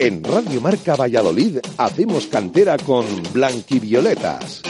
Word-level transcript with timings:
En 0.00 0.22
Radio 0.22 0.60
Marca 0.60 0.94
Valladolid 0.94 1.58
hacemos 1.76 2.28
cantera 2.28 2.76
con 2.76 3.04
Blanquivioletas. 3.32 4.62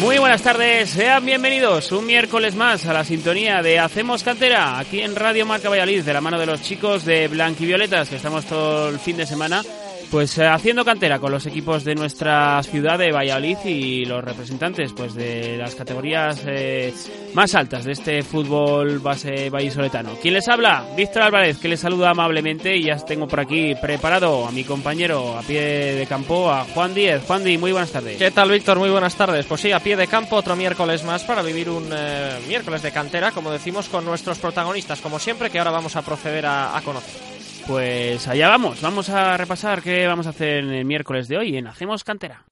Muy 0.00 0.16
buenas 0.16 0.40
tardes, 0.40 0.88
sean 0.88 1.26
bienvenidos 1.26 1.92
un 1.92 2.06
miércoles 2.06 2.54
más 2.54 2.86
a 2.86 2.94
la 2.94 3.04
sintonía 3.04 3.60
de 3.60 3.78
Hacemos 3.78 4.22
Cantera 4.22 4.78
aquí 4.78 5.02
en 5.02 5.14
Radio 5.14 5.44
Marca 5.44 5.68
Valladolid 5.68 6.04
de 6.04 6.12
la 6.14 6.22
mano 6.22 6.38
de 6.38 6.46
los 6.46 6.62
chicos 6.62 7.04
de 7.04 7.28
Blanquivioletas 7.28 8.08
que 8.08 8.16
estamos 8.16 8.46
todo 8.46 8.88
el 8.88 8.98
fin 8.98 9.18
de 9.18 9.26
semana 9.26 9.62
pues 10.10 10.38
eh, 10.38 10.46
haciendo 10.46 10.84
cantera 10.84 11.18
con 11.18 11.32
los 11.32 11.46
equipos 11.46 11.84
de 11.84 11.94
nuestra 11.94 12.62
ciudad 12.62 12.98
de 12.98 13.12
Valladolid 13.12 13.58
y 13.64 14.04
los 14.04 14.22
representantes 14.22 14.92
pues 14.92 15.14
de 15.14 15.56
las 15.56 15.74
categorías 15.74 16.42
eh, 16.46 16.92
más 17.34 17.54
altas 17.54 17.84
de 17.84 17.92
este 17.92 18.22
fútbol 18.22 18.98
base 19.00 19.50
vallisoletano. 19.50 20.16
¿Quién 20.20 20.34
les 20.34 20.48
habla? 20.48 20.84
Víctor 20.96 21.22
Álvarez, 21.22 21.58
que 21.58 21.68
les 21.68 21.80
saluda 21.80 22.10
amablemente 22.10 22.76
y 22.76 22.84
ya 22.84 22.96
tengo 22.96 23.26
por 23.26 23.40
aquí 23.40 23.74
preparado 23.74 24.46
a 24.46 24.52
mi 24.52 24.64
compañero 24.64 25.36
a 25.36 25.42
pie 25.42 25.60
de 25.94 26.06
campo, 26.06 26.50
a 26.50 26.64
Juan 26.64 26.94
Díez. 26.94 27.24
Juan 27.26 27.44
Díez, 27.44 27.60
muy 27.60 27.72
buenas 27.72 27.92
tardes. 27.92 28.18
¿Qué 28.18 28.30
tal, 28.30 28.50
Víctor? 28.50 28.78
Muy 28.78 28.90
buenas 28.90 29.14
tardes. 29.14 29.46
Pues 29.46 29.60
sí, 29.60 29.72
a 29.72 29.80
pie 29.80 29.96
de 29.96 30.06
campo 30.06 30.36
otro 30.36 30.56
miércoles 30.56 31.04
más 31.04 31.24
para 31.24 31.42
vivir 31.42 31.68
un 31.68 31.88
eh, 31.92 32.38
miércoles 32.48 32.82
de 32.82 32.92
cantera, 32.92 33.32
como 33.32 33.50
decimos, 33.50 33.88
con 33.88 34.04
nuestros 34.04 34.38
protagonistas, 34.38 35.00
como 35.00 35.18
siempre, 35.18 35.50
que 35.50 35.58
ahora 35.58 35.70
vamos 35.70 35.96
a 35.96 36.02
proceder 36.02 36.46
a, 36.46 36.76
a 36.76 36.82
conocer. 36.82 37.35
Pues 37.66 38.28
allá 38.28 38.48
vamos, 38.48 38.80
vamos 38.80 39.08
a 39.08 39.36
repasar 39.36 39.82
qué 39.82 40.06
vamos 40.06 40.26
a 40.28 40.30
hacer 40.30 40.58
en 40.58 40.70
el 40.70 40.84
miércoles 40.84 41.26
de 41.26 41.36
hoy 41.36 41.56
en 41.56 41.66
Hacemos 41.66 42.04
Cantera. 42.04 42.44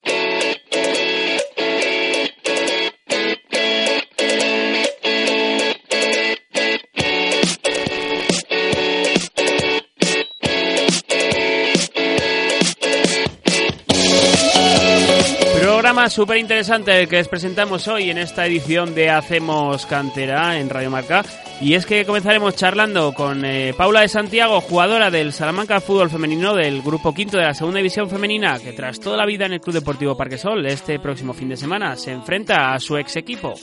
Programa 15.61 16.09
súper 16.09 16.37
interesante 16.37 17.01
el 17.01 17.07
que 17.07 17.17
les 17.17 17.29
presentamos 17.29 17.87
hoy 17.87 18.09
en 18.09 18.17
esta 18.17 18.45
edición 18.45 18.93
de 18.93 19.09
Hacemos 19.09 19.85
Cantera 19.85 20.59
en 20.59 20.69
Radio 20.69 20.89
Marca. 20.89 21.23
Y 21.61 21.73
es 21.73 21.85
que 21.85 22.05
comenzaremos 22.05 22.55
charlando 22.55 23.13
con 23.13 23.45
eh, 23.45 23.73
Paula 23.77 24.01
de 24.01 24.09
Santiago, 24.09 24.59
jugadora 24.59 25.09
del 25.09 25.31
Salamanca 25.31 25.79
Fútbol 25.79 26.09
Femenino 26.09 26.53
del 26.53 26.81
Grupo 26.81 27.13
Quinto 27.13 27.37
de 27.37 27.43
la 27.43 27.53
Segunda 27.53 27.77
División 27.77 28.09
Femenina, 28.09 28.59
que 28.59 28.73
tras 28.73 28.99
toda 28.99 29.15
la 29.15 29.25
vida 29.25 29.45
en 29.45 29.53
el 29.53 29.61
Club 29.61 29.75
Deportivo 29.75 30.17
Parquesol, 30.17 30.65
este 30.65 30.99
próximo 30.99 31.33
fin 31.33 31.49
de 31.49 31.57
semana 31.57 31.95
se 31.95 32.11
enfrenta 32.11 32.73
a 32.73 32.79
su 32.79 32.97
ex 32.97 33.15
equipo. 33.15 33.53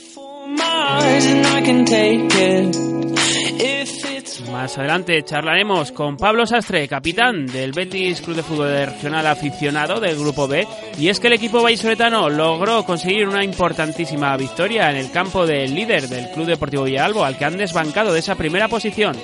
Más 4.51 4.77
adelante 4.77 5.23
charlaremos 5.23 5.91
con 5.91 6.17
Pablo 6.17 6.45
Sastre, 6.45 6.87
capitán 6.87 7.45
del 7.45 7.71
Betis 7.71 8.21
Club 8.21 8.35
de 8.35 8.43
Fútbol 8.43 8.85
Regional 8.85 9.25
Aficionado 9.27 9.99
del 9.99 10.17
Grupo 10.17 10.47
B. 10.47 10.67
Y 10.97 11.09
es 11.09 11.19
que 11.19 11.27
el 11.27 11.33
equipo 11.33 11.61
vallisoletano 11.63 12.29
logró 12.29 12.83
conseguir 12.83 13.27
una 13.27 13.43
importantísima 13.43 14.35
victoria 14.37 14.89
en 14.91 14.97
el 14.97 15.11
campo 15.11 15.45
del 15.45 15.73
líder 15.73 16.07
del 16.07 16.29
Club 16.31 16.47
Deportivo 16.47 16.83
Villalbo, 16.83 17.23
al 17.23 17.37
que 17.37 17.45
han 17.45 17.57
desbancado 17.57 18.13
de 18.13 18.19
esa 18.19 18.35
primera 18.35 18.67
posición. 18.67 19.15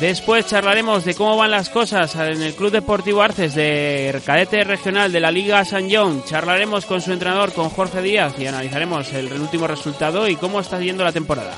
Después 0.00 0.46
charlaremos 0.46 1.04
de 1.04 1.14
cómo 1.14 1.36
van 1.36 1.52
las 1.52 1.70
cosas 1.70 2.14
en 2.16 2.42
el 2.42 2.54
Club 2.54 2.72
Deportivo 2.72 3.22
Arces 3.22 3.54
de 3.54 4.20
cadete 4.26 4.64
regional 4.64 5.12
de 5.12 5.20
la 5.20 5.30
Liga 5.30 5.64
San 5.64 5.88
John. 5.90 6.24
Charlaremos 6.24 6.84
con 6.84 7.00
su 7.00 7.12
entrenador, 7.12 7.52
con 7.52 7.70
Jorge 7.70 8.02
Díaz, 8.02 8.34
y 8.38 8.46
analizaremos 8.46 9.12
el 9.12 9.32
último 9.32 9.66
resultado 9.66 10.28
y 10.28 10.36
cómo 10.36 10.60
está 10.60 10.80
yendo 10.80 11.04
la 11.04 11.12
temporada. 11.12 11.54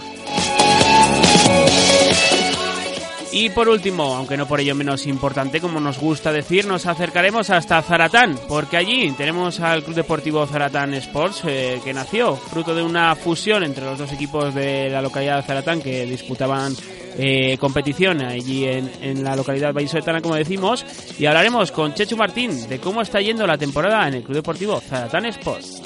Y 3.33 3.51
por 3.51 3.69
último, 3.69 4.17
aunque 4.17 4.37
no 4.37 4.47
por 4.47 4.61
ello 4.61 4.75
menos 4.75 5.07
importante, 5.07 5.61
como 5.61 5.81
nos 5.81 5.99
gusta 5.99 6.33
decir, 6.33 6.67
nos 6.67 6.87
acercaremos 6.87 7.51
hasta 7.51 7.83
Zaratán, 7.83 8.39
porque 8.49 8.77
allí 8.77 9.11
tenemos 9.13 9.61
al 9.61 9.83
Club 9.83 9.97
Deportivo 9.97 10.47
Zaratán 10.47 10.95
Sports, 10.95 11.43
eh, 11.47 11.81
que 11.85 11.93
nació 11.93 12.37
fruto 12.37 12.75
de 12.75 12.83
una 12.83 13.15
fusión 13.15 13.63
entre 13.63 13.85
los 13.85 13.99
dos 13.99 14.13
equipos 14.13 14.55
de 14.55 14.89
la 14.89 15.03
localidad 15.03 15.37
de 15.37 15.43
Zaratán 15.43 15.83
que 15.83 16.07
disputaban 16.07 16.75
eh, 17.19 17.56
competición 17.59 18.22
allí 18.22 18.66
en, 18.66 18.91
en 19.00 19.25
la 19.25 19.37
localidad 19.37 19.72
vallisoletana, 19.72 20.21
como 20.21 20.34
decimos, 20.34 20.84
y 21.19 21.27
hablaremos 21.27 21.72
con 21.72 21.94
Chechu 21.94 22.16
Martín 22.16 22.69
de 22.69 22.78
cómo 22.78 23.03
está 23.03 23.21
yendo 23.21 23.47
la 23.47 23.59
temporada 23.59 24.06
en 24.09 24.15
el 24.15 24.22
Club 24.22 24.37
Deportivo 24.37 24.81
Zaratán 24.81 25.27
Sports. 25.27 25.82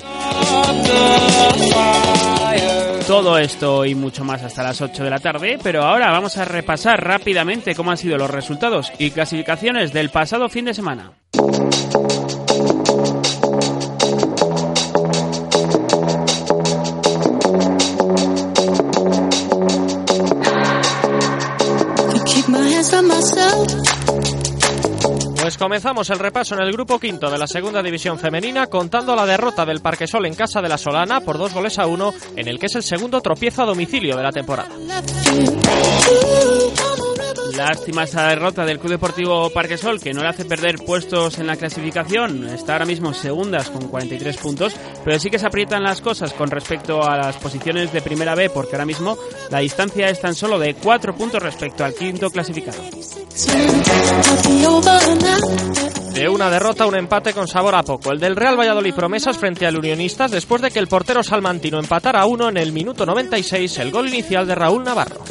Todo 3.07 3.39
esto 3.39 3.85
y 3.85 3.95
mucho 3.95 4.25
más 4.25 4.43
hasta 4.43 4.63
las 4.63 4.81
8 4.81 5.05
de 5.05 5.11
la 5.11 5.19
tarde, 5.19 5.59
pero 5.63 5.83
ahora 5.83 6.11
vamos 6.11 6.37
a 6.37 6.45
repasar 6.45 7.03
rápidamente 7.03 7.75
cómo 7.75 7.91
han 7.91 7.97
sido 7.97 8.17
los 8.17 8.31
resultados 8.31 8.93
y 8.99 9.11
clasificaciones 9.11 9.93
del 9.93 10.11
pasado 10.11 10.49
fin 10.49 10.67
de 10.67 10.75
semana. 10.75 11.13
Comenzamos 25.61 26.09
el 26.09 26.19
repaso 26.19 26.55
en 26.55 26.63
el 26.63 26.73
grupo 26.73 26.99
quinto 26.99 27.31
de 27.31 27.37
la 27.37 27.47
segunda 27.47 27.83
división 27.83 28.19
femenina 28.19 28.69
contando 28.69 29.15
la 29.15 29.27
derrota 29.27 29.67
del 29.67 29.81
Parquesol 29.81 30.25
en 30.25 30.35
casa 30.35 30.63
de 30.63 30.71
la 30.71 30.79
Solana 30.79 31.21
por 31.21 31.37
dos 31.37 31.53
goles 31.53 31.79
a 31.79 31.87
uno 31.87 32.15
en 32.35 32.49
el 32.49 32.59
que 32.59 32.65
es 32.65 32.77
el 32.77 32.83
segundo 32.83 33.21
tropiezo 33.21 33.63
a 33.63 33.67
domicilio 33.67 34.17
de 34.17 34.23
la 34.23 34.33
temporada. 34.33 34.71
Lástima 37.61 38.05
esa 38.05 38.29
derrota 38.29 38.65
del 38.65 38.79
Club 38.79 38.93
Deportivo 38.93 39.51
Parquesol 39.51 40.01
que 40.01 40.15
no 40.15 40.23
le 40.23 40.29
hace 40.29 40.47
perder 40.47 40.79
puestos 40.79 41.39
en 41.39 41.47
la 41.47 41.57
clasificación. 41.57 42.49
Está 42.49 42.73
ahora 42.73 42.87
mismo 42.87 43.13
segundas 43.13 43.69
con 43.69 43.87
43 43.89 44.35
puntos, 44.39 44.75
pero 45.05 45.19
sí 45.19 45.29
que 45.29 45.39
se 45.39 45.47
aprietan 45.47 45.83
las 45.83 46.01
cosas 46.01 46.33
con 46.33 46.51
respecto 46.51 47.03
a 47.03 47.19
las 47.19 47.37
posiciones 47.37 47.93
de 47.93 48.01
primera 48.01 48.35
B 48.35 48.49
porque 48.49 48.77
ahora 48.77 48.87
mismo 48.87 49.19
la 49.51 49.59
distancia 49.59 50.09
es 50.09 50.19
tan 50.23 50.35
solo 50.35 50.59
de 50.59 50.73
4 50.73 51.15
puntos 51.15 51.43
respecto 51.43 51.85
al 51.85 51.93
quinto 51.93 52.31
clasificado. 52.31 52.79
De 56.15 56.29
una 56.31 56.49
derrota, 56.49 56.87
un 56.87 56.97
empate 56.97 57.35
con 57.35 57.47
sabor 57.47 57.75
a 57.75 57.83
poco. 57.83 58.11
El 58.11 58.21
del 58.21 58.37
Real 58.37 58.59
Valladolid 58.59 58.95
promesas 58.95 59.37
frente 59.37 59.67
al 59.67 59.77
Unionistas 59.77 60.31
después 60.31 60.63
de 60.63 60.71
que 60.71 60.79
el 60.79 60.89
portero 60.89 61.23
salmantino 61.23 61.79
empatara 61.79 62.23
a 62.23 62.27
uno 62.27 62.49
en 62.49 62.57
el 62.57 62.73
minuto 62.73 63.05
96, 63.05 63.79
el 63.81 63.91
gol 63.91 64.09
inicial 64.09 64.47
de 64.47 64.55
Raúl 64.55 64.83
Navarro. 64.83 65.25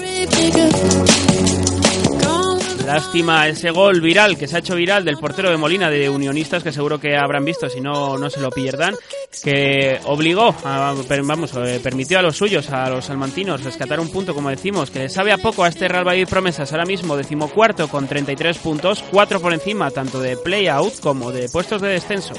Lástima 2.85 3.47
ese 3.47 3.71
gol 3.71 4.01
viral 4.01 4.37
que 4.37 4.47
se 4.47 4.55
ha 4.55 4.59
hecho 4.59 4.75
viral 4.75 5.05
del 5.05 5.17
portero 5.17 5.49
de 5.49 5.57
Molina 5.57 5.89
de 5.89 6.09
Unionistas, 6.09 6.63
que 6.63 6.71
seguro 6.71 6.99
que 6.99 7.15
habrán 7.15 7.45
visto, 7.45 7.69
si 7.69 7.81
no, 7.81 8.17
no 8.17 8.29
se 8.29 8.39
lo 8.39 8.49
pierdan, 8.49 8.95
que 9.43 9.99
obligó, 10.05 10.55
a, 10.63 10.93
vamos, 11.21 11.51
eh, 11.55 11.79
permitió 11.83 12.19
a 12.19 12.21
los 12.21 12.37
suyos, 12.37 12.69
a 12.69 12.89
los 12.89 13.05
salmantinos, 13.05 13.63
rescatar 13.63 13.99
un 13.99 14.09
punto, 14.09 14.33
como 14.33 14.49
decimos, 14.49 14.89
que 14.89 15.07
sabe 15.09 15.31
a 15.31 15.37
poco 15.37 15.63
a 15.63 15.67
este 15.67 15.87
Real 15.87 16.07
Valladolid 16.07 16.29
Promesas, 16.29 16.71
ahora 16.71 16.85
mismo 16.85 17.15
decimocuarto 17.15 17.87
con 17.87 18.07
33 18.07 18.57
puntos, 18.57 19.03
cuatro 19.11 19.39
por 19.39 19.53
encima 19.53 19.91
tanto 19.91 20.19
de 20.19 20.37
play-out 20.37 20.99
como 20.99 21.31
de 21.31 21.47
puestos 21.49 21.81
de 21.81 21.89
descenso. 21.89 22.33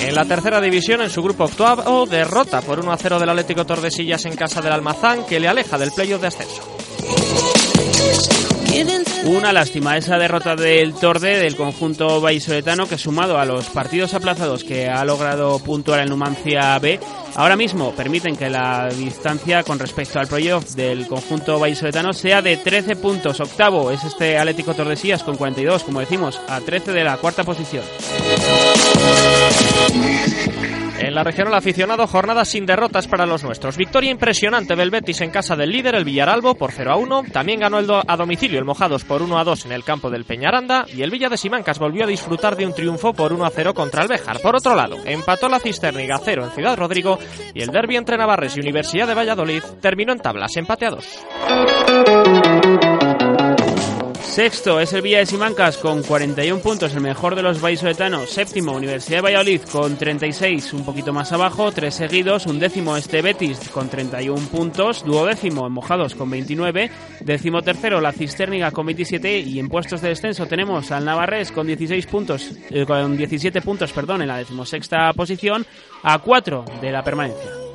En 0.00 0.14
la 0.14 0.24
tercera 0.24 0.60
división, 0.60 1.00
en 1.02 1.10
su 1.10 1.22
grupo 1.22 1.44
octavo, 1.44 2.06
derrota 2.06 2.60
por 2.60 2.80
1 2.80 2.92
a 2.92 2.96
0 2.96 3.18
del 3.18 3.28
Atlético 3.28 3.64
Tordesillas 3.64 4.24
en 4.24 4.36
casa 4.36 4.60
del 4.60 4.72
Almazán, 4.72 5.24
que 5.26 5.40
le 5.40 5.48
aleja 5.48 5.78
del 5.78 5.92
playoff 5.92 6.20
de 6.20 6.26
ascenso. 6.28 6.85
Una 9.26 9.52
lástima 9.52 9.96
esa 9.96 10.18
derrota 10.18 10.54
del 10.54 10.94
Torde 10.94 11.38
del 11.38 11.56
conjunto 11.56 12.20
vallisoletano 12.20 12.86
que 12.86 12.96
sumado 12.96 13.38
a 13.38 13.44
los 13.44 13.66
partidos 13.70 14.14
aplazados 14.14 14.62
que 14.62 14.88
ha 14.88 15.04
logrado 15.04 15.58
puntuar 15.58 15.98
el 16.00 16.08
Numancia 16.08 16.78
B, 16.78 17.00
ahora 17.34 17.56
mismo 17.56 17.92
permiten 17.92 18.36
que 18.36 18.48
la 18.48 18.88
distancia 18.88 19.64
con 19.64 19.80
respecto 19.80 20.20
al 20.20 20.28
playoff 20.28 20.74
del 20.74 21.08
conjunto 21.08 21.58
vallisoletano 21.58 22.12
sea 22.12 22.40
de 22.40 22.56
13 22.56 22.94
puntos. 22.96 23.40
Octavo 23.40 23.90
es 23.90 24.04
este 24.04 24.38
Atlético 24.38 24.74
Tordesillas 24.74 25.24
con 25.24 25.36
42, 25.36 25.82
como 25.82 26.00
decimos, 26.00 26.40
a 26.48 26.60
13 26.60 26.92
de 26.92 27.02
la 27.02 27.16
cuarta 27.16 27.42
posición. 27.42 27.82
La 31.16 31.24
regional 31.24 31.54
aficionado, 31.54 32.06
jornada 32.06 32.44
sin 32.44 32.66
derrotas 32.66 33.08
para 33.08 33.24
los 33.24 33.42
nuestros. 33.42 33.78
Victoria 33.78 34.10
impresionante 34.10 34.76
del 34.76 34.90
Betis 34.90 35.22
en 35.22 35.30
casa 35.30 35.56
del 35.56 35.70
líder, 35.70 35.94
el 35.94 36.04
Villaralbo, 36.04 36.56
por 36.56 36.72
0 36.72 36.92
a 36.92 36.96
1. 36.96 37.22
También 37.32 37.60
ganó 37.60 37.78
el 37.78 37.90
a 37.90 38.16
domicilio 38.18 38.58
el 38.58 38.66
Mojados 38.66 39.04
por 39.04 39.22
1 39.22 39.38
a 39.38 39.44
2 39.44 39.64
en 39.64 39.72
el 39.72 39.82
campo 39.82 40.10
del 40.10 40.26
Peñaranda. 40.26 40.84
Y 40.94 41.00
el 41.00 41.10
Villa 41.10 41.30
de 41.30 41.38
Simancas 41.38 41.78
volvió 41.78 42.04
a 42.04 42.06
disfrutar 42.06 42.54
de 42.54 42.66
un 42.66 42.74
triunfo 42.74 43.14
por 43.14 43.32
1 43.32 43.46
a 43.46 43.50
0 43.50 43.72
contra 43.72 44.02
el. 44.02 44.10
Por 44.42 44.56
otro 44.56 44.74
lado, 44.74 44.98
empató 45.06 45.48
la 45.48 45.58
Cisterniga 45.58 46.20
0 46.22 46.44
en 46.44 46.50
Ciudad 46.50 46.76
Rodrigo. 46.76 47.18
Y 47.54 47.62
el 47.62 47.70
derbi 47.70 47.96
entre 47.96 48.18
Navarres 48.18 48.54
y 48.54 48.60
Universidad 48.60 49.06
de 49.06 49.14
Valladolid 49.14 49.62
terminó 49.80 50.12
en 50.12 50.18
tablas, 50.18 50.54
empate 50.58 50.84
a 50.84 50.90
2. 50.90 52.75
Sexto 54.36 54.78
es 54.80 54.92
el 54.92 55.00
Villa 55.00 55.20
de 55.20 55.24
Simancas 55.24 55.78
con 55.78 56.02
41 56.02 56.60
puntos, 56.60 56.94
el 56.94 57.00
mejor 57.00 57.34
de 57.36 57.42
los 57.42 57.58
vallisoletanos. 57.58 58.28
Séptimo, 58.28 58.72
Universidad 58.72 59.20
de 59.20 59.22
Valladolid 59.22 59.62
con 59.72 59.96
36, 59.96 60.74
un 60.74 60.84
poquito 60.84 61.10
más 61.14 61.32
abajo. 61.32 61.72
Tres 61.72 61.94
seguidos. 61.94 62.44
Un 62.44 62.58
décimo, 62.58 62.98
este 62.98 63.22
Betis 63.22 63.70
con 63.70 63.88
31 63.88 64.46
puntos. 64.48 65.06
Duodécimo, 65.06 65.70
Mojados 65.70 66.14
con 66.14 66.28
29. 66.28 66.90
Décimo 67.20 67.62
tercero, 67.62 68.02
la 68.02 68.12
Cisterniga 68.12 68.72
con 68.72 68.84
27. 68.84 69.38
Y 69.38 69.58
en 69.58 69.70
puestos 69.70 70.02
de 70.02 70.10
descenso 70.10 70.44
tenemos 70.44 70.92
al 70.92 71.06
Navarres 71.06 71.50
con 71.50 71.66
16 71.66 72.06
puntos, 72.06 72.52
eh, 72.68 72.84
con 72.84 73.16
17 73.16 73.62
puntos, 73.62 73.90
perdón, 73.94 74.20
en 74.20 74.28
la 74.28 74.36
decimosexta 74.36 75.14
posición, 75.14 75.64
a 76.02 76.18
4 76.18 76.62
de 76.82 76.92
la 76.92 77.02
permanencia. 77.02 77.66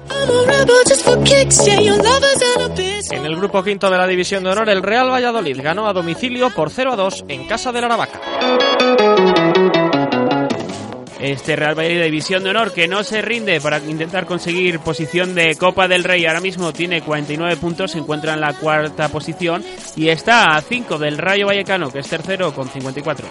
En 3.11 3.25
el 3.25 3.35
grupo 3.35 3.63
quinto 3.63 3.89
de 3.89 3.97
la 3.97 4.07
División 4.07 4.43
de 4.43 4.49
Honor, 4.51 4.69
el 4.69 4.83
Real 4.83 5.09
Valladolid 5.09 5.59
ganó 5.61 5.87
a 5.87 5.93
domicilio 5.93 6.49
por 6.49 6.69
0 6.69 6.93
a 6.93 6.95
2 6.95 7.25
en 7.27 7.47
casa 7.47 7.71
del 7.71 7.83
Aravaca. 7.83 8.21
Este 11.19 11.55
Real 11.55 11.77
Valladolid 11.77 11.99
de 11.99 12.05
División 12.05 12.43
de 12.43 12.49
Honor 12.49 12.73
que 12.73 12.87
no 12.87 13.03
se 13.03 13.21
rinde 13.21 13.61
para 13.61 13.77
intentar 13.77 14.25
conseguir 14.25 14.79
posición 14.79 15.35
de 15.35 15.55
Copa 15.55 15.87
del 15.87 16.03
Rey. 16.03 16.25
Ahora 16.25 16.41
mismo 16.41 16.73
tiene 16.73 17.01
49 17.01 17.57
puntos, 17.57 17.91
se 17.91 17.99
encuentra 17.99 18.33
en 18.33 18.41
la 18.41 18.53
cuarta 18.53 19.09
posición 19.09 19.63
y 19.95 20.09
está 20.09 20.55
a 20.55 20.61
5 20.61 20.97
del 20.97 21.19
Rayo 21.19 21.45
Vallecano, 21.45 21.91
que 21.91 21.99
es 21.99 22.07
tercero 22.07 22.53
con 22.53 22.67
54. 22.69 23.27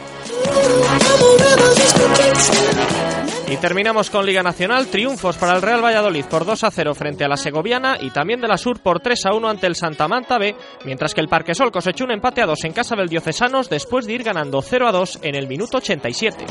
Y 3.51 3.57
terminamos 3.57 4.11
con 4.11 4.25
Liga 4.25 4.45
Nacional, 4.45 4.87
triunfos 4.87 5.37
para 5.37 5.57
el 5.57 5.63
Real 5.63 5.85
Valladolid 5.85 6.25
por 6.27 6.45
2 6.45 6.63
a 6.63 6.71
0 6.71 6.95
frente 6.95 7.25
a 7.25 7.29
la 7.29 7.37
Segoviana 7.37 7.97
y 8.01 8.11
también 8.11 8.41
de 8.41 8.47
la 8.47 8.57
Sur 8.57 8.79
por 8.79 9.01
3 9.01 9.27
a 9.27 9.35
1 9.35 9.49
ante 9.49 9.67
el 9.67 9.75
Santa 9.75 10.07
Manta 10.07 10.39
B, 10.39 10.55
mientras 10.85 11.15
que 11.15 11.21
el 11.21 11.27
Parquesol 11.27 11.73
cosechó 11.73 12.05
un 12.05 12.13
empate 12.13 12.43
a 12.43 12.47
2 12.47 12.65
en 12.67 12.73
casa 12.73 12.95
del 12.95 13.09
Diocesanos 13.09 13.69
después 13.69 14.07
de 14.07 14.13
ir 14.13 14.23
ganando 14.23 14.63
0 14.63 14.87
a 14.87 14.93
2 14.93 15.19
en 15.23 15.35
el 15.35 15.49
minuto 15.49 15.79
87. 15.79 16.47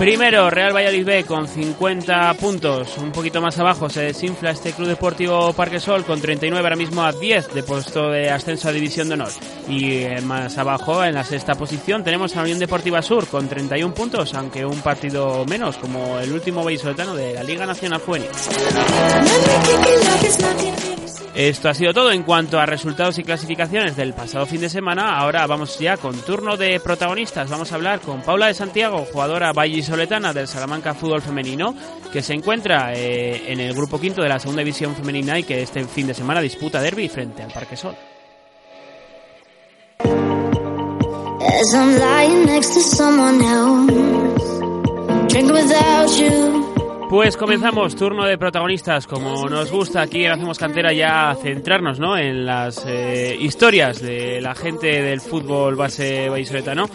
Primero, 0.00 0.48
Real 0.48 0.74
Valladolid 0.74 1.04
B 1.04 1.24
con 1.24 1.46
50 1.46 2.32
puntos. 2.40 2.96
Un 2.96 3.12
poquito 3.12 3.42
más 3.42 3.58
abajo 3.58 3.90
se 3.90 4.00
desinfla 4.00 4.50
este 4.50 4.72
Club 4.72 4.88
Deportivo 4.88 5.52
Parquesol 5.52 6.06
con 6.06 6.22
39, 6.22 6.64
ahora 6.64 6.74
mismo 6.74 7.02
a 7.02 7.12
10 7.12 7.52
de 7.52 7.62
puesto 7.62 8.10
de 8.10 8.30
ascenso 8.30 8.70
a 8.70 8.72
División 8.72 9.08
de 9.08 9.14
Honor. 9.14 9.28
Y 9.68 9.96
eh, 9.96 10.22
más 10.22 10.56
abajo, 10.56 11.04
en 11.04 11.16
la 11.16 11.22
sexta 11.22 11.54
posición, 11.54 12.02
tenemos 12.02 12.34
a 12.34 12.40
Unión 12.40 12.58
Deportiva 12.58 13.02
Sur 13.02 13.26
con 13.26 13.46
31 13.46 13.92
puntos, 13.92 14.32
aunque 14.32 14.64
un 14.64 14.80
partido 14.80 15.44
menos, 15.44 15.76
como 15.76 16.18
el 16.18 16.32
último 16.32 16.64
vallisoletano 16.64 17.14
de 17.14 17.34
la 17.34 17.42
Liga 17.42 17.66
Nacional 17.66 18.00
Juvenil. 18.00 18.30
Esto 21.34 21.68
ha 21.68 21.74
sido 21.74 21.94
todo 21.94 22.10
en 22.10 22.24
cuanto 22.24 22.58
a 22.58 22.66
resultados 22.66 23.18
y 23.18 23.22
clasificaciones 23.22 23.96
del 23.96 24.12
pasado 24.12 24.46
fin 24.46 24.60
de 24.60 24.68
semana. 24.68 25.16
Ahora 25.16 25.46
vamos 25.46 25.78
ya 25.78 25.96
con 25.96 26.14
turno 26.22 26.56
de 26.56 26.80
protagonistas. 26.80 27.48
Vamos 27.48 27.70
a 27.70 27.76
hablar 27.76 28.00
con 28.00 28.20
Paula 28.20 28.48
de 28.48 28.54
Santiago, 28.54 29.06
jugadora 29.10 29.52
vallisoletana 29.90 30.32
del 30.32 30.46
Salamanca 30.46 30.94
Fútbol 30.94 31.20
Femenino, 31.20 31.74
que 32.12 32.22
se 32.22 32.32
encuentra 32.32 32.94
eh, 32.94 33.50
en 33.52 33.58
el 33.58 33.74
grupo 33.74 34.00
quinto 34.00 34.22
de 34.22 34.28
la 34.28 34.38
segunda 34.38 34.60
división 34.60 34.94
femenina 34.94 35.38
y 35.38 35.42
que 35.42 35.62
este 35.62 35.84
fin 35.84 36.06
de 36.06 36.14
semana 36.14 36.40
disputa 36.40 36.80
derby 36.80 37.08
frente 37.08 37.42
al 37.42 37.52
Parque 37.52 37.76
Sol. 37.76 37.96
Pues 47.08 47.36
comenzamos 47.36 47.96
turno 47.96 48.24
de 48.24 48.38
protagonistas, 48.38 49.08
como 49.08 49.48
nos 49.48 49.72
gusta 49.72 50.02
aquí 50.02 50.24
en 50.24 50.30
Hacemos 50.30 50.58
Cantera 50.60 50.92
ya 50.92 51.36
centrarnos 51.42 51.98
¿no? 51.98 52.16
en 52.16 52.46
las 52.46 52.84
eh, 52.86 53.36
historias 53.40 54.00
de 54.00 54.40
la 54.40 54.54
gente 54.54 55.02
del 55.02 55.20
fútbol 55.20 55.74
base 55.74 56.28
vallisoletano 56.28 56.88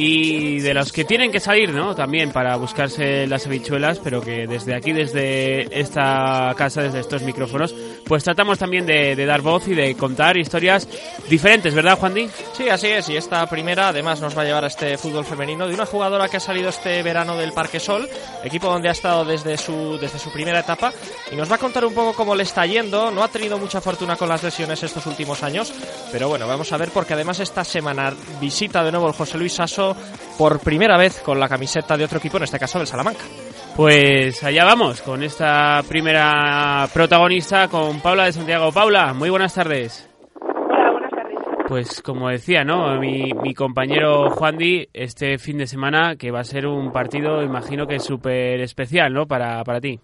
y 0.00 0.60
de 0.60 0.74
los 0.74 0.92
que 0.92 1.04
tienen 1.04 1.32
que 1.32 1.40
salir, 1.40 1.70
¿no? 1.74 1.92
También 1.96 2.30
para 2.30 2.54
buscarse 2.54 3.26
las 3.26 3.48
habichuelas, 3.48 3.98
pero 3.98 4.20
que 4.20 4.46
desde 4.46 4.76
aquí, 4.76 4.92
desde 4.92 5.76
esta 5.76 6.54
casa, 6.56 6.82
desde 6.82 7.00
estos 7.00 7.24
micrófonos, 7.24 7.74
pues 8.08 8.24
tratamos 8.24 8.58
también 8.58 8.86
de, 8.86 9.14
dar 9.26 9.42
voz 9.42 9.68
y 9.68 9.74
de 9.74 9.94
contar 9.94 10.38
historias 10.38 10.88
diferentes, 11.28 11.74
¿verdad, 11.74 11.98
Juan 11.98 12.14
Di? 12.14 12.28
Sí, 12.54 12.68
así 12.70 12.86
es, 12.86 13.08
y 13.10 13.16
esta 13.16 13.46
primera 13.46 13.88
además 13.88 14.20
nos 14.20 14.36
va 14.36 14.42
a 14.42 14.44
llevar 14.46 14.64
a 14.64 14.68
este 14.68 14.96
fútbol 14.96 15.26
femenino 15.26 15.68
de 15.68 15.74
una 15.74 15.84
jugadora 15.84 16.28
que 16.28 16.38
ha 16.38 16.40
salido 16.40 16.70
este 16.70 17.02
verano 17.02 17.36
del 17.36 17.52
Parque 17.52 17.78
Sol, 17.78 18.08
equipo 18.42 18.68
donde 18.68 18.88
ha 18.88 18.92
estado 18.92 19.26
desde 19.26 19.58
su, 19.58 19.98
desde 20.00 20.18
su 20.18 20.32
primera 20.32 20.60
etapa, 20.60 20.92
y 21.30 21.36
nos 21.36 21.50
va 21.50 21.56
a 21.56 21.58
contar 21.58 21.84
un 21.84 21.92
poco 21.92 22.14
cómo 22.14 22.34
le 22.34 22.44
está 22.44 22.64
yendo. 22.64 23.10
No 23.10 23.22
ha 23.22 23.28
tenido 23.28 23.58
mucha 23.58 23.80
fortuna 23.80 24.16
con 24.16 24.28
las 24.28 24.42
lesiones 24.42 24.82
estos 24.82 25.04
últimos 25.06 25.42
años, 25.42 25.72
pero 26.10 26.28
bueno, 26.28 26.48
vamos 26.48 26.72
a 26.72 26.78
ver 26.78 26.88
porque 26.90 27.12
además 27.12 27.40
esta 27.40 27.62
semana 27.64 28.14
visita 28.40 28.82
de 28.82 28.90
nuevo 28.90 29.08
el 29.08 29.14
José 29.14 29.36
Luis 29.36 29.52
Sasso 29.52 29.94
por 30.38 30.60
primera 30.60 30.96
vez 30.96 31.20
con 31.20 31.38
la 31.38 31.48
camiseta 31.48 31.96
de 31.96 32.04
otro 32.04 32.18
equipo, 32.18 32.38
en 32.38 32.44
este 32.44 32.58
caso 32.58 32.78
del 32.78 32.86
Salamanca. 32.86 33.24
Pues 33.78 34.42
allá 34.42 34.64
vamos 34.64 35.00
con 35.02 35.22
esta 35.22 35.82
primera 35.88 36.84
protagonista, 36.92 37.68
con 37.68 38.00
Paula 38.02 38.24
de 38.24 38.32
Santiago. 38.32 38.72
Paula, 38.72 39.14
muy 39.14 39.30
buenas 39.30 39.54
tardes. 39.54 40.02
Hola, 40.42 40.90
buenas 40.90 41.12
tardes. 41.12 41.38
Pues 41.68 42.02
como 42.02 42.28
decía, 42.28 42.64
¿no? 42.64 42.98
Mi, 42.98 43.30
mi 43.40 43.54
compañero 43.54 44.30
Juan 44.30 44.56
Di, 44.56 44.88
este 44.92 45.38
fin 45.38 45.58
de 45.58 45.68
semana, 45.68 46.16
que 46.16 46.32
va 46.32 46.40
a 46.40 46.42
ser 46.44 46.66
un 46.66 46.90
partido, 46.90 47.40
imagino 47.44 47.86
que 47.86 48.00
súper 48.00 48.58
especial, 48.62 49.12
¿no? 49.14 49.26
Para, 49.26 49.62
para 49.62 49.80
ti. 49.80 50.00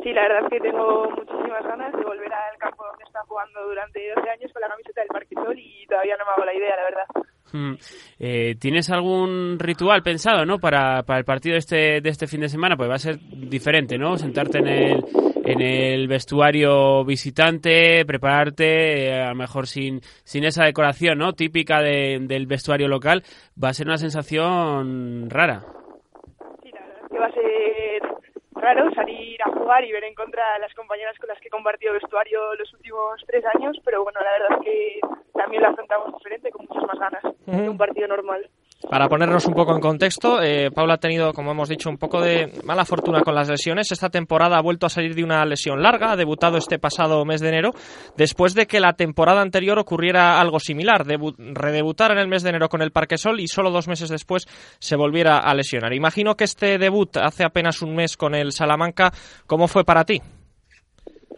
Sí, 0.00 0.12
la 0.12 0.22
verdad 0.22 0.44
es 0.44 0.50
que 0.50 0.60
tengo 0.60 1.10
muchísimas 1.10 1.64
ganas 1.64 1.92
de 1.92 2.04
volver 2.04 2.32
al 2.32 2.56
campo 2.58 2.84
donde 2.86 3.02
está 3.02 3.18
jugando 3.26 3.64
durante 3.64 4.14
12 4.14 4.30
años 4.30 4.52
con 4.52 4.62
la 4.62 4.68
camiseta 4.68 5.00
del 5.00 5.08
Parque 5.08 5.34
Sol 5.34 5.58
y 5.58 5.84
todavía 5.88 6.16
no 6.18 6.24
me 6.24 6.30
hago 6.30 6.44
la 6.44 6.54
idea, 6.54 6.76
la 6.76 6.84
verdad. 6.84 7.26
Mm, 7.56 7.74
eh, 8.18 8.54
¿Tienes 8.58 8.90
algún 8.90 9.58
ritual 9.58 10.02
pensado, 10.02 10.44
¿no? 10.44 10.58
Para, 10.58 11.02
el 11.06 11.24
partido 11.24 11.56
este, 11.56 12.00
de 12.00 12.08
este 12.10 12.26
fin 12.26 12.40
de 12.40 12.48
semana, 12.48 12.76
pues 12.76 12.90
va 12.90 12.94
a 12.94 12.98
ser 12.98 13.18
diferente, 13.48 13.96
¿no? 13.98 14.16
Sentarte 14.18 14.58
en 14.58 14.66
el, 14.66 15.04
en 15.44 15.60
el 15.60 16.06
vestuario 16.08 17.04
visitante, 17.04 18.04
prepararte, 18.04 19.08
eh, 19.08 19.22
a 19.22 19.30
lo 19.30 19.34
mejor 19.36 19.66
sin, 19.66 20.00
sin 20.24 20.44
esa 20.44 20.64
decoración, 20.64 21.18
¿no? 21.18 21.32
Típica 21.32 21.80
de- 21.80 22.18
del 22.22 22.46
vestuario 22.46 22.88
local, 22.88 23.22
va 23.62 23.70
a 23.70 23.74
ser 23.74 23.86
una 23.86 23.98
sensación 23.98 25.28
rara. 25.30 25.64
Sí, 26.62 26.70
la 26.72 26.80
verdad 26.86 27.08
que 27.10 27.18
va 27.18 27.26
a 27.26 27.32
ser 27.32 27.42
raro 28.56 28.90
salir 28.92 29.40
a 29.42 29.50
jugar 29.50 29.84
y 29.84 29.92
ver 29.92 30.04
en 30.04 30.14
contra 30.14 30.54
a 30.54 30.58
las 30.58 30.72
compañeras 30.74 31.16
con 31.18 31.28
las 31.28 31.38
que 31.40 31.48
he 31.48 31.50
compartido 31.50 31.92
vestuario 31.92 32.54
los 32.54 32.72
últimos 32.74 33.22
tres 33.26 33.44
años, 33.54 33.76
pero 33.84 34.02
bueno, 34.02 34.20
la 34.20 34.32
verdad 34.32 34.58
es 34.58 34.64
que 34.64 35.00
también 35.34 35.62
lo 35.62 35.68
afrontamos 35.68 36.14
diferente, 36.16 36.50
con 36.50 36.66
muchas 36.68 36.84
más 36.84 36.98
ganas 36.98 37.22
de 37.46 37.68
un 37.68 37.78
partido 37.78 38.08
normal. 38.08 38.48
Para 38.88 39.08
ponernos 39.08 39.44
un 39.46 39.54
poco 39.54 39.74
en 39.74 39.80
contexto, 39.80 40.40
eh, 40.40 40.70
Paula 40.70 40.94
ha 40.94 40.98
tenido, 40.98 41.32
como 41.32 41.50
hemos 41.50 41.68
dicho, 41.68 41.90
un 41.90 41.98
poco 41.98 42.20
de 42.20 42.52
mala 42.64 42.84
fortuna 42.84 43.20
con 43.22 43.34
las 43.34 43.48
lesiones. 43.48 43.90
Esta 43.90 44.10
temporada 44.10 44.56
ha 44.58 44.62
vuelto 44.62 44.86
a 44.86 44.88
salir 44.88 45.14
de 45.16 45.24
una 45.24 45.44
lesión 45.44 45.82
larga, 45.82 46.12
ha 46.12 46.16
debutado 46.16 46.56
este 46.56 46.78
pasado 46.78 47.24
mes 47.24 47.40
de 47.40 47.48
enero, 47.48 47.72
después 48.16 48.54
de 48.54 48.66
que 48.66 48.78
la 48.78 48.92
temporada 48.92 49.42
anterior 49.42 49.78
ocurriera 49.80 50.40
algo 50.40 50.60
similar, 50.60 51.04
debu- 51.04 51.34
redebutar 51.36 52.12
en 52.12 52.18
el 52.18 52.28
mes 52.28 52.44
de 52.44 52.50
enero 52.50 52.68
con 52.68 52.80
el 52.80 52.92
Parquesol 52.92 53.40
y 53.40 53.48
solo 53.48 53.70
dos 53.72 53.88
meses 53.88 54.08
después 54.08 54.46
se 54.78 54.94
volviera 54.94 55.38
a 55.38 55.52
lesionar. 55.54 55.92
Imagino 55.92 56.36
que 56.36 56.44
este 56.44 56.78
debut 56.78 57.16
hace 57.16 57.44
apenas 57.44 57.82
un 57.82 57.94
mes 57.96 58.16
con 58.16 58.36
el 58.36 58.52
Salamanca, 58.52 59.12
¿cómo 59.48 59.66
fue 59.66 59.84
para 59.84 60.04
ti? 60.04 60.22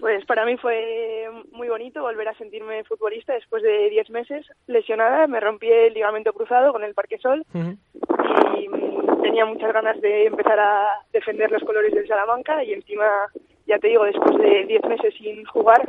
Pues 0.00 0.24
para 0.26 0.44
mí 0.44 0.56
fue 0.56 1.28
muy 1.50 1.68
bonito 1.68 2.02
volver 2.02 2.28
a 2.28 2.34
sentirme 2.34 2.84
futbolista 2.84 3.34
después 3.34 3.62
de 3.62 3.90
10 3.90 4.10
meses 4.10 4.46
lesionada. 4.66 5.26
Me 5.26 5.40
rompí 5.40 5.68
el 5.68 5.94
ligamento 5.94 6.32
cruzado 6.32 6.72
con 6.72 6.84
el 6.84 6.94
Parque 6.94 7.18
Sol 7.18 7.44
y 7.52 8.68
mm, 8.68 9.22
tenía 9.22 9.44
muchas 9.44 9.72
ganas 9.72 10.00
de 10.00 10.26
empezar 10.26 10.58
a 10.60 10.88
defender 11.12 11.50
los 11.50 11.62
colores 11.64 11.92
del 11.92 12.06
Salamanca 12.06 12.62
y 12.62 12.72
encima, 12.72 13.06
ya 13.66 13.78
te 13.78 13.88
digo, 13.88 14.04
después 14.04 14.38
de 14.38 14.66
10 14.66 14.84
meses 14.84 15.14
sin 15.14 15.44
jugar 15.46 15.88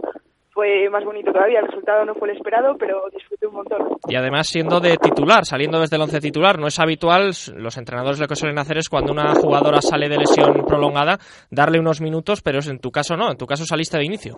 fue 0.59 0.89
más 0.89 1.05
bonito 1.05 1.31
todavía. 1.31 1.59
El 1.59 1.67
resultado 1.67 2.03
no 2.03 2.13
fue 2.15 2.29
el 2.29 2.35
esperado, 2.35 2.75
pero 2.77 3.01
disfruté 3.13 3.47
un 3.47 3.53
montón. 3.53 3.79
Y 4.09 4.15
además 4.15 4.47
siendo 4.47 4.81
de 4.81 4.97
titular, 4.97 5.45
saliendo 5.45 5.79
desde 5.79 5.95
el 5.95 6.01
once 6.01 6.19
titular, 6.19 6.59
no 6.59 6.67
es 6.67 6.77
habitual, 6.81 7.31
los 7.55 7.77
entrenadores 7.77 8.19
lo 8.19 8.27
que 8.27 8.35
suelen 8.35 8.59
hacer 8.59 8.77
es 8.77 8.89
cuando 8.89 9.13
una 9.13 9.35
jugadora 9.35 9.79
sale 9.79 10.09
de 10.09 10.17
lesión 10.17 10.65
prolongada, 10.67 11.17
darle 11.49 11.79
unos 11.79 12.01
minutos, 12.01 12.41
pero 12.41 12.59
en 12.59 12.79
tu 12.79 12.91
caso 12.91 13.15
no, 13.15 13.31
en 13.31 13.37
tu 13.37 13.45
caso 13.45 13.63
saliste 13.63 13.97
de 13.97 14.03
inicio. 14.03 14.35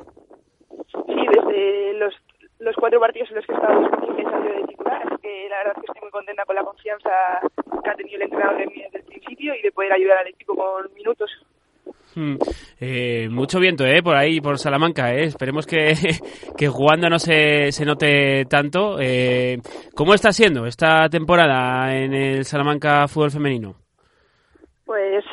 Sí, 0.93 1.15
desde 1.33 1.93
los, 1.93 2.13
los 2.59 2.75
cuatro 2.75 2.99
partidos 2.99 3.29
en 3.31 3.37
los 3.37 3.45
que 3.47 3.53
he 3.53 3.55
estado 3.55 3.79
disponible 3.79 4.21
he 4.21 4.29
salido 4.29 4.53
de 4.53 4.63
titular, 4.67 5.01
así 5.01 5.21
que 5.23 5.49
la 5.49 5.57
verdad 5.57 5.73
es 5.75 5.81
que 5.81 5.87
estoy 5.89 6.01
muy 6.01 6.11
contenta 6.11 6.45
con 6.45 6.55
la 6.55 6.63
confianza 6.63 7.09
que 7.83 7.89
ha 7.89 7.95
tenido 7.95 8.17
el 8.17 8.23
entrenador 8.29 8.61
en 8.61 8.69
mí 8.69 8.83
desde 8.83 8.99
el 8.99 9.05
principio 9.05 9.55
y 9.55 9.61
de 9.63 9.71
poder 9.71 9.93
ayudar 9.93 10.19
al 10.19 10.27
equipo 10.27 10.53
con 10.53 10.93
minutos. 10.93 11.31
Mm, 12.15 12.35
eh, 12.79 13.29
mucho 13.29 13.59
viento, 13.59 13.85
¿eh? 13.85 14.01
Por 14.03 14.15
ahí, 14.15 14.41
por 14.41 14.57
Salamanca, 14.57 15.13
¿eh? 15.13 15.23
Esperemos 15.23 15.65
que, 15.65 15.93
que 16.57 16.67
jugando 16.67 17.09
no 17.09 17.19
se, 17.19 17.71
se 17.71 17.85
note 17.85 18.45
tanto. 18.45 18.97
Eh, 18.99 19.59
¿Cómo 19.95 20.13
está 20.13 20.31
siendo 20.31 20.65
esta 20.65 21.07
temporada 21.09 21.95
en 21.95 22.13
el 22.13 22.45
Salamanca 22.45 23.07
Fútbol 23.07 23.31
Femenino? 23.31 23.75
Pues 24.85 25.23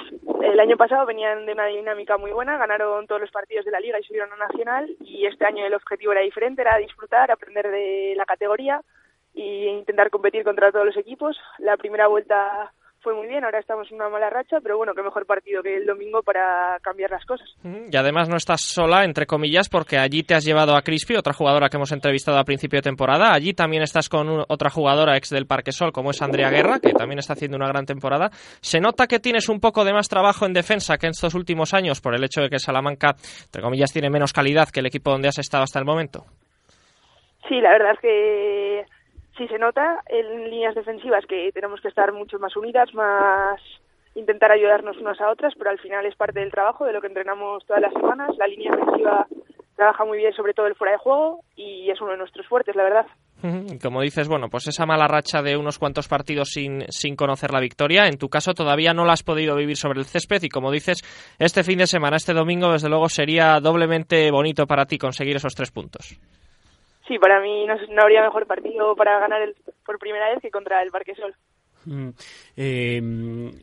el 0.42 0.60
año 0.60 0.76
pasado 0.76 1.04
venían 1.04 1.46
de 1.46 1.52
una 1.52 1.66
dinámica 1.66 2.16
muy 2.16 2.30
buena, 2.30 2.56
ganaron 2.58 3.06
todos 3.08 3.20
los 3.20 3.30
partidos 3.30 3.64
de 3.64 3.72
la 3.72 3.80
liga 3.80 3.98
y 3.98 4.04
subieron 4.04 4.32
a 4.32 4.36
nacional 4.36 4.88
y 5.00 5.26
este 5.26 5.44
año 5.44 5.66
el 5.66 5.74
objetivo 5.74 6.12
era 6.12 6.20
diferente, 6.20 6.62
era 6.62 6.76
disfrutar, 6.78 7.30
aprender 7.30 7.68
de 7.68 8.14
la 8.16 8.24
categoría 8.24 8.80
e 9.34 9.66
intentar 9.78 10.10
competir 10.10 10.44
contra 10.44 10.70
todos 10.70 10.86
los 10.86 10.96
equipos. 10.96 11.36
La 11.58 11.76
primera 11.76 12.06
vuelta 12.06 12.72
fue 13.08 13.14
muy 13.14 13.26
bien, 13.26 13.42
ahora 13.42 13.58
estamos 13.58 13.90
en 13.90 13.94
una 13.94 14.10
mala 14.10 14.28
racha, 14.28 14.58
pero 14.62 14.76
bueno, 14.76 14.92
qué 14.94 15.02
mejor 15.02 15.24
partido 15.24 15.62
que 15.62 15.78
el 15.78 15.86
domingo 15.86 16.22
para 16.22 16.78
cambiar 16.82 17.10
las 17.10 17.24
cosas. 17.24 17.48
Y 17.64 17.96
además 17.96 18.28
no 18.28 18.36
estás 18.36 18.60
sola, 18.60 19.02
entre 19.04 19.24
comillas, 19.24 19.70
porque 19.70 19.96
allí 19.96 20.24
te 20.24 20.34
has 20.34 20.44
llevado 20.44 20.76
a 20.76 20.82
Crispy, 20.82 21.16
otra 21.16 21.32
jugadora 21.32 21.70
que 21.70 21.78
hemos 21.78 21.90
entrevistado 21.90 22.36
a 22.36 22.44
principio 22.44 22.76
de 22.76 22.82
temporada. 22.82 23.32
Allí 23.32 23.54
también 23.54 23.82
estás 23.82 24.10
con 24.10 24.44
otra 24.46 24.68
jugadora 24.68 25.16
ex 25.16 25.30
del 25.30 25.46
Parque 25.46 25.72
Sol, 25.72 25.90
como 25.90 26.10
es 26.10 26.20
Andrea 26.20 26.50
Guerra, 26.50 26.80
que 26.80 26.92
también 26.92 27.18
está 27.18 27.32
haciendo 27.32 27.56
una 27.56 27.68
gran 27.68 27.86
temporada. 27.86 28.28
¿Se 28.60 28.78
nota 28.78 29.06
que 29.06 29.20
tienes 29.20 29.48
un 29.48 29.58
poco 29.58 29.86
de 29.86 29.94
más 29.94 30.10
trabajo 30.10 30.44
en 30.44 30.52
defensa 30.52 30.98
que 30.98 31.06
en 31.06 31.12
estos 31.12 31.34
últimos 31.34 31.72
años 31.72 32.02
por 32.02 32.14
el 32.14 32.22
hecho 32.22 32.42
de 32.42 32.50
que 32.50 32.58
Salamanca, 32.58 33.16
entre 33.46 33.62
comillas, 33.62 33.90
tiene 33.90 34.10
menos 34.10 34.34
calidad 34.34 34.68
que 34.68 34.80
el 34.80 34.86
equipo 34.86 35.12
donde 35.12 35.28
has 35.28 35.38
estado 35.38 35.64
hasta 35.64 35.78
el 35.78 35.86
momento? 35.86 36.26
Sí, 37.48 37.58
la 37.62 37.70
verdad 37.70 37.92
es 37.94 38.00
que 38.00 38.97
sí 39.38 39.48
se 39.48 39.58
nota 39.58 40.02
en 40.06 40.50
líneas 40.50 40.74
defensivas 40.74 41.24
que 41.26 41.50
tenemos 41.52 41.80
que 41.80 41.88
estar 41.88 42.12
mucho 42.12 42.38
más 42.38 42.54
unidas, 42.56 42.92
más 42.92 43.60
intentar 44.14 44.50
ayudarnos 44.50 44.98
unas 44.98 45.20
a 45.20 45.30
otras, 45.30 45.54
pero 45.56 45.70
al 45.70 45.78
final 45.78 46.04
es 46.04 46.16
parte 46.16 46.40
del 46.40 46.50
trabajo, 46.50 46.84
de 46.84 46.92
lo 46.92 47.00
que 47.00 47.06
entrenamos 47.06 47.64
todas 47.64 47.82
las 47.82 47.92
semanas. 47.92 48.36
La 48.36 48.48
línea 48.48 48.72
defensiva 48.72 49.26
trabaja 49.76 50.04
muy 50.04 50.18
bien 50.18 50.32
sobre 50.34 50.54
todo 50.54 50.66
el 50.66 50.74
fuera 50.74 50.92
de 50.92 50.98
juego 50.98 51.44
y 51.54 51.88
es 51.88 52.00
uno 52.00 52.10
de 52.10 52.18
nuestros 52.18 52.46
fuertes, 52.48 52.74
la 52.74 52.82
verdad. 52.82 53.06
Como 53.80 54.02
dices, 54.02 54.26
bueno, 54.26 54.48
pues 54.50 54.66
esa 54.66 54.84
mala 54.84 55.06
racha 55.06 55.40
de 55.42 55.56
unos 55.56 55.78
cuantos 55.78 56.08
partidos 56.08 56.48
sin, 56.48 56.84
sin 56.88 57.14
conocer 57.14 57.52
la 57.52 57.60
victoria, 57.60 58.08
en 58.08 58.18
tu 58.18 58.28
caso 58.28 58.54
todavía 58.54 58.92
no 58.92 59.04
la 59.04 59.12
has 59.12 59.22
podido 59.22 59.54
vivir 59.54 59.76
sobre 59.76 60.00
el 60.00 60.06
césped 60.06 60.42
y 60.42 60.48
como 60.48 60.72
dices, 60.72 61.02
este 61.38 61.62
fin 61.62 61.78
de 61.78 61.86
semana, 61.86 62.16
este 62.16 62.34
domingo, 62.34 62.72
desde 62.72 62.88
luego 62.88 63.08
sería 63.08 63.60
doblemente 63.60 64.28
bonito 64.32 64.66
para 64.66 64.86
ti 64.86 64.98
conseguir 64.98 65.36
esos 65.36 65.54
tres 65.54 65.70
puntos. 65.70 66.18
Sí, 67.08 67.18
para 67.18 67.40
mí 67.40 67.66
no, 67.66 67.74
no 67.90 68.02
habría 68.02 68.22
mejor 68.22 68.46
partido 68.46 68.94
para 68.94 69.18
ganar 69.18 69.40
el, 69.42 69.56
por 69.84 69.98
primera 69.98 70.28
vez 70.28 70.40
que 70.40 70.50
contra 70.50 70.82
el 70.82 70.90
Parque 70.90 71.14
Sol. 71.14 71.34
Mm, 71.86 72.10
eh, 72.56 73.00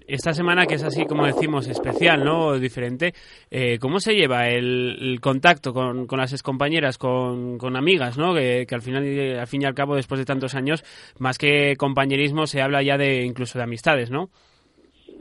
esta 0.07 0.33
semana 0.33 0.65
que 0.65 0.75
es 0.75 0.83
así 0.83 1.05
como 1.05 1.27
decimos 1.27 1.67
especial, 1.67 2.23
¿no? 2.23 2.57
Diferente. 2.57 3.13
Eh, 3.51 3.77
¿Cómo 3.79 3.99
se 3.99 4.15
lleva 4.15 4.47
el, 4.49 4.97
el 4.99 5.21
contacto 5.21 5.73
con, 5.73 6.07
con, 6.07 6.19
las 6.19 6.33
excompañeras, 6.33 6.97
con, 6.97 7.59
con 7.59 7.75
amigas, 7.75 8.17
¿no? 8.17 8.33
Que, 8.33 8.65
que, 8.67 8.73
al 8.73 8.81
final, 8.81 9.03
al 9.39 9.47
fin 9.47 9.61
y 9.61 9.65
al 9.65 9.75
cabo, 9.75 9.95
después 9.95 10.19
de 10.19 10.25
tantos 10.25 10.55
años, 10.55 10.83
más 11.19 11.37
que 11.37 11.75
compañerismo, 11.77 12.47
se 12.47 12.63
habla 12.63 12.81
ya 12.81 12.97
de 12.97 13.21
incluso 13.21 13.59
de 13.59 13.63
amistades, 13.63 14.09
¿no? 14.09 14.29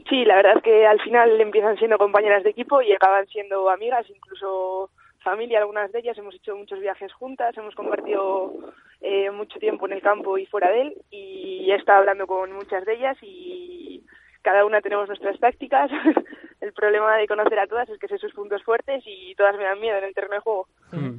Sí, 0.09 0.23
la 0.25 0.35
verdad 0.35 0.57
es 0.57 0.63
que 0.63 0.85
al 0.85 1.01
final 1.01 1.39
empiezan 1.41 1.77
siendo 1.77 1.97
compañeras 1.97 2.43
de 2.43 2.51
equipo 2.51 2.81
y 2.81 2.91
acaban 2.91 3.25
siendo 3.27 3.69
amigas, 3.69 4.05
incluso 4.09 4.89
familia, 5.25 5.57
algunas 5.59 5.91
de 5.91 5.99
ellas, 5.99 6.17
hemos 6.19 6.35
hecho 6.35 6.55
muchos 6.55 6.79
viajes 6.79 7.11
juntas, 7.11 7.57
hemos 7.57 7.73
compartido 7.73 8.53
eh, 9.01 9.31
mucho 9.31 9.57
tiempo 9.59 9.87
en 9.87 9.93
el 9.93 10.01
campo 10.01 10.37
y 10.37 10.45
fuera 10.45 10.69
de 10.69 10.81
él 10.81 10.93
y 11.09 11.71
he 11.71 11.75
estado 11.75 11.99
hablando 11.99 12.27
con 12.27 12.51
muchas 12.53 12.85
de 12.85 12.93
ellas 12.93 13.17
y 13.23 14.05
cada 14.43 14.63
una 14.65 14.81
tenemos 14.81 15.07
nuestras 15.07 15.39
tácticas. 15.39 15.89
el 16.61 16.73
problema 16.73 17.17
de 17.17 17.27
conocer 17.27 17.57
a 17.57 17.65
todas 17.65 17.89
es 17.89 17.99
que 17.99 18.07
sé 18.07 18.19
sus 18.19 18.33
puntos 18.33 18.63
fuertes 18.63 19.03
y 19.07 19.33
todas 19.35 19.57
me 19.57 19.63
dan 19.63 19.81
miedo 19.81 19.97
en 19.97 20.03
el 20.03 20.13
terreno 20.13 20.35
de 20.35 20.41
juego. 20.41 20.67
Mm. 20.91 21.17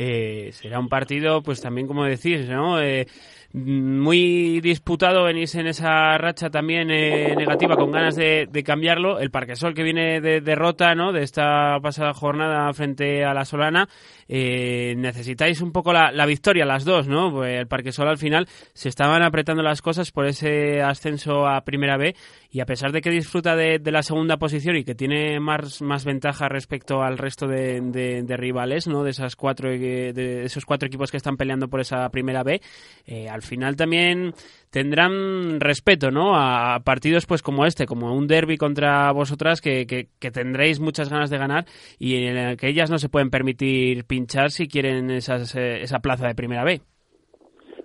Eh, 0.00 0.50
será 0.52 0.78
un 0.78 0.88
partido, 0.88 1.42
pues 1.42 1.60
también 1.60 1.88
como 1.88 2.04
decís, 2.04 2.48
¿no? 2.48 2.80
Eh, 2.80 3.08
muy 3.54 4.60
disputado, 4.60 5.24
venís 5.24 5.54
en 5.54 5.66
esa 5.68 6.18
racha 6.18 6.50
también 6.50 6.90
eh, 6.90 7.34
negativa 7.34 7.76
con 7.76 7.90
ganas 7.90 8.14
de, 8.14 8.46
cambiarlo. 8.64 9.18
El 9.18 9.30
Parquesol 9.30 9.72
que 9.72 9.82
viene 9.82 10.20
de 10.20 10.42
derrota, 10.42 10.94
¿no? 10.94 11.12
De 11.12 11.22
esta 11.22 11.78
pasada 11.80 12.12
jornada 12.12 12.70
frente 12.74 13.24
a 13.24 13.32
la 13.32 13.46
Solana. 13.46 13.88
Eh, 14.28 14.94
necesitáis 14.98 15.62
un 15.62 15.72
poco 15.72 15.94
la, 15.94 16.26
victoria, 16.26 16.66
las 16.66 16.84
dos, 16.84 17.08
¿no? 17.08 17.32
Pues 17.32 17.58
el 17.58 17.66
Parquesol 17.66 18.08
al 18.08 18.18
final 18.18 18.46
se 18.74 18.90
estaban 18.90 19.22
apretando 19.22 19.62
las 19.62 19.80
cosas 19.80 20.12
por 20.12 20.26
ese 20.26 20.82
ascenso 20.82 21.46
a 21.46 21.62
Primera 21.62 21.96
B 21.96 22.14
y 22.50 22.60
a 22.60 22.66
pesar 22.66 22.92
de 22.92 23.00
que 23.00 23.10
disfruta 23.10 23.56
de, 23.56 23.78
de 23.78 23.92
la 23.92 24.02
segunda 24.02 24.36
posición 24.36 24.76
y 24.76 24.84
que 24.84 24.94
tiene 24.94 25.40
más, 25.40 25.80
más 25.80 26.04
ventaja 26.04 26.50
respecto 26.50 27.02
al 27.02 27.16
resto 27.16 27.46
de, 27.46 27.80
de 27.80 28.36
rivales, 28.36 28.86
¿no? 28.86 29.04
De 29.04 29.10
esas 29.10 29.36
cuatro, 29.36 29.72
de 30.12 30.44
esos 30.44 30.64
cuatro 30.64 30.86
equipos 30.86 31.10
que 31.10 31.16
están 31.16 31.36
peleando 31.36 31.68
por 31.68 31.80
esa 31.80 32.08
Primera 32.10 32.42
B, 32.42 32.60
eh, 33.06 33.28
al 33.28 33.42
final 33.42 33.76
también 33.76 34.32
tendrán 34.70 35.60
respeto, 35.60 36.10
¿no? 36.10 36.34
A 36.36 36.80
partidos 36.84 37.26
pues 37.26 37.42
como 37.42 37.66
este, 37.66 37.86
como 37.86 38.14
un 38.14 38.26
derby 38.26 38.56
contra 38.56 39.10
vosotras 39.12 39.60
que, 39.60 39.86
que, 39.86 40.08
que, 40.18 40.30
tendréis 40.30 40.80
muchas 40.80 41.08
ganas 41.08 41.30
de 41.30 41.38
ganar 41.38 41.64
y 41.98 42.26
en 42.26 42.36
el 42.36 42.56
que 42.56 42.68
ellas 42.68 42.90
no 42.90 42.98
se 42.98 43.08
pueden 43.08 43.30
permitir 43.30 44.04
pinchar 44.04 44.50
si 44.50 44.68
quieren 44.68 45.10
esas, 45.10 45.54
eh, 45.54 45.82
esa 45.82 46.00
plaza 46.00 46.26
de 46.26 46.34
primera 46.34 46.64
B. 46.64 46.80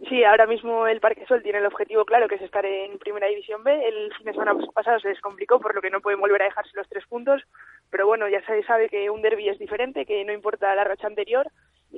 Sí, 0.10 0.24
ahora 0.24 0.46
mismo 0.46 0.86
el 0.86 1.00
Parque 1.00 1.26
Sol 1.26 1.42
tiene 1.42 1.60
el 1.60 1.66
objetivo 1.66 2.04
claro, 2.04 2.28
que 2.28 2.36
es 2.36 2.42
estar 2.42 2.66
en 2.66 3.00
Primera 3.00 3.28
División 3.28 3.64
B. 3.64 3.72
El 3.88 4.14
fin 4.14 4.26
de 4.26 4.34
semana 4.34 4.54
pasado 4.74 5.00
se 5.00 5.10
les 5.10 5.22
complicó, 5.22 5.60
por 5.60 5.74
lo 5.74 5.82
que 5.82 5.90
no 5.90 6.02
pueden 6.02 6.20
volver 6.20 6.42
a 6.42 6.46
dejarse 6.46 6.76
los 6.76 6.88
tres 6.90 7.06
puntos. 7.08 7.42
Pero 7.90 8.06
bueno, 8.06 8.28
ya 8.28 8.46
se 8.46 8.62
sabe 8.64 8.90
que 8.90 9.10
un 9.10 9.22
derby 9.22 9.50
es 9.50 9.58
diferente, 9.60 10.06
que 10.06 10.24
no 10.26 10.34
importa 10.34 10.76
la 10.76 10.84
racha 10.84 11.08
anterior 11.08 11.48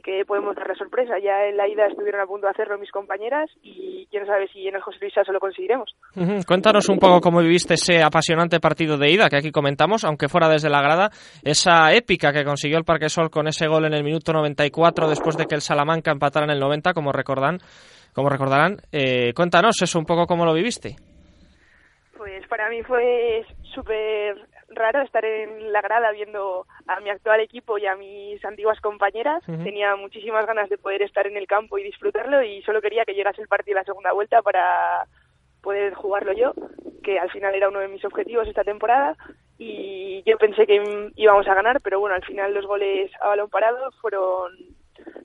que 0.04 0.26
podemos 0.26 0.56
dar 0.56 0.68
la 0.68 0.76
sorpresa. 0.76 1.18
Ya 1.20 1.46
en 1.48 1.58
la 1.58 1.68
ida 1.68 1.88
estuvieron 1.88 2.22
a 2.22 2.26
punto 2.26 2.48
de 2.48 2.52
hacerlo 2.52 2.78
mis 2.78 2.92
compañeras 2.92 3.50
y 3.64 4.08
quién 4.12 4.26
sabe 4.26 4.48
si 4.50 4.68
en 4.68 4.76
el 4.76 4.82
José 4.82 4.98
Luis 5.02 5.14
se 5.14 5.32
lo 5.32 5.40
conseguiremos. 5.40 5.96
Uh 6.16 6.22
-huh. 6.22 6.46
Cuéntanos 6.46 6.90
un 6.90 7.00
poco 7.00 7.22
cómo 7.22 7.40
viviste 7.42 7.76
ese 7.76 8.04
apasionante 8.04 8.60
partido 8.60 8.98
de 8.98 9.12
ida 9.12 9.30
que 9.30 9.38
aquí 9.38 9.52
comentamos, 9.52 10.04
aunque 10.04 10.30
fuera 10.30 10.50
desde 10.50 10.70
la 10.70 10.82
grada, 10.82 11.10
esa 11.44 11.94
épica 11.94 12.32
que 12.34 12.44
consiguió 12.44 12.78
el 12.78 12.84
Parque 12.84 13.10
Sol 13.10 13.30
con 13.30 13.48
ese 13.48 13.68
gol 13.68 13.86
en 13.86 13.94
el 13.94 14.04
minuto 14.04 14.34
94 14.34 15.08
después 15.10 15.38
de 15.38 15.46
que 15.46 15.56
el 15.56 15.62
Salamanca 15.62 16.12
empatara 16.12 16.46
en 16.46 16.52
el 16.52 16.60
90, 16.60 16.94
como 16.94 17.12
recordan, 17.12 17.60
como 18.14 18.30
recordarán. 18.30 18.78
Eh, 18.92 19.34
cuéntanos 19.34 19.82
eso 19.82 20.00
un 20.00 20.06
poco 20.06 20.26
cómo 20.26 20.46
lo 20.46 20.54
viviste. 20.54 20.96
Pues 22.18 22.48
para 22.48 22.70
mí 22.70 22.82
fue 22.84 23.46
súper 23.74 24.36
raro 24.70 25.02
estar 25.02 25.24
en 25.24 25.72
la 25.72 25.82
grada 25.82 26.12
viendo 26.12 26.66
a 26.88 27.00
mi 27.00 27.10
actual 27.10 27.40
equipo 27.40 27.78
y 27.78 27.86
a 27.86 27.96
mis 27.96 28.44
antiguas 28.44 28.80
compañeras. 28.82 29.44
Uh 29.48 29.54
-huh. 29.54 29.64
Tenía 29.64 29.96
muchísimas 29.96 30.46
ganas 30.46 30.70
de 30.70 30.78
poder 30.78 31.02
estar 31.02 31.28
en 31.28 31.38
el 31.38 31.48
campo 31.48 31.78
y 31.78 31.84
disfrutarlo 31.84 32.42
y 32.44 32.62
solo 32.64 32.82
quería 32.82 33.06
que 33.06 33.14
llegase 33.14 33.42
el 33.42 33.48
partido 33.48 33.76
de 33.76 33.82
la 33.82 33.86
segunda 33.86 34.12
vuelta 34.12 34.42
para 34.42 35.06
poder 35.62 35.94
jugarlo 35.96 36.32
yo, 36.34 36.54
que 37.04 37.20
al 37.20 37.32
final 37.32 37.56
era 37.56 37.70
uno 37.70 37.80
de 37.80 37.88
mis 37.88 38.06
objetivos 38.06 38.48
esta 38.48 38.64
temporada 38.64 39.16
y 39.58 40.22
yo 40.26 40.38
pensé 40.38 40.68
que 40.68 41.12
íbamos 41.16 41.48
a 41.48 41.54
ganar, 41.54 41.82
pero 41.82 42.00
bueno, 42.00 42.16
al 42.16 42.24
final 42.24 42.54
los 42.54 42.66
goles 42.66 43.12
a 43.22 43.30
balón 43.30 43.50
parado 43.50 43.92
fueron 44.02 44.52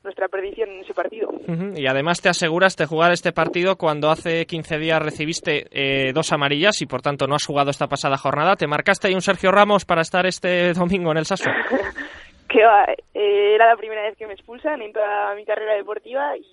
nuestra 0.02 0.28
perdición 0.28 0.70
en 0.70 0.80
ese 0.80 0.94
partido. 0.94 1.28
Uh 1.30 1.52
-huh. 1.52 1.78
Y 1.78 1.86
además 1.86 2.20
te 2.20 2.28
aseguras 2.28 2.76
de 2.76 2.86
jugar 2.86 3.12
este 3.12 3.32
partido 3.32 3.76
cuando 3.76 4.10
hace 4.10 4.46
15 4.46 4.78
días 4.78 5.02
recibiste 5.02 5.66
eh, 5.70 6.12
dos 6.12 6.32
amarillas 6.32 6.80
y 6.82 6.86
por 6.86 7.02
tanto 7.02 7.26
no 7.26 7.34
has 7.34 7.44
jugado 7.44 7.70
esta 7.70 7.86
pasada 7.86 8.16
jornada. 8.16 8.56
¿Te 8.56 8.66
marcaste 8.66 9.08
ahí 9.08 9.14
un 9.14 9.22
Sergio 9.22 9.50
Ramos 9.52 9.84
para 9.84 10.02
estar 10.02 10.26
este 10.26 10.72
domingo 10.74 11.12
en 11.12 11.18
el 11.18 11.26
Saso? 11.26 11.50
que 12.48 12.64
va, 12.64 12.84
eh, 13.14 13.54
era 13.54 13.68
la 13.68 13.76
primera 13.76 14.02
vez 14.02 14.16
que 14.16 14.26
me 14.26 14.34
expulsan 14.34 14.82
en 14.82 14.92
toda 14.92 15.34
mi 15.34 15.44
carrera 15.44 15.74
deportiva 15.74 16.36
y 16.36 16.44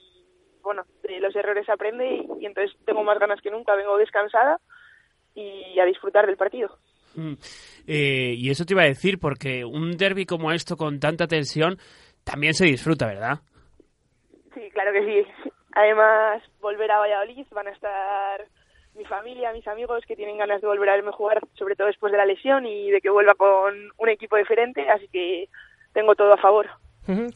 bueno, 0.62 0.84
de 1.04 1.20
los 1.20 1.36
errores 1.36 1.66
se 1.66 1.72
aprende 1.72 2.06
y, 2.06 2.28
y 2.42 2.46
entonces 2.46 2.78
tengo 2.86 3.04
más 3.04 3.18
ganas 3.20 3.42
que 3.42 3.50
nunca, 3.50 3.74
vengo 3.76 3.98
descansada 3.98 4.60
y 5.34 5.80
a 5.80 5.86
disfrutar 5.86 6.26
del 6.26 6.36
partido. 6.36 6.78
Mm. 7.18 7.34
Eh, 7.88 8.36
y 8.38 8.50
eso 8.50 8.66
te 8.66 8.74
iba 8.74 8.84
a 8.84 8.88
decir, 8.88 9.20
porque 9.20 9.66
un 9.66 9.98
derby 9.98 10.26
como 10.26 10.52
esto 10.52 10.78
con 10.78 11.00
tanta 11.00 11.28
tensión 11.28 11.78
también 12.28 12.54
se 12.54 12.66
disfruta, 12.66 13.08
¿verdad? 13.08 13.40
Sí, 14.54 14.70
claro 14.72 14.92
que 14.92 15.06
sí. 15.06 15.50
Además, 15.74 16.44
volver 16.60 16.92
a 16.92 17.00
Valladolid 17.00 17.46
van 17.52 17.68
a 17.68 17.72
estar 17.72 18.46
mi 18.96 19.06
familia, 19.06 19.54
mis 19.54 19.68
amigos 19.68 20.04
que 20.08 20.16
tienen 20.16 20.38
ganas 20.38 20.60
de 20.60 20.68
volver 20.68 20.90
a 20.90 20.96
verme 20.96 21.12
jugar, 21.12 21.40
sobre 21.54 21.76
todo 21.76 21.88
después 21.88 22.12
de 22.12 22.18
la 22.18 22.26
lesión 22.26 22.66
y 22.66 22.92
de 22.92 23.00
que 23.00 23.10
vuelva 23.10 23.36
con 23.36 23.74
un 23.98 24.10
equipo 24.10 24.38
diferente, 24.38 24.90
así 24.90 25.08
que 25.08 25.46
tengo 25.94 26.16
todo 26.16 26.34
a 26.34 26.38
favor. 26.38 26.68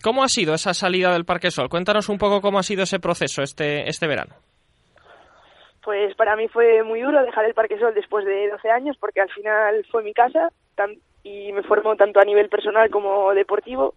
¿Cómo 0.03 0.23
ha 0.23 0.27
sido 0.27 0.53
esa 0.53 0.73
salida 0.73 1.13
del 1.13 1.23
Parque 1.23 1.51
Sol? 1.51 1.69
Cuéntanos 1.69 2.09
un 2.09 2.17
poco 2.17 2.41
cómo 2.41 2.59
ha 2.59 2.63
sido 2.63 2.83
ese 2.83 2.99
proceso 2.99 3.41
este, 3.41 3.87
este 3.87 4.07
verano. 4.07 4.35
Pues 5.83 6.13
para 6.15 6.35
mí 6.35 6.47
fue 6.49 6.83
muy 6.83 7.01
duro 7.01 7.23
dejar 7.23 7.45
el 7.45 7.53
Parque 7.53 7.79
Sol 7.79 7.93
después 7.93 8.25
de 8.25 8.49
12 8.49 8.69
años 8.69 8.97
porque 8.99 9.21
al 9.21 9.29
final 9.29 9.85
fue 9.89 10.03
mi 10.03 10.13
casa 10.13 10.49
y 11.23 11.53
me 11.53 11.63
formó 11.63 11.95
tanto 11.95 12.19
a 12.19 12.25
nivel 12.25 12.49
personal 12.49 12.89
como 12.89 13.33
deportivo 13.33 13.93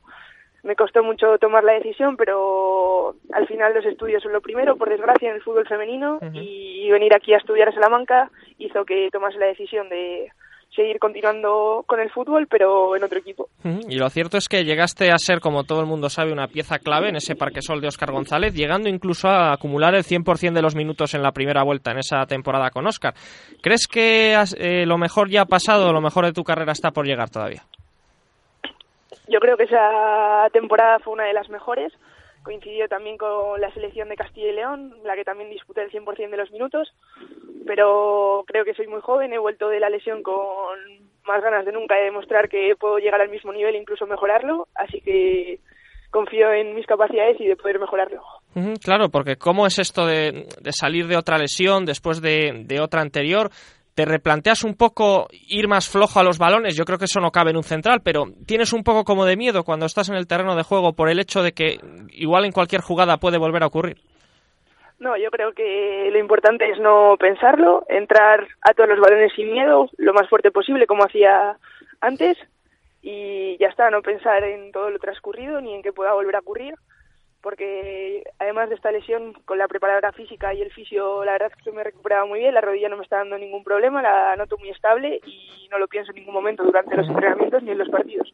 me 0.64 0.76
costó 0.76 1.02
mucho 1.04 1.38
tomar 1.38 1.62
la 1.62 1.74
decisión, 1.74 2.16
pero 2.16 3.14
al 3.32 3.46
final 3.46 3.74
los 3.74 3.84
estudios 3.84 4.22
son 4.22 4.32
lo 4.32 4.40
primero, 4.40 4.76
por 4.76 4.88
desgracia, 4.88 5.28
en 5.28 5.36
el 5.36 5.42
fútbol 5.42 5.68
femenino, 5.68 6.18
uh 6.20 6.24
-huh. 6.24 6.42
y 6.42 6.90
venir 6.90 7.14
aquí 7.14 7.34
a 7.34 7.36
estudiar 7.38 7.68
a 7.68 7.72
Salamanca 7.72 8.30
hizo 8.58 8.84
que 8.84 9.10
tomase 9.12 9.38
la 9.38 9.46
decisión 9.46 9.88
de 9.88 10.30
seguir 10.74 10.98
continuando 10.98 11.84
con 11.86 12.00
el 12.00 12.10
fútbol, 12.10 12.46
pero 12.48 12.96
en 12.96 13.04
otro 13.04 13.18
equipo. 13.18 13.48
Y 13.88 13.96
lo 13.96 14.08
cierto 14.10 14.36
es 14.36 14.48
que 14.48 14.64
llegaste 14.64 15.10
a 15.12 15.18
ser, 15.18 15.40
como 15.40 15.64
todo 15.64 15.80
el 15.80 15.86
mundo 15.86 16.08
sabe, 16.08 16.32
una 16.32 16.48
pieza 16.48 16.78
clave 16.78 17.10
en 17.10 17.16
ese 17.16 17.36
Parque 17.36 17.62
Sol 17.62 17.80
de 17.80 17.88
Óscar 17.88 18.10
González, 18.10 18.54
llegando 18.54 18.88
incluso 18.88 19.28
a 19.28 19.52
acumular 19.52 19.94
el 19.94 20.02
100% 20.02 20.52
de 20.52 20.62
los 20.62 20.74
minutos 20.74 21.14
en 21.14 21.22
la 21.22 21.32
primera 21.32 21.62
vuelta 21.62 21.92
en 21.92 21.98
esa 21.98 22.26
temporada 22.26 22.70
con 22.70 22.86
Óscar. 22.86 23.14
¿Crees 23.62 23.86
que 23.86 24.34
eh, 24.58 24.84
lo 24.86 24.98
mejor 24.98 25.30
ya 25.30 25.42
ha 25.42 25.46
pasado, 25.46 25.92
lo 25.92 26.00
mejor 26.00 26.24
de 26.24 26.32
tu 26.32 26.42
carrera 26.42 26.72
está 26.72 26.90
por 26.90 27.06
llegar 27.06 27.30
todavía? 27.30 27.62
Yo 29.28 29.40
creo 29.40 29.56
que 29.56 29.64
esa 29.64 30.48
temporada 30.52 30.98
fue 30.98 31.12
una 31.12 31.24
de 31.24 31.32
las 31.32 31.48
mejores. 31.48 31.92
Coincidió 32.42 32.88
también 32.88 33.16
con 33.16 33.58
la 33.60 33.72
selección 33.72 34.10
de 34.10 34.16
Castilla 34.16 34.50
y 34.50 34.54
León, 34.54 34.94
la 35.02 35.14
que 35.16 35.24
también 35.24 35.48
disputé 35.48 35.82
el 35.82 35.90
100% 35.90 36.30
de 36.30 36.36
los 36.36 36.50
minutos. 36.50 36.92
Pero 37.66 38.44
creo 38.46 38.64
que 38.64 38.74
soy 38.74 38.86
muy 38.86 39.00
joven, 39.00 39.32
he 39.32 39.38
vuelto 39.38 39.68
de 39.68 39.80
la 39.80 39.88
lesión 39.88 40.22
con 40.22 40.78
más 41.26 41.42
ganas 41.42 41.64
de 41.64 41.72
nunca 41.72 41.94
de 41.96 42.04
demostrar 42.04 42.50
que 42.50 42.74
puedo 42.78 42.98
llegar 42.98 43.20
al 43.22 43.30
mismo 43.30 43.52
nivel 43.52 43.74
e 43.74 43.78
incluso 43.78 44.06
mejorarlo. 44.06 44.68
Así 44.74 45.00
que 45.00 45.60
confío 46.10 46.52
en 46.52 46.76
mis 46.76 46.86
capacidades 46.86 47.40
y 47.40 47.46
de 47.46 47.56
poder 47.56 47.80
mejorarlo. 47.80 48.22
claro, 48.82 49.08
porque 49.08 49.36
¿cómo 49.36 49.66
es 49.66 49.80
esto 49.80 50.06
de, 50.06 50.46
salir 50.70 51.08
de 51.08 51.16
otra 51.16 51.38
lesión 51.38 51.84
después 51.84 52.20
de, 52.20 52.62
de, 52.66 52.80
otra 52.80 53.00
anterior? 53.00 53.50
Te 53.94 54.04
replanteas 54.04 54.64
un 54.64 54.76
poco 54.76 55.28
ir 55.48 55.68
más 55.68 55.88
flojo 55.88 56.18
a 56.18 56.24
los 56.24 56.38
balones, 56.38 56.76
yo 56.76 56.84
creo 56.84 56.98
que 56.98 57.04
eso 57.04 57.20
no 57.20 57.30
cabe 57.30 57.50
en 57.50 57.56
un 57.56 57.62
central, 57.62 58.00
pero 58.02 58.24
tienes 58.46 58.72
un 58.72 58.82
poco 58.82 59.04
como 59.04 59.24
de 59.24 59.36
miedo 59.36 59.62
cuando 59.64 59.86
estás 59.86 60.08
en 60.08 60.16
el 60.16 60.26
terreno 60.26 60.56
de 60.56 60.64
juego 60.64 60.92
por 60.94 61.08
el 61.08 61.20
hecho 61.20 61.42
de 61.42 61.52
que 61.52 61.78
igual 62.10 62.44
en 62.44 62.52
cualquier 62.52 62.80
jugada 62.80 63.18
puede 63.18 63.38
volver 63.38 63.62
a 63.62 63.68
ocurrir. 63.68 63.98
No, 64.98 65.16
yo 65.16 65.30
creo 65.30 65.52
que 65.52 66.08
lo 66.10 66.18
importante 66.18 66.70
es 66.70 66.78
no 66.78 67.16
pensarlo, 67.18 67.84
entrar 67.88 68.46
a 68.62 68.74
todos 68.74 68.88
los 68.88 69.00
balones 69.00 69.32
sin 69.34 69.52
miedo, 69.52 69.88
lo 69.96 70.12
más 70.12 70.28
fuerte 70.28 70.50
posible 70.50 70.86
como 70.86 71.04
hacía 71.04 71.56
antes 72.00 72.36
y 73.02 73.56
ya 73.58 73.68
está, 73.68 73.90
no 73.90 74.02
pensar 74.02 74.42
en 74.44 74.72
todo 74.72 74.90
lo 74.90 74.98
transcurrido 74.98 75.60
ni 75.60 75.74
en 75.74 75.82
que 75.82 75.92
pueda 75.92 76.14
volver 76.14 76.36
a 76.36 76.40
ocurrir 76.40 76.74
porque 77.44 78.24
además 78.38 78.70
de 78.70 78.74
esta 78.74 78.90
lesión 78.90 79.34
con 79.44 79.58
la 79.58 79.68
preparadora 79.68 80.12
física 80.12 80.54
y 80.54 80.62
el 80.62 80.72
fisio, 80.72 81.22
la 81.26 81.32
verdad 81.32 81.52
es 81.54 81.62
que 81.62 81.70
me 81.70 81.82
he 81.82 81.84
recuperado 81.84 82.26
muy 82.26 82.38
bien, 82.38 82.54
la 82.54 82.62
rodilla 82.62 82.88
no 82.88 82.96
me 82.96 83.02
está 83.02 83.18
dando 83.18 83.36
ningún 83.36 83.62
problema, 83.62 84.00
la 84.00 84.34
noto 84.34 84.56
muy 84.56 84.70
estable 84.70 85.20
y 85.26 85.68
no 85.70 85.78
lo 85.78 85.86
pienso 85.86 86.10
en 86.12 86.20
ningún 86.20 86.32
momento 86.32 86.64
durante 86.64 86.96
los 86.96 87.06
entrenamientos 87.06 87.62
ni 87.62 87.72
en 87.72 87.78
los 87.78 87.90
partidos. 87.90 88.32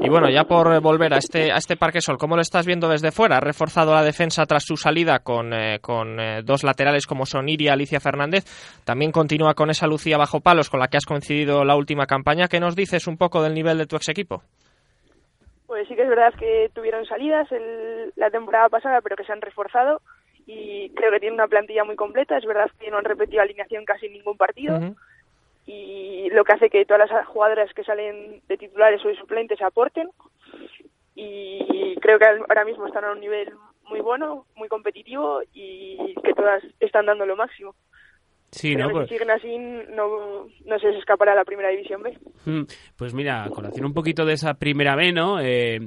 Y 0.00 0.08
bueno, 0.08 0.30
ya 0.30 0.44
por 0.44 0.80
volver 0.80 1.12
a 1.12 1.16
este 1.16 1.50
a 1.50 1.56
este 1.56 1.76
Parque 1.76 2.00
Sol, 2.00 2.18
¿cómo 2.18 2.36
lo 2.36 2.42
estás 2.42 2.66
viendo 2.66 2.88
desde 2.88 3.10
fuera? 3.10 3.38
¿Ha 3.38 3.40
reforzado 3.40 3.92
la 3.94 4.04
defensa 4.04 4.46
tras 4.46 4.64
su 4.64 4.76
salida 4.76 5.18
con, 5.18 5.52
eh, 5.52 5.80
con 5.80 6.20
eh, 6.20 6.42
dos 6.44 6.62
laterales 6.62 7.06
como 7.06 7.26
son 7.26 7.48
y 7.48 7.66
Alicia 7.66 7.98
Fernández? 7.98 8.44
También 8.84 9.10
continúa 9.10 9.54
con 9.54 9.70
esa 9.70 9.88
Lucía 9.88 10.18
bajo 10.18 10.38
palos 10.38 10.70
con 10.70 10.78
la 10.78 10.86
que 10.86 10.98
has 10.98 11.06
coincidido 11.06 11.64
la 11.64 11.74
última 11.74 12.06
campaña. 12.06 12.46
¿Qué 12.46 12.60
nos 12.60 12.76
dices 12.76 13.08
un 13.08 13.16
poco 13.16 13.42
del 13.42 13.54
nivel 13.54 13.78
de 13.78 13.86
tu 13.86 13.96
ex 13.96 14.08
equipo? 14.08 14.44
Pues 15.70 15.86
sí 15.86 15.94
que 15.94 16.02
es 16.02 16.08
verdad 16.08 16.34
que 16.34 16.68
tuvieron 16.74 17.06
salidas 17.06 17.46
la 18.16 18.28
temporada 18.32 18.68
pasada, 18.68 19.00
pero 19.02 19.14
que 19.14 19.22
se 19.22 19.30
han 19.30 19.40
reforzado 19.40 20.02
y 20.44 20.90
creo 20.96 21.12
que 21.12 21.20
tienen 21.20 21.34
una 21.34 21.46
plantilla 21.46 21.84
muy 21.84 21.94
completa. 21.94 22.36
Es 22.36 22.44
verdad 22.44 22.68
que 22.80 22.90
no 22.90 22.98
han 22.98 23.04
repetido 23.04 23.40
alineación 23.40 23.84
casi 23.84 24.06
en 24.06 24.14
ningún 24.14 24.36
partido 24.36 24.80
y 25.66 26.28
lo 26.32 26.42
que 26.42 26.52
hace 26.54 26.70
que 26.70 26.84
todas 26.84 27.08
las 27.08 27.24
jugadoras 27.28 27.72
que 27.72 27.84
salen 27.84 28.42
de 28.48 28.56
titulares 28.56 29.04
o 29.04 29.08
de 29.10 29.14
suplentes 29.14 29.62
aporten 29.62 30.10
y 31.14 31.94
creo 32.00 32.18
que 32.18 32.26
ahora 32.26 32.64
mismo 32.64 32.88
están 32.88 33.04
a 33.04 33.12
un 33.12 33.20
nivel 33.20 33.52
muy 33.84 34.00
bueno, 34.00 34.46
muy 34.56 34.66
competitivo 34.66 35.40
y 35.54 36.16
que 36.24 36.34
todas 36.34 36.64
están 36.80 37.06
dando 37.06 37.26
lo 37.26 37.36
máximo. 37.36 37.76
Sí, 38.52 38.74
¿no? 38.74 38.90
Pues... 38.90 39.08
Si 39.08 39.14
siguen 39.14 39.30
así, 39.30 39.58
no, 39.94 40.46
no 40.64 40.78
se 40.78 40.88
escapará 40.98 41.32
a 41.32 41.36
la 41.36 41.44
primera 41.44 41.68
división 41.68 42.02
B. 42.02 42.18
Mm, 42.46 42.62
pues 42.96 43.14
mira, 43.14 43.46
conociendo 43.54 43.86
un 43.86 43.94
poquito 43.94 44.24
de 44.24 44.32
esa 44.32 44.54
primera 44.54 44.96
B, 44.96 45.12
¿no? 45.12 45.40
Eh, 45.40 45.78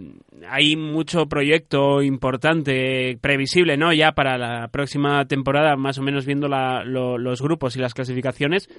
hay 0.48 0.78
mucho 0.78 1.26
proyecto 1.28 2.02
importante, 2.02 3.18
previsible, 3.22 3.76
¿no? 3.76 3.92
Ya 3.92 4.14
para 4.14 4.38
la 4.38 4.70
próxima 4.70 5.26
temporada, 5.26 5.76
más 5.76 6.00
o 6.00 6.04
menos 6.04 6.26
viendo 6.26 6.48
la, 6.48 6.84
los 6.86 7.42
grupos 7.42 7.76
y 7.76 7.80
las 7.80 7.94
clasificaciones. 7.94 8.70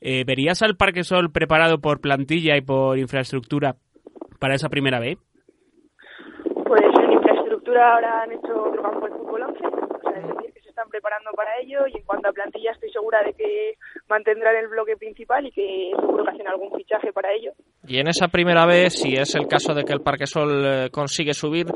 Eh, 0.00 0.24
¿Verías 0.24 0.62
al 0.62 0.76
Parque 0.76 1.04
Sol 1.04 1.30
preparado 1.30 1.78
por 1.80 2.00
plantilla 2.00 2.56
y 2.56 2.60
por 2.60 2.98
infraestructura 2.98 3.76
para 4.40 4.54
esa 4.54 4.68
primera 4.68 4.98
B? 4.98 5.16
Pues 6.66 6.82
en 7.02 7.12
infraestructura 7.12 7.94
ahora 7.94 8.22
han 8.22 8.32
hecho 8.32 8.62
otro 8.64 8.82
campo 8.82 9.06
de 9.06 9.12
fútbol 9.12 9.42
11, 9.42 9.66
o 9.66 10.00
sea, 10.10 10.47
están 10.78 10.90
preparando 10.90 11.32
para 11.32 11.50
ello 11.60 11.86
y 11.88 11.96
en 11.98 12.04
cuanto 12.04 12.28
a 12.28 12.32
plantilla 12.32 12.70
estoy 12.70 12.90
segura 12.92 13.20
de 13.24 13.32
que 13.32 13.74
mantendrán 14.08 14.54
el 14.56 14.68
bloque 14.68 14.96
principal 14.96 15.44
y 15.44 15.50
que 15.50 15.90
seguro 15.96 16.24
que 16.24 16.30
hacen 16.30 16.46
algún 16.46 16.72
fichaje 16.76 17.12
para 17.12 17.32
ello. 17.32 17.52
Y 17.86 17.98
en 17.98 18.06
esa 18.06 18.28
primera 18.28 18.64
vez, 18.64 18.92
si 19.00 19.14
es 19.14 19.34
el 19.34 19.48
caso 19.48 19.74
de 19.74 19.82
que 19.82 19.92
el 19.92 20.02
Parque 20.02 20.26
Sol 20.26 20.64
eh, 20.64 20.88
consigue 20.92 21.34
subir, 21.34 21.66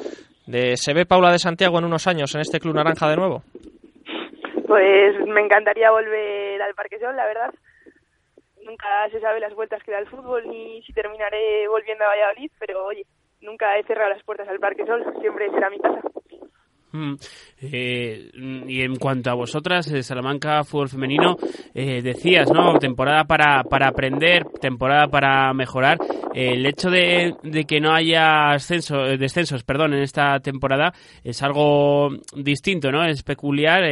de, 0.47 0.77
¿se 0.77 0.95
ve 0.95 1.05
Paula 1.05 1.33
de 1.33 1.41
Santiago 1.41 1.79
en 1.79 1.87
unos 1.87 2.07
años 2.07 2.33
en 2.35 2.43
este 2.43 2.61
Club 2.61 2.77
Naranja 2.77 3.09
de 3.09 3.17
nuevo? 3.17 3.43
Pues 4.69 5.27
me 5.27 5.41
encantaría 5.41 5.91
volver 5.91 6.63
al 6.63 6.75
Parque 6.75 7.01
Sol, 7.01 7.17
la 7.17 7.27
verdad. 7.27 7.53
Nunca 8.65 9.09
se 9.11 9.21
sabe 9.21 9.41
las 9.41 9.55
vueltas 9.55 9.83
que 9.83 9.91
da 9.91 9.99
el 9.99 10.07
fútbol 10.07 10.49
ni 10.49 10.81
si 10.83 10.93
terminaré 10.93 11.67
volviendo 11.67 12.05
a 12.05 12.09
Valladolid, 12.09 12.53
pero 12.61 12.87
oye, 12.87 13.03
nunca 13.41 13.77
he 13.77 13.83
cerrado 13.83 14.11
las 14.11 14.23
puertas 14.23 14.47
al 14.47 14.61
Parque 14.61 14.87
Sol, 14.87 15.05
siempre 15.21 15.51
será 15.51 15.69
mi 15.71 15.81
casa. 15.81 16.03
Mm. 16.93 17.15
Eh, 17.63 18.31
y 18.69 18.83
en 18.83 18.97
cuanto 18.97 19.31
a 19.31 19.35
vosotras, 19.35 19.91
eh, 19.91 20.03
Salamanca 20.03 20.63
Fútbol 20.63 20.91
Femenino, 20.91 21.37
eh, 21.75 22.03
decías, 22.03 22.51
¿no? 22.53 22.79
Temporada 22.79 23.25
para, 23.25 23.63
para 23.65 23.89
aprender, 23.89 24.45
temporada 24.61 25.09
para 25.09 25.53
mejorar. 25.55 25.99
el 26.35 26.65
hecho 26.67 26.91
de, 26.91 27.35
que 27.69 27.81
no 27.81 27.95
haya 27.95 28.53
ascenso, 28.53 29.03
descensos 29.19 29.65
perdón, 29.65 29.93
en 29.95 30.03
esta 30.03 30.41
temporada 30.41 30.93
es 31.23 31.43
algo 31.43 32.11
distinto, 32.35 32.91
¿no? 32.91 33.05
Es 33.05 33.23
peculiar, 33.23 33.83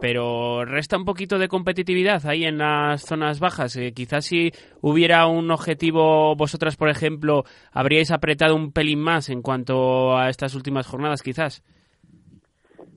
pero 0.00 0.64
resta 0.64 0.96
un 0.96 1.04
poquito 1.04 1.38
de 1.38 1.48
competitividad 1.48 2.24
ahí 2.26 2.44
en 2.44 2.58
las 2.58 3.02
zonas 3.02 3.40
bajas. 3.40 3.76
quizás 3.94 4.24
si 4.24 4.52
hubiera 4.80 5.26
un 5.26 5.50
objetivo, 5.50 6.36
vosotras, 6.36 6.76
por 6.76 6.90
ejemplo, 6.90 7.44
habríais 7.72 8.12
apretado 8.12 8.54
un 8.54 8.72
pelín 8.72 9.00
más 9.00 9.28
en 9.28 9.42
cuanto 9.42 10.16
a 10.16 10.28
estas 10.30 10.54
últimas 10.54 10.86
jornadas, 10.86 11.22
quizás 11.22 11.64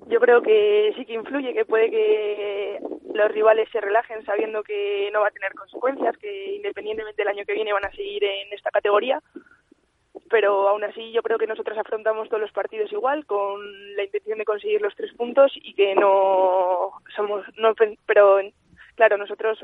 yo 0.08 0.20
creo 0.20 0.42
que 0.42 0.94
sí 0.96 1.06
que 1.06 1.14
influye, 1.14 1.54
que 1.54 1.66
puede 1.66 1.90
que 1.90 2.80
los 3.14 3.32
rivales 3.32 3.70
se 3.72 3.82
relajen 3.82 4.24
sabiendo 4.26 4.64
que 4.64 5.10
no 5.14 5.22
va 5.22 5.28
a 5.28 5.32
tener 5.32 5.54
consecuencias, 5.54 6.18
que 6.18 6.56
independientemente 6.56 7.22
del 7.22 7.30
año 7.30 7.46
que 7.46 7.54
viene 7.54 7.74
van 7.74 7.86
a 7.86 7.92
seguir 7.92 8.24
en 8.24 8.52
esta 8.52 8.72
categoría. 8.72 9.22
Pero 10.30 10.68
aún 10.68 10.84
así 10.84 11.12
yo 11.12 11.22
creo 11.22 11.38
que 11.38 11.48
nosotros 11.48 11.78
afrontamos 11.78 12.28
todos 12.28 12.42
los 12.42 12.52
partidos 12.52 12.92
igual, 12.92 13.26
con 13.26 13.96
la 13.96 14.04
intención 14.04 14.40
de 14.40 14.46
conseguir 14.46 14.82
los 14.82 14.96
tres 14.96 15.14
puntos 15.14 15.52
y 15.56 15.74
que 15.74 15.96
no 15.96 16.92
somos, 17.16 17.46
no, 17.58 17.74
pero 18.06 18.40
claro, 18.96 19.18
nosotros 19.18 19.64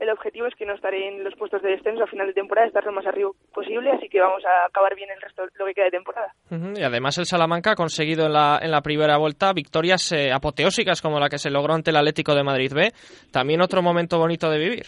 el 0.00 0.10
objetivo 0.10 0.46
es 0.46 0.54
que 0.54 0.66
no 0.66 0.74
estaré 0.74 1.08
en 1.08 1.24
los 1.24 1.34
puestos 1.34 1.62
de 1.62 1.70
descenso 1.70 2.04
a 2.04 2.06
final 2.06 2.26
de 2.26 2.34
temporada, 2.34 2.66
estar 2.66 2.84
lo 2.84 2.92
más 2.92 3.06
arriba 3.06 3.30
posible, 3.52 3.90
así 3.92 4.08
que 4.08 4.20
vamos 4.20 4.44
a 4.44 4.66
acabar 4.66 4.94
bien 4.94 5.10
el 5.10 5.20
resto, 5.20 5.44
lo 5.54 5.66
que 5.66 5.74
queda 5.74 5.86
de 5.86 5.90
temporada. 5.90 6.32
Y 6.50 6.82
además 6.82 7.18
el 7.18 7.24
Salamanca 7.24 7.72
ha 7.72 7.76
conseguido 7.76 8.26
en 8.26 8.32
la, 8.32 8.58
en 8.60 8.70
la 8.70 8.82
primera 8.82 9.16
vuelta 9.18 9.52
victorias 9.52 10.12
eh, 10.12 10.32
apoteósicas 10.32 11.00
como 11.00 11.18
la 11.18 11.28
que 11.28 11.38
se 11.38 11.50
logró 11.50 11.74
ante 11.74 11.90
el 11.90 11.96
Atlético 11.96 12.34
de 12.34 12.44
Madrid 12.44 12.72
B. 12.74 12.92
También 13.32 13.60
otro 13.60 13.82
momento 13.82 14.18
bonito 14.18 14.50
de 14.50 14.58
vivir. 14.58 14.86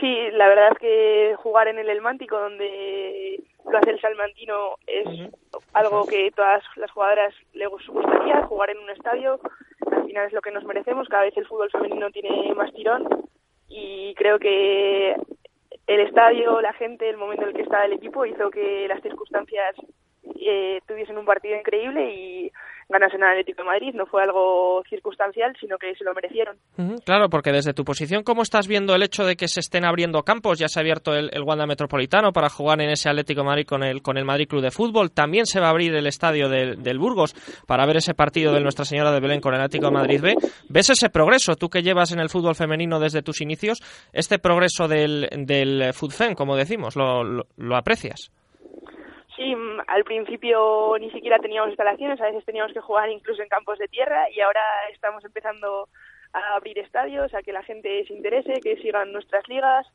Sí, 0.00 0.16
la 0.32 0.48
verdad 0.48 0.72
es 0.72 0.78
que 0.78 1.34
jugar 1.36 1.68
en 1.68 1.78
el 1.78 1.88
Elmántico, 1.88 2.38
donde 2.38 3.40
lo 3.64 3.78
hace 3.78 3.90
el 3.90 4.00
salmantino, 4.00 4.76
es 4.86 5.30
algo 5.72 6.04
que 6.06 6.30
todas 6.34 6.62
las 6.76 6.90
jugadoras 6.90 7.34
les 7.54 7.68
gustaría, 7.68 8.42
jugar 8.46 8.70
en 8.70 8.78
un 8.78 8.90
estadio, 8.90 9.40
al 9.90 10.04
final 10.06 10.26
es 10.26 10.32
lo 10.32 10.42
que 10.42 10.50
nos 10.50 10.64
merecemos, 10.64 11.08
cada 11.08 11.22
vez 11.22 11.36
el 11.36 11.46
fútbol 11.46 11.70
femenino 11.70 12.10
tiene 12.10 12.52
más 12.54 12.72
tirón 12.74 13.23
y 13.76 14.14
creo 14.14 14.38
que 14.38 15.16
el 15.88 16.00
estadio, 16.00 16.60
la 16.60 16.72
gente, 16.74 17.10
el 17.10 17.16
momento 17.16 17.42
en 17.42 17.48
el 17.48 17.56
que 17.56 17.62
estaba 17.62 17.84
el 17.84 17.94
equipo 17.94 18.24
hizo 18.24 18.48
que 18.50 18.86
las 18.86 19.02
circunstancias 19.02 19.74
eh, 20.40 20.80
tuviesen 20.86 21.18
un 21.18 21.24
partido 21.24 21.56
increíble 21.56 22.12
y 22.14 22.52
ganasen 22.88 23.22
al 23.22 23.30
Atlético 23.30 23.62
de 23.62 23.68
Madrid. 23.68 23.94
No 23.94 24.06
fue 24.06 24.22
algo 24.22 24.82
circunstancial, 24.88 25.54
sino 25.60 25.78
que 25.78 25.94
se 25.94 26.04
lo 26.04 26.14
merecieron. 26.14 26.56
claro, 27.04 27.28
porque 27.28 27.52
desde 27.52 27.74
tu 27.74 27.84
posición, 27.84 28.22
¿cómo 28.22 28.42
estás 28.42 28.68
viendo 28.68 28.94
el 28.94 29.02
hecho 29.02 29.24
de 29.24 29.36
que 29.36 29.48
se 29.48 29.60
estén 29.60 29.84
abriendo 29.84 30.22
campos? 30.22 30.58
Ya 30.58 30.68
se 30.68 30.78
ha 30.78 30.82
abierto 30.82 31.14
el, 31.14 31.30
Wanda 31.42 31.66
Metropolitano 31.66 32.32
para 32.32 32.48
jugar 32.48 32.80
en 32.80 32.90
ese 32.90 33.08
Atlético 33.08 33.42
de 33.42 33.46
Madrid 33.46 33.66
con 33.66 33.82
el, 33.82 34.02
con 34.02 34.16
el 34.16 34.24
Madrid 34.24 34.48
Club 34.48 34.62
de 34.62 34.70
Fútbol. 34.70 35.12
También 35.12 35.46
se 35.46 35.60
va 35.60 35.66
a 35.66 35.70
abrir 35.70 35.94
el 35.94 36.06
estadio 36.06 36.48
del, 36.48 36.98
Burgos 36.98 37.34
para 37.66 37.84
ver 37.86 37.96
ese 37.96 38.14
partido 38.14 38.52
de 38.52 38.60
Nuestra 38.60 38.84
Señora 38.84 39.12
de 39.12 39.20
Belén 39.20 39.40
con 39.40 39.52
el 39.52 39.60
Atlético 39.60 39.86
de 39.86 39.92
Madrid 39.92 40.20
B. 40.22 40.36
¿Ves 40.68 40.90
ese 40.90 41.10
progreso, 41.10 41.56
tú 41.56 41.68
que 41.68 41.82
llevas 41.82 42.12
en 42.12 42.20
el 42.20 42.30
fútbol 42.30 42.54
femenino 42.54 43.00
desde 43.00 43.22
tus 43.22 43.40
inicios, 43.40 43.80
este 44.12 44.38
progreso 44.38 44.88
del, 44.88 45.28
del 45.38 45.92
FUTFEN, 45.92 46.34
como 46.34 46.56
decimos, 46.56 46.94
lo 46.96 47.76
aprecias? 47.76 48.30
Sí, 49.36 49.54
mm, 49.54 49.80
al 49.86 50.04
principio 50.04 50.96
ni 51.00 51.10
siquiera 51.10 51.38
teníamos 51.38 51.70
instalaciones, 51.70 52.20
a 52.20 52.26
veces 52.26 52.44
teníamos 52.44 52.72
que 52.72 52.80
jugar 52.80 53.10
incluso 53.10 53.42
en 53.42 53.48
campos 53.48 53.78
de 53.78 53.88
tierra 53.88 54.30
y 54.30 54.40
ahora 54.40 54.62
estamos 54.92 55.24
empezando 55.24 55.88
a 56.32 56.56
abrir 56.56 56.78
estadios, 56.78 57.34
a 57.34 57.42
que 57.42 57.52
la 57.52 57.62
gente 57.62 58.04
se 58.06 58.12
interese, 58.12 58.60
que 58.60 58.76
sigan 58.76 59.12
nuestras 59.12 59.46
ligas 59.48 59.86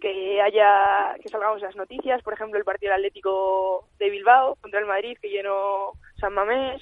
que 0.00 0.40
haya 0.40 1.16
que 1.20 1.28
salgamos 1.28 1.60
las 1.60 1.74
noticias, 1.74 2.22
por 2.22 2.32
ejemplo 2.32 2.56
el 2.56 2.64
partido 2.64 2.94
Atlético 2.94 3.88
de 3.98 4.10
Bilbao 4.10 4.56
contra 4.60 4.78
el 4.78 4.86
Madrid 4.86 5.18
que 5.20 5.30
llenó 5.30 5.92
San 6.20 6.34
Mamés. 6.34 6.80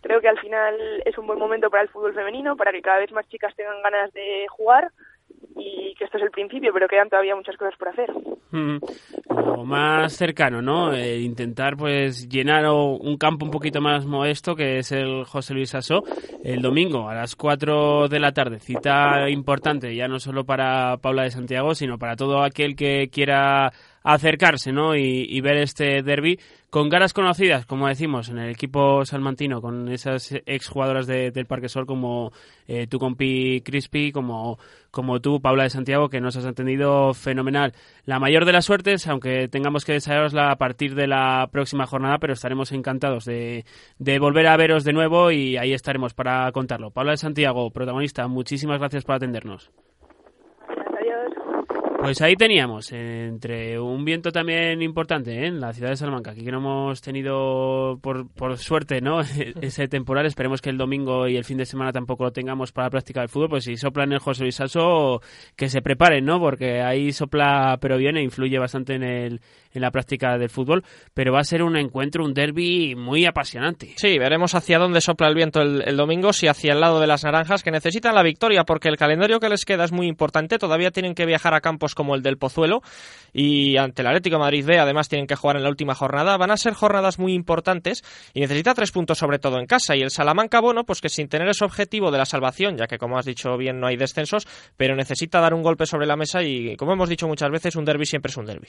Creo 0.00 0.20
que 0.20 0.28
al 0.28 0.38
final 0.38 1.02
es 1.04 1.18
un 1.18 1.26
buen 1.26 1.38
momento 1.38 1.68
para 1.68 1.82
el 1.82 1.88
fútbol 1.90 2.14
femenino, 2.14 2.56
para 2.56 2.72
que 2.72 2.80
cada 2.80 3.00
vez 3.00 3.12
más 3.12 3.28
chicas 3.28 3.54
tengan 3.54 3.82
ganas 3.82 4.12
de 4.12 4.46
jugar 4.48 4.90
y 5.58 5.94
que 5.94 6.04
esto 6.04 6.16
es 6.16 6.24
el 6.24 6.30
principio, 6.30 6.72
pero 6.72 6.88
quedan 6.88 7.08
todavía 7.08 7.34
muchas 7.34 7.56
cosas 7.56 7.74
por 7.76 7.88
hacer. 7.88 8.10
Mm, 8.50 8.78
lo 9.28 9.64
más 9.64 10.12
cercano, 10.14 10.62
¿no? 10.62 10.94
Eh, 10.94 11.20
intentar 11.20 11.76
pues 11.76 12.28
llenar 12.28 12.64
un 12.70 13.16
campo 13.16 13.44
un 13.44 13.50
poquito 13.50 13.80
más 13.80 14.06
modesto 14.06 14.54
que 14.54 14.78
es 14.78 14.92
el 14.92 15.24
José 15.24 15.54
Luis 15.54 15.74
Asó 15.74 16.02
el 16.44 16.62
domingo 16.62 17.08
a 17.08 17.14
las 17.14 17.36
4 17.36 18.08
de 18.08 18.20
la 18.20 18.32
tarde. 18.32 18.60
Cita 18.60 19.28
importante 19.28 19.94
ya 19.94 20.08
no 20.08 20.18
solo 20.18 20.44
para 20.44 20.96
Paula 20.98 21.24
de 21.24 21.30
Santiago, 21.30 21.74
sino 21.74 21.98
para 21.98 22.16
todo 22.16 22.42
aquel 22.42 22.76
que 22.76 23.08
quiera 23.10 23.72
acercarse 24.08 24.72
¿no? 24.72 24.96
y, 24.96 25.40
ver 25.42 25.58
este 25.58 26.02
derby 26.02 26.40
con 26.70 26.88
ganas 26.88 27.12
conocidas, 27.12 27.66
como 27.66 27.88
decimos, 27.88 28.28
en 28.30 28.38
el 28.38 28.50
equipo 28.50 29.04
salmantino, 29.04 29.60
con 29.60 29.88
esas 29.88 30.34
exjugadoras 30.46 31.06
de, 31.06 31.30
del 31.30 31.46
Parque 31.46 31.68
Sol 31.68 31.86
como 31.86 32.32
eh, 32.66 32.86
tu 32.86 32.98
compi 32.98 33.60
Crispy, 33.62 34.10
como, 34.10 34.58
como 34.90 35.20
tú, 35.20 35.40
Paula 35.40 35.64
de 35.64 35.70
Santiago, 35.70 36.08
que 36.08 36.20
nos 36.20 36.36
has 36.36 36.46
entendido 36.46 37.12
fenomenal. 37.12 37.74
La 38.04 38.18
mayor 38.18 38.44
de 38.46 38.52
las 38.52 38.64
suertes, 38.64 39.06
aunque 39.08 39.48
tengamos 39.48 39.84
que 39.84 39.92
desearosla 39.92 40.50
a 40.50 40.56
partir 40.56 40.94
de 40.94 41.06
la 41.06 41.48
próxima 41.52 41.86
jornada, 41.86 42.18
pero 42.18 42.32
estaremos 42.32 42.72
encantados 42.72 43.24
de, 43.26 43.64
de 43.98 44.18
volver 44.18 44.46
a 44.46 44.56
veros 44.56 44.84
de 44.84 44.94
nuevo 44.94 45.30
y 45.30 45.58
ahí 45.58 45.72
estaremos 45.74 46.14
para 46.14 46.50
contarlo. 46.52 46.90
Paula 46.90 47.12
de 47.12 47.18
Santiago, 47.18 47.70
protagonista, 47.70 48.26
muchísimas 48.26 48.78
gracias 48.78 49.04
por 49.04 49.16
atendernos. 49.16 49.70
Pues 52.00 52.22
ahí 52.22 52.36
teníamos, 52.36 52.92
entre 52.92 53.80
un 53.80 54.04
viento 54.04 54.30
también 54.30 54.80
importante 54.82 55.32
¿eh? 55.32 55.46
en 55.48 55.60
la 55.60 55.72
ciudad 55.72 55.90
de 55.90 55.96
Salamanca, 55.96 56.30
aquí 56.30 56.44
que 56.44 56.52
no 56.52 56.58
hemos 56.58 57.00
tenido 57.00 57.98
por, 58.00 58.28
por 58.28 58.56
suerte 58.56 59.00
no 59.00 59.20
ese 59.60 59.88
temporal, 59.88 60.24
esperemos 60.24 60.62
que 60.62 60.70
el 60.70 60.78
domingo 60.78 61.26
y 61.26 61.36
el 61.36 61.44
fin 61.44 61.58
de 61.58 61.66
semana 61.66 61.90
tampoco 61.90 62.22
lo 62.22 62.32
tengamos 62.32 62.70
para 62.70 62.86
la 62.86 62.90
práctica 62.90 63.20
del 63.20 63.28
fútbol, 63.28 63.48
pues 63.48 63.64
si 63.64 63.76
sopla 63.76 64.04
en 64.04 64.12
el 64.12 64.20
José 64.20 64.44
Luis 64.44 64.54
Salso, 64.54 65.20
que 65.56 65.68
se 65.68 65.82
preparen, 65.82 66.24
¿no? 66.24 66.38
porque 66.38 66.82
ahí 66.82 67.10
sopla 67.10 67.78
pero 67.80 67.98
viene, 67.98 68.22
influye 68.22 68.60
bastante 68.60 68.94
en, 68.94 69.02
el, 69.02 69.40
en 69.78 69.82
la 69.82 69.90
práctica 69.90 70.36
del 70.36 70.50
fútbol, 70.50 70.84
pero 71.14 71.32
va 71.32 71.40
a 71.40 71.44
ser 71.44 71.62
un 71.62 71.76
encuentro, 71.76 72.24
un 72.24 72.34
derby 72.34 72.94
muy 72.94 73.24
apasionante. 73.24 73.94
Sí, 73.96 74.18
veremos 74.18 74.54
hacia 74.54 74.78
dónde 74.78 75.00
sopla 75.00 75.28
el 75.28 75.34
viento 75.34 75.62
el, 75.62 75.96
domingo, 75.96 76.32
si 76.32 76.46
hacia 76.46 76.72
el 76.72 76.80
lado 76.80 77.00
de 77.00 77.06
las 77.06 77.24
naranjas, 77.24 77.62
que 77.62 77.70
necesitan 77.70 78.14
la 78.14 78.22
victoria, 78.22 78.64
porque 78.64 78.88
el 78.88 78.96
calendario 78.96 79.40
que 79.40 79.48
les 79.48 79.64
queda 79.64 79.84
es 79.84 79.92
muy 79.92 80.06
importante, 80.06 80.58
todavía 80.58 80.90
tienen 80.90 81.14
que 81.14 81.26
viajar 81.26 81.54
a 81.54 81.60
campos 81.60 81.94
como 81.94 82.14
el 82.14 82.22
del 82.22 82.36
Pozuelo 82.36 82.82
y 83.32 83.76
ante 83.76 84.02
el 84.02 84.08
Atlético 84.08 84.38
Madrid 84.38 84.64
B 84.66 84.78
además 84.78 85.08
tienen 85.08 85.26
que 85.26 85.36
jugar 85.36 85.56
en 85.56 85.62
la 85.62 85.70
última 85.70 85.94
jornada. 85.94 86.36
Van 86.36 86.50
a 86.50 86.56
ser 86.56 86.74
jornadas 86.74 87.18
muy 87.18 87.32
importantes 87.32 88.02
y 88.34 88.40
necesita 88.40 88.74
tres 88.74 88.92
puntos 88.92 89.18
sobre 89.18 89.38
todo 89.38 89.58
en 89.58 89.66
casa. 89.66 89.96
Y 89.96 90.02
el 90.02 90.10
Salamanca, 90.10 90.60
bueno, 90.60 90.84
pues 90.84 91.00
que 91.00 91.08
sin 91.08 91.28
tener 91.28 91.48
ese 91.48 91.64
objetivo 91.64 92.10
de 92.10 92.18
la 92.18 92.26
salvación, 92.26 92.76
ya 92.76 92.86
que 92.86 92.98
como 92.98 93.18
has 93.18 93.24
dicho 93.24 93.56
bien 93.56 93.80
no 93.80 93.86
hay 93.86 93.96
descensos, 93.96 94.46
pero 94.76 94.96
necesita 94.96 95.40
dar 95.40 95.54
un 95.54 95.62
golpe 95.62 95.86
sobre 95.86 96.06
la 96.06 96.16
mesa 96.16 96.42
y 96.42 96.76
como 96.76 96.92
hemos 96.92 97.08
dicho 97.08 97.28
muchas 97.28 97.50
veces, 97.50 97.76
un 97.76 97.84
derby 97.84 98.06
siempre 98.06 98.30
es 98.30 98.36
un 98.36 98.46
derby. 98.46 98.68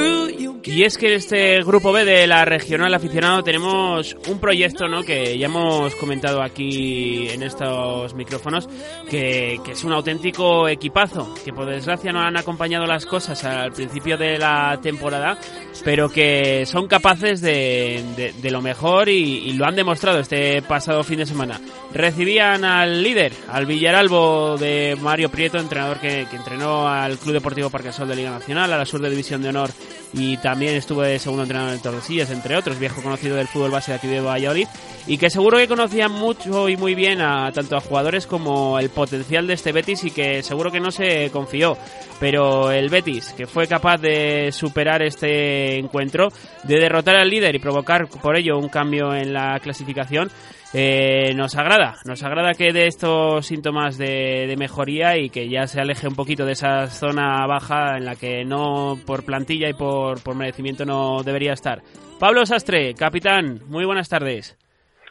Y 0.63 0.83
es 0.83 0.97
que 0.97 1.07
en 1.07 1.13
este 1.13 1.63
grupo 1.63 1.91
B 1.91 2.05
de 2.05 2.27
la 2.27 2.45
regional 2.45 2.93
aficionado 2.93 3.43
tenemos 3.43 4.15
un 4.27 4.39
proyecto 4.39 4.87
¿no? 4.87 5.01
que 5.01 5.37
ya 5.37 5.47
hemos 5.47 5.95
comentado 5.95 6.43
aquí 6.43 7.27
en 7.29 7.41
estos 7.41 8.13
micrófonos, 8.13 8.69
que, 9.09 9.59
es 9.71 9.83
un 9.83 9.93
auténtico 9.93 10.67
equipazo, 10.67 11.33
que 11.43 11.51
por 11.51 11.65
desgracia 11.65 12.11
no 12.11 12.21
han 12.21 12.37
acompañado 12.37 12.85
las 12.85 13.07
cosas 13.07 13.43
al 13.43 13.71
principio 13.71 14.17
de 14.17 14.37
la 14.37 14.79
temporada, 14.81 15.37
pero 15.83 16.09
que 16.09 16.65
son 16.67 16.87
capaces 16.87 17.41
de, 17.41 18.33
de, 18.39 18.51
lo 18.51 18.61
mejor 18.61 19.09
y, 19.09 19.53
lo 19.53 19.65
han 19.65 19.75
demostrado 19.75 20.19
este 20.19 20.61
pasado 20.61 21.03
fin 21.03 21.17
de 21.17 21.25
semana. 21.25 21.59
Recibían 21.93 22.63
al 22.65 23.01
líder, 23.01 23.33
al 23.49 23.65
Villaralbo 23.65 24.57
de 24.57 24.95
Mario 25.01 25.29
Prieto, 25.29 25.57
entrenador 25.57 25.99
que, 25.99 26.27
que 26.29 26.35
entrenó 26.35 26.87
al 26.87 27.17
Club 27.17 27.33
Deportivo 27.33 27.69
Parquesol 27.69 28.07
de 28.07 28.15
Liga 28.15 28.29
Nacional, 28.29 28.71
a 28.71 28.77
la 28.77 28.85
Sur 28.85 29.01
de 29.01 29.09
División 29.09 29.41
de 29.41 29.49
Honor 29.49 29.71
y 30.13 30.37
también 30.37 30.50
estuvo 30.59 31.01
de 31.01 31.17
segundo 31.17 31.43
entrenador 31.43 31.73
en 31.73 31.81
Tordesillas, 31.81 32.29
entre 32.29 32.55
otros, 32.55 32.77
viejo 32.77 33.01
conocido 33.01 33.35
del 33.35 33.47
fútbol 33.47 33.71
base 33.71 33.91
de 33.91 33.97
aquí 33.97 34.07
de 34.07 34.67
y 35.07 35.17
que 35.17 35.29
seguro 35.29 35.57
que 35.57 35.67
conocía 35.67 36.09
mucho 36.09 36.69
y 36.69 36.77
muy 36.77 36.93
bien 36.93 37.21
a 37.21 37.51
tanto 37.51 37.75
a 37.75 37.81
jugadores 37.81 38.27
como 38.27 38.77
el 38.77 38.89
potencial 38.89 39.47
de 39.47 39.53
este 39.53 39.71
Betis 39.71 40.03
y 40.03 40.11
que 40.11 40.43
seguro 40.43 40.71
que 40.71 40.79
no 40.79 40.91
se 40.91 41.29
confió. 41.31 41.77
Pero 42.19 42.71
el 42.71 42.89
Betis, 42.89 43.33
que 43.33 43.47
fue 43.47 43.67
capaz 43.67 43.97
de 43.97 44.51
superar 44.51 45.01
este 45.01 45.79
encuentro, 45.79 46.27
de 46.63 46.79
derrotar 46.79 47.15
al 47.15 47.29
líder 47.29 47.55
y 47.55 47.59
provocar 47.59 48.07
por 48.07 48.37
ello 48.37 48.57
un 48.57 48.69
cambio 48.69 49.15
en 49.15 49.33
la 49.33 49.59
clasificación, 49.59 50.29
eh, 50.73 51.33
nos 51.35 51.57
agrada, 51.57 51.95
nos 52.05 52.23
agrada 52.23 52.53
que 52.53 52.71
dé 52.71 52.87
estos 52.87 53.45
síntomas 53.45 53.97
de, 53.97 54.55
mejoría 54.57 55.17
y 55.17 55.29
que 55.29 55.49
ya 55.49 55.67
se 55.67 55.81
aleje 55.81 56.07
un 56.07 56.15
poquito 56.15 56.45
de 56.45 56.53
esa 56.53 56.87
zona 56.87 57.45
baja 57.45 57.97
en 57.97 58.05
la 58.05 58.15
que 58.15 58.45
no 58.45 58.97
por 59.05 59.25
plantilla 59.25 59.67
y 59.67 59.73
por, 59.73 60.23
por 60.23 60.35
merecimiento 60.35 60.85
no 60.85 61.23
debería 61.23 61.53
estar. 61.53 61.81
Pablo 62.19 62.45
Sastre, 62.45 62.93
capitán, 62.93 63.59
muy 63.67 63.83
buenas 63.83 64.07
tardes. 64.07 64.57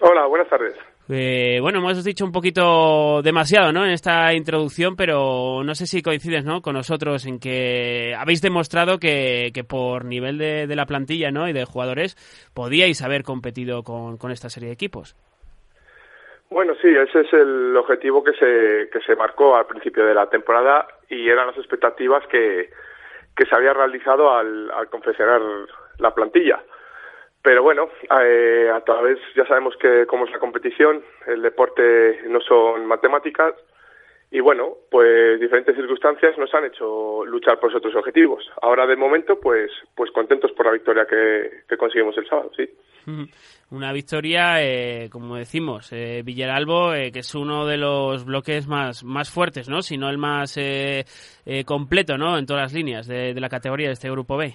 Hola, 0.01 0.27
buenas 0.27 0.49
tardes. 0.49 0.75
Eh, 1.13 1.59
bueno, 1.61 1.81
hemos 1.81 2.05
dicho 2.05 2.25
un 2.25 2.31
poquito 2.31 3.21
demasiado 3.21 3.73
¿no? 3.73 3.85
en 3.85 3.91
esta 3.91 4.33
introducción, 4.33 4.95
pero 4.95 5.63
no 5.65 5.75
sé 5.75 5.87
si 5.87 6.03
coincides 6.03 6.45
¿no? 6.45 6.63
con 6.63 6.75
nosotros 6.75 7.27
en 7.27 7.41
que 7.41 8.15
habéis 8.17 8.41
demostrado 8.41 8.99
que, 8.99 9.51
que 9.53 9.65
por 9.65 10.05
nivel 10.05 10.39
de, 10.39 10.69
de, 10.69 10.77
la 10.77 10.87
plantilla 10.87 11.33
¿no? 11.33 11.49
y 11.49 11.53
de 11.53 11.65
jugadores 11.65 12.17
podíais 12.55 13.03
haber 13.03 13.25
competido 13.25 13.83
con, 13.83 14.19
con 14.19 14.31
esta 14.31 14.49
serie 14.49 14.69
de 14.69 14.75
equipos. 14.75 15.17
Bueno, 16.51 16.75
sí, 16.83 16.89
ese 16.89 17.21
es 17.21 17.33
el 17.33 17.77
objetivo 17.77 18.25
que 18.25 18.33
se, 18.33 18.91
que 18.91 19.01
se 19.07 19.15
marcó 19.15 19.55
al 19.55 19.67
principio 19.67 20.05
de 20.05 20.15
la 20.15 20.29
temporada 20.29 20.87
y 21.09 21.29
eran 21.29 21.47
las 21.47 21.57
expectativas 21.57 22.27
que, 22.27 22.71
que 23.37 23.47
se 23.47 23.55
había 23.55 23.73
realizado 23.73 24.35
al, 24.35 24.69
al 24.73 24.89
confeccionar 24.91 25.41
la 25.99 26.13
plantilla. 26.13 26.61
Pero 27.41 27.63
bueno, 27.63 27.89
eh, 28.21 28.69
a 28.75 28.81
través, 28.81 29.19
ya 29.37 29.47
sabemos 29.47 29.77
que 29.77 30.07
cómo 30.07 30.25
es 30.25 30.33
la 30.33 30.41
competición, 30.41 31.05
el 31.27 31.41
deporte 31.41 32.21
no 32.27 32.41
son 32.41 32.85
matemáticas, 32.85 33.55
y 34.33 34.41
bueno, 34.41 34.75
pues 34.91 35.41
diferentes 35.41 35.75
circunstancias 35.75 36.37
nos 36.37 36.53
han 36.53 36.65
hecho 36.65 37.25
luchar 37.27 37.59
por 37.59 37.71
esos 37.71 37.79
otros 37.79 37.95
objetivos. 37.97 38.51
Ahora 38.61 38.87
de 38.87 38.97
momento, 38.97 39.39
pues, 39.41 39.71
pues 39.95 40.11
contentos 40.11 40.53
por 40.53 40.67
la 40.67 40.73
victoria 40.73 41.07
que, 41.07 41.63
que 41.69 41.77
conseguimos 41.77 42.19
el 42.19 42.29
sábado, 42.29 42.51
sí. 42.57 42.69
Una 43.71 43.93
victoria, 43.93 44.63
eh, 44.63 45.09
como 45.11 45.37
decimos, 45.37 45.93
eh, 45.93 46.23
Villaralbo, 46.25 46.93
eh, 46.95 47.13
que 47.13 47.21
es 47.21 47.35
uno 47.35 47.67
de 47.67 47.77
los 47.77 48.25
bloques 48.25 48.67
más, 48.67 49.05
más 49.05 49.31
fuertes, 49.31 49.69
¿no? 49.69 49.83
Si 49.83 49.97
no 49.97 50.11
el 50.11 50.19
más 50.19 50.57
eh, 50.57 51.05
eh, 51.47 51.65
completo, 51.65 52.19
¿no? 52.19 52.37
En 52.37 52.47
todas 52.47 52.63
las 52.63 52.75
líneas 52.75 53.07
de, 53.07 53.33
la 53.35 53.49
categoría 53.49 53.87
de 53.87 53.93
este 53.93 54.11
grupo 54.11 54.37
B. 54.37 54.55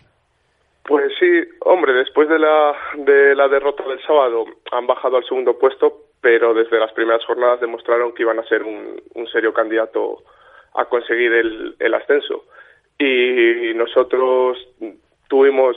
Pues 0.83 1.13
sí, 1.17 1.27
hombre, 1.61 1.93
después 1.93 2.29
de 2.29 2.37
la, 2.37 2.75
de 2.97 3.35
la 3.35 3.47
derrota 3.47 3.83
del 3.87 4.01
sábado 4.05 4.45
han 4.71 4.85
bajado 4.85 5.17
al 5.17 5.25
segundo 5.25 5.57
puesto, 5.57 6.09
pero 6.21 6.53
desde 6.53 6.77
las 6.77 6.91
primeras 6.91 7.23
jornadas 7.25 7.61
demostraron 7.61 8.13
que 8.13 8.23
iban 8.23 8.37
a 8.37 8.43
ser 8.43 8.63
un, 8.63 9.01
un 9.13 9.27
serio 9.27 9.53
candidato 9.53 10.23
a 10.75 10.85
conseguir 10.85 11.31
el, 11.33 11.75
el 11.79 11.93
ascenso. 11.93 12.43
Y 12.99 13.73
nosotros 13.75 14.57
tuvimos 15.27 15.75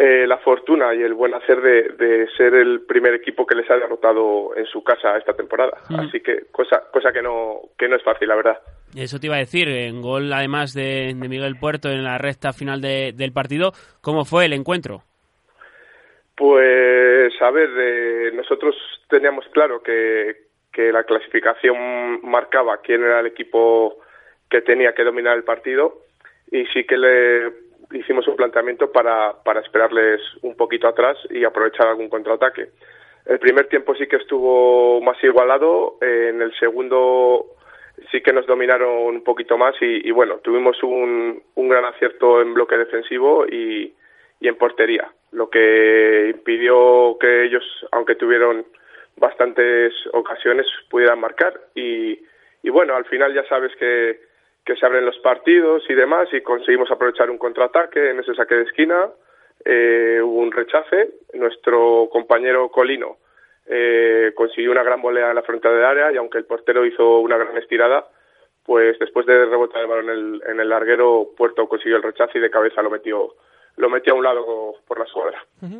eh, 0.00 0.28
la 0.28 0.38
fortuna 0.38 0.94
y 0.94 1.02
el 1.02 1.12
buen 1.12 1.34
hacer 1.34 1.60
de, 1.60 1.88
de, 1.98 2.28
ser 2.36 2.54
el 2.54 2.82
primer 2.82 3.14
equipo 3.14 3.44
que 3.44 3.56
les 3.56 3.68
ha 3.68 3.74
derrotado 3.74 4.56
en 4.56 4.64
su 4.66 4.84
casa 4.84 5.16
esta 5.18 5.32
temporada. 5.32 5.76
Mm. 5.88 5.98
Así 5.98 6.20
que 6.20 6.42
cosa, 6.52 6.84
cosa 6.92 7.10
que, 7.10 7.20
no, 7.20 7.62
que 7.76 7.88
no 7.88 7.96
es 7.96 8.04
fácil, 8.04 8.28
la 8.28 8.36
verdad. 8.36 8.58
Eso 8.96 9.18
te 9.18 9.26
iba 9.26 9.34
a 9.34 9.40
decir, 9.40 9.68
en 9.68 10.00
gol 10.00 10.32
además 10.32 10.72
de, 10.72 11.14
de 11.18 11.28
Miguel 11.28 11.56
Puerto 11.58 11.88
en 11.88 12.04
la 12.04 12.16
recta 12.16 12.52
final 12.52 12.80
de, 12.80 13.12
del 13.12 13.32
partido, 13.32 13.72
¿cómo 14.00 14.24
fue 14.24 14.44
el 14.44 14.52
encuentro? 14.52 15.02
Pues, 16.36 17.32
a 17.42 17.50
ver, 17.50 17.68
eh, 17.76 18.30
nosotros 18.34 18.76
teníamos 19.08 19.46
claro 19.48 19.82
que, 19.82 20.36
que 20.72 20.92
la 20.92 21.02
clasificación 21.02 22.20
marcaba 22.22 22.80
quién 22.82 23.02
era 23.02 23.18
el 23.18 23.26
equipo 23.26 23.98
que 24.48 24.60
tenía 24.60 24.92
que 24.92 25.02
dominar 25.02 25.36
el 25.36 25.42
partido 25.42 26.04
y 26.52 26.66
sí 26.66 26.84
que 26.84 26.96
le 26.96 27.67
hicimos 27.92 28.26
un 28.28 28.36
planteamiento 28.36 28.90
para, 28.92 29.34
para 29.42 29.60
esperarles 29.60 30.20
un 30.42 30.56
poquito 30.56 30.88
atrás 30.88 31.16
y 31.30 31.44
aprovechar 31.44 31.88
algún 31.88 32.08
contraataque. 32.08 32.68
El 33.26 33.38
primer 33.38 33.68
tiempo 33.68 33.94
sí 33.94 34.06
que 34.06 34.16
estuvo 34.16 35.00
más 35.00 35.22
igualado, 35.22 35.98
en 36.00 36.40
el 36.40 36.54
segundo 36.58 37.46
sí 38.10 38.22
que 38.22 38.32
nos 38.32 38.46
dominaron 38.46 39.16
un 39.16 39.24
poquito 39.24 39.58
más 39.58 39.74
y, 39.80 40.10
bueno, 40.12 40.38
tuvimos 40.38 40.82
un, 40.82 41.42
un, 41.54 41.68
gran 41.68 41.84
acierto 41.84 42.40
en 42.40 42.54
bloque 42.54 42.76
defensivo 42.76 43.44
y, 43.46 43.94
en 44.40 44.56
portería, 44.56 45.10
lo 45.32 45.50
que 45.50 46.30
impidió 46.32 47.18
que 47.20 47.44
ellos, 47.44 47.64
aunque 47.90 48.14
tuvieron 48.14 48.64
bastantes 49.16 49.92
ocasiones, 50.12 50.66
pudieran 50.88 51.20
marcar 51.20 51.60
y 51.74 52.20
bueno, 52.70 52.94
al 52.94 53.06
final 53.06 53.34
ya 53.34 53.44
sabes 53.48 53.74
que, 53.76 54.27
que 54.68 54.76
se 54.76 54.84
abren 54.84 55.06
los 55.06 55.18
partidos 55.20 55.82
y 55.88 55.94
demás 55.94 56.28
y 56.30 56.42
conseguimos 56.42 56.90
aprovechar 56.90 57.30
un 57.30 57.38
contraataque 57.38 58.10
en 58.10 58.20
ese 58.20 58.34
saque 58.34 58.54
de 58.54 58.64
esquina 58.64 59.08
eh, 59.64 60.20
hubo 60.22 60.40
un 60.40 60.52
rechace. 60.52 61.08
Nuestro 61.32 62.10
compañero 62.12 62.68
Colino 62.68 63.16
eh, 63.64 64.30
consiguió 64.34 64.70
una 64.70 64.82
gran 64.82 65.00
volea 65.00 65.30
en 65.30 65.36
la 65.36 65.42
frontera 65.42 65.74
del 65.74 65.84
área 65.86 66.12
y 66.12 66.18
aunque 66.18 66.36
el 66.36 66.44
portero 66.44 66.84
hizo 66.84 67.20
una 67.20 67.38
gran 67.38 67.56
estirada, 67.56 68.08
pues 68.62 68.98
después 68.98 69.24
de 69.24 69.46
rebotar 69.46 69.80
el 69.80 69.88
balón 69.88 70.10
en 70.10 70.18
el, 70.18 70.42
en 70.46 70.60
el 70.60 70.68
larguero, 70.68 71.30
Puerto 71.34 71.66
consiguió 71.66 71.96
el 71.96 72.02
rechace 72.02 72.36
y 72.36 72.42
de 72.42 72.50
cabeza 72.50 72.82
lo 72.82 72.90
metió 72.90 73.36
lo 73.78 73.88
metí 73.88 74.10
a 74.10 74.14
un 74.14 74.24
lado 74.24 74.74
por 74.86 74.98
la 74.98 75.04
escuadra. 75.04 75.38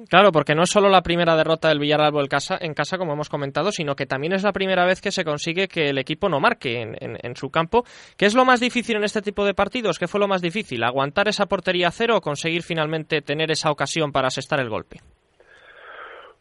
Claro, 0.08 0.30
porque 0.32 0.54
no 0.54 0.62
es 0.62 0.70
solo 0.70 0.88
la 0.88 1.02
primera 1.02 1.36
derrota 1.36 1.68
del 1.68 1.80
Villarreal 1.80 2.14
en 2.14 2.26
casa, 2.26 2.56
en 2.60 2.74
casa, 2.74 2.96
como 2.96 3.12
hemos 3.12 3.28
comentado, 3.28 3.72
sino 3.72 3.94
que 3.94 4.06
también 4.06 4.32
es 4.32 4.44
la 4.44 4.52
primera 4.52 4.86
vez 4.86 5.00
que 5.00 5.10
se 5.10 5.24
consigue 5.24 5.68
que 5.68 5.90
el 5.90 5.98
equipo 5.98 6.28
no 6.28 6.40
marque 6.40 6.80
en, 6.80 6.96
en, 7.00 7.36
su 7.36 7.50
campo. 7.50 7.84
¿Qué 8.16 8.26
es 8.26 8.34
lo 8.34 8.44
más 8.44 8.60
difícil 8.60 8.96
en 8.96 9.04
este 9.04 9.20
tipo 9.20 9.44
de 9.44 9.54
partidos? 9.54 9.98
¿Qué 9.98 10.06
fue 10.06 10.20
lo 10.20 10.28
más 10.28 10.40
difícil? 10.40 10.82
¿Aguantar 10.84 11.28
esa 11.28 11.46
portería 11.46 11.90
cero 11.90 12.16
o 12.16 12.20
conseguir 12.20 12.62
finalmente 12.62 13.20
tener 13.20 13.50
esa 13.50 13.70
ocasión 13.70 14.12
para 14.12 14.28
asestar 14.28 14.60
el 14.60 14.70
golpe? 14.70 15.00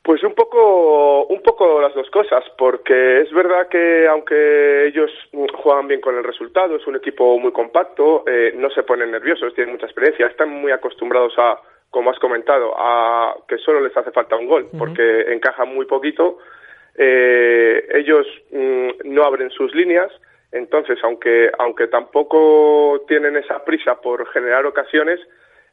Pues 0.08 0.24
un 0.24 0.34
poco, 0.36 1.26
un 1.26 1.42
poco 1.42 1.82
las 1.82 1.94
dos 1.94 2.10
cosas, 2.12 2.42
porque 2.58 3.20
es 3.24 3.32
verdad 3.34 3.68
que 3.68 4.08
aunque 4.08 4.88
ellos 4.88 5.12
juegan 5.62 5.90
bien 5.90 6.00
con 6.00 6.16
el 6.16 6.24
resultado, 6.24 6.78
es 6.78 6.88
un 6.88 6.96
equipo 6.96 7.38
muy 7.38 7.52
compacto, 7.52 8.24
eh, 8.26 8.54
no 8.56 8.70
se 8.70 8.84
ponen 8.84 9.12
nerviosos, 9.12 9.54
tienen 9.54 9.74
mucha 9.74 9.86
experiencia, 9.86 10.28
están 10.28 10.48
muy 10.48 10.72
acostumbrados 10.72 11.34
a, 11.38 11.60
como 11.90 12.10
has 12.10 12.20
comentado, 12.20 12.74
a 12.78 13.36
que 13.50 13.58
solo 13.58 13.82
les 13.82 13.98
hace 13.98 14.12
falta 14.12 14.38
un 14.38 14.48
gol, 14.48 14.70
porque 14.80 15.26
encajan 15.34 15.76
muy 15.76 15.86
poquito, 15.86 16.38
eh, 16.96 17.86
ellos 17.96 18.26
mm, 18.52 19.14
no 19.14 19.26
abren 19.26 19.50
sus 19.50 19.76
líneas, 19.76 20.10
entonces 20.54 20.98
aunque, 21.04 21.52
aunque 21.60 21.88
tampoco 21.88 23.04
tienen 23.10 23.36
esa 23.36 23.66
prisa 23.66 24.00
por 24.00 24.26
generar 24.30 24.66
ocasiones, 24.66 25.20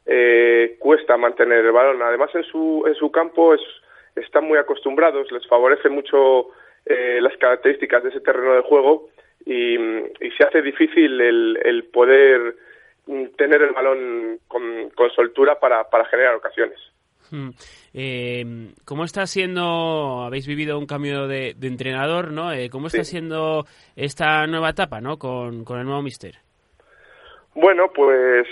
eh, 0.05 0.75
cuesta 0.79 1.15
mantener 1.15 1.63
el 1.63 1.71
balón. 1.71 2.01
Además 2.01 2.35
en 2.35 2.43
su, 2.43 2.83
en 2.85 2.95
su 2.95 3.09
campo 3.13 3.53
es 3.53 3.61
están 4.15 4.45
muy 4.45 4.57
acostumbrados, 4.57 5.31
les 5.31 5.45
favorece 5.47 5.89
mucho 5.89 6.49
eh, 6.85 7.19
las 7.21 7.35
características 7.37 8.03
de 8.03 8.09
ese 8.09 8.21
terreno 8.21 8.53
de 8.53 8.61
juego 8.61 9.09
y, 9.45 9.77
se 10.37 10.43
hace 10.43 10.61
difícil 10.61 11.21
el, 11.21 11.85
poder 11.93 12.55
mm, 13.05 13.25
tener 13.37 13.61
el 13.61 13.71
balón 13.73 14.39
con, 14.47 14.91
soltura 15.15 15.59
para, 15.59 15.85
generar 16.09 16.35
ocasiones. 16.35 16.79
Hmm. 17.31 17.49
Eh, 17.93 18.43
¿Cómo 18.85 19.03
está 19.03 19.25
siendo, 19.25 20.23
habéis 20.23 20.47
vivido 20.47 20.77
un 20.77 20.85
cambio 20.85 21.27
de, 21.27 21.55
entrenador, 21.61 22.31
¿no? 22.31 22.51
Eh, 22.51 22.69
¿Cómo 22.69 22.87
está 22.87 23.03
siendo 23.03 23.65
esta 23.95 24.45
nueva 24.47 24.69
etapa, 24.69 25.01
¿no? 25.01 25.17
Con, 25.17 25.65
el 25.67 25.85
nuevo 25.85 26.01
mister. 26.01 26.35
Bueno, 27.55 27.89
pues 27.95 28.47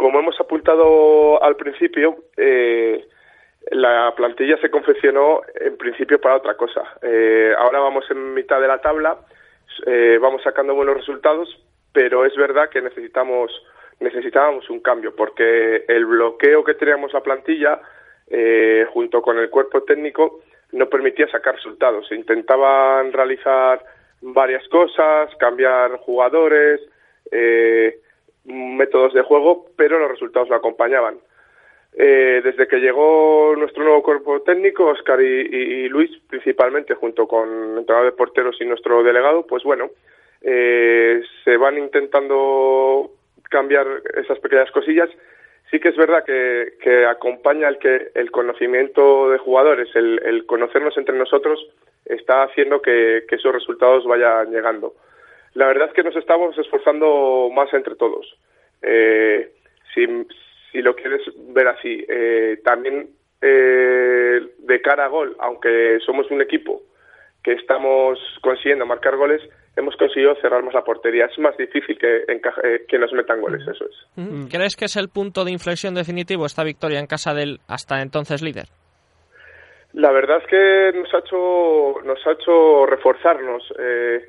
como 0.00 0.18
hemos 0.18 0.40
apuntado 0.40 1.42
al 1.42 1.56
principio, 1.56 2.24
eh, 2.36 3.06
la 3.70 4.12
plantilla 4.16 4.56
se 4.58 4.70
confeccionó 4.70 5.42
en 5.54 5.76
principio 5.76 6.20
para 6.20 6.36
otra 6.36 6.56
cosa. 6.56 6.82
Eh, 7.02 7.52
ahora 7.56 7.80
vamos 7.80 8.04
en 8.10 8.34
mitad 8.34 8.60
de 8.60 8.68
la 8.68 8.80
tabla, 8.80 9.18
eh, 9.86 10.18
vamos 10.20 10.42
sacando 10.42 10.74
buenos 10.74 10.96
resultados, 10.96 11.48
pero 11.92 12.24
es 12.24 12.34
verdad 12.36 12.70
que 12.70 12.80
necesitamos 12.80 13.50
necesitábamos 14.00 14.70
un 14.70 14.80
cambio 14.80 15.14
porque 15.14 15.84
el 15.86 16.06
bloqueo 16.06 16.64
que 16.64 16.72
teníamos 16.72 17.12
la 17.12 17.20
plantilla 17.20 17.82
eh, 18.28 18.86
junto 18.90 19.20
con 19.20 19.36
el 19.36 19.50
cuerpo 19.50 19.82
técnico 19.82 20.40
no 20.72 20.88
permitía 20.88 21.28
sacar 21.28 21.56
resultados. 21.56 22.10
Intentaban 22.10 23.12
realizar 23.12 23.84
varias 24.22 24.66
cosas, 24.68 25.34
cambiar 25.36 25.98
jugadores, 25.98 26.80
métodos 28.44 29.12
de 29.12 29.22
juego, 29.22 29.66
pero 29.76 29.98
los 29.98 30.10
resultados 30.10 30.48
no 30.48 30.56
acompañaban. 30.56 31.18
Eh, 31.92 32.40
desde 32.44 32.68
que 32.68 32.78
llegó 32.78 33.54
nuestro 33.56 33.82
nuevo 33.82 34.02
cuerpo 34.02 34.40
técnico, 34.42 34.86
Oscar 34.86 35.20
y, 35.20 35.88
Luis, 35.88 36.10
principalmente, 36.28 36.94
junto 36.94 37.26
con 37.26 37.72
el 37.72 37.78
entrenador 37.78 38.10
de 38.10 38.16
porteros 38.16 38.56
y 38.60 38.64
nuestro 38.64 39.02
delegado, 39.02 39.46
pues 39.46 39.64
bueno, 39.64 39.90
eh, 40.42 41.22
se 41.44 41.56
van 41.56 41.78
intentando 41.78 43.10
cambiar 43.50 43.86
esas 44.14 44.38
pequeñas 44.38 44.70
cosillas. 44.70 45.10
Sí 45.70 45.78
que 45.78 45.88
es 45.88 45.96
verdad 45.96 46.24
que, 46.24 46.74
que 46.82 47.06
acompaña 47.06 47.68
el 47.68 47.78
que 47.78 48.10
el 48.14 48.30
conocimiento 48.30 49.30
de 49.30 49.38
jugadores, 49.38 49.88
el, 49.94 50.44
conocernos 50.46 50.96
entre 50.96 51.16
nosotros, 51.16 51.60
está 52.04 52.42
haciendo 52.44 52.80
que, 52.82 53.24
esos 53.30 53.52
resultados 53.52 54.04
vayan 54.04 54.50
llegando. 54.50 54.94
La 55.54 55.66
verdad 55.66 55.88
es 55.88 55.94
que 55.94 56.02
nos 56.02 56.16
estamos 56.16 56.56
esforzando 56.58 57.50
más 57.52 57.72
entre 57.72 57.96
todos. 57.96 58.36
Eh, 58.82 59.52
si, 59.94 60.06
si 60.72 60.82
lo 60.82 60.94
quieres 60.94 61.22
ver 61.52 61.68
así. 61.68 62.04
Eh, 62.08 62.60
también 62.64 63.10
eh, 63.40 64.40
de 64.58 64.82
cara 64.82 65.06
a 65.06 65.08
gol, 65.08 65.36
aunque 65.38 65.98
somos 66.04 66.30
un 66.30 66.42
equipo 66.42 66.82
que 67.42 67.52
estamos 67.52 68.18
consiguiendo 68.42 68.84
marcar 68.84 69.16
goles, 69.16 69.40
hemos 69.76 69.96
conseguido 69.96 70.34
cerrar 70.36 70.62
más 70.62 70.74
la 70.74 70.84
portería. 70.84 71.26
Es 71.26 71.38
más 71.38 71.56
difícil 71.56 71.98
que, 71.98 72.24
eh, 72.28 72.84
que 72.86 72.98
nos 72.98 73.12
metan 73.12 73.40
goles, 73.40 73.62
eso 73.66 73.84
es. 73.86 74.50
¿Crees 74.50 74.76
que 74.76 74.84
es 74.84 74.96
el 74.96 75.08
punto 75.08 75.44
de 75.44 75.52
inflexión 75.52 75.94
definitivo 75.94 76.44
esta 76.44 76.64
victoria 76.64 76.98
en 76.98 77.06
casa 77.06 77.32
del 77.32 77.60
hasta 77.66 78.02
entonces 78.02 78.42
líder? 78.42 78.66
La 79.94 80.12
verdad 80.12 80.38
es 80.38 80.46
que 80.46 80.98
nos 80.98 81.12
ha 81.14 81.18
hecho, 81.18 82.00
nos 82.04 82.26
ha 82.26 82.32
hecho 82.32 82.86
reforzarnos. 82.86 83.62
Eh, 83.78 84.24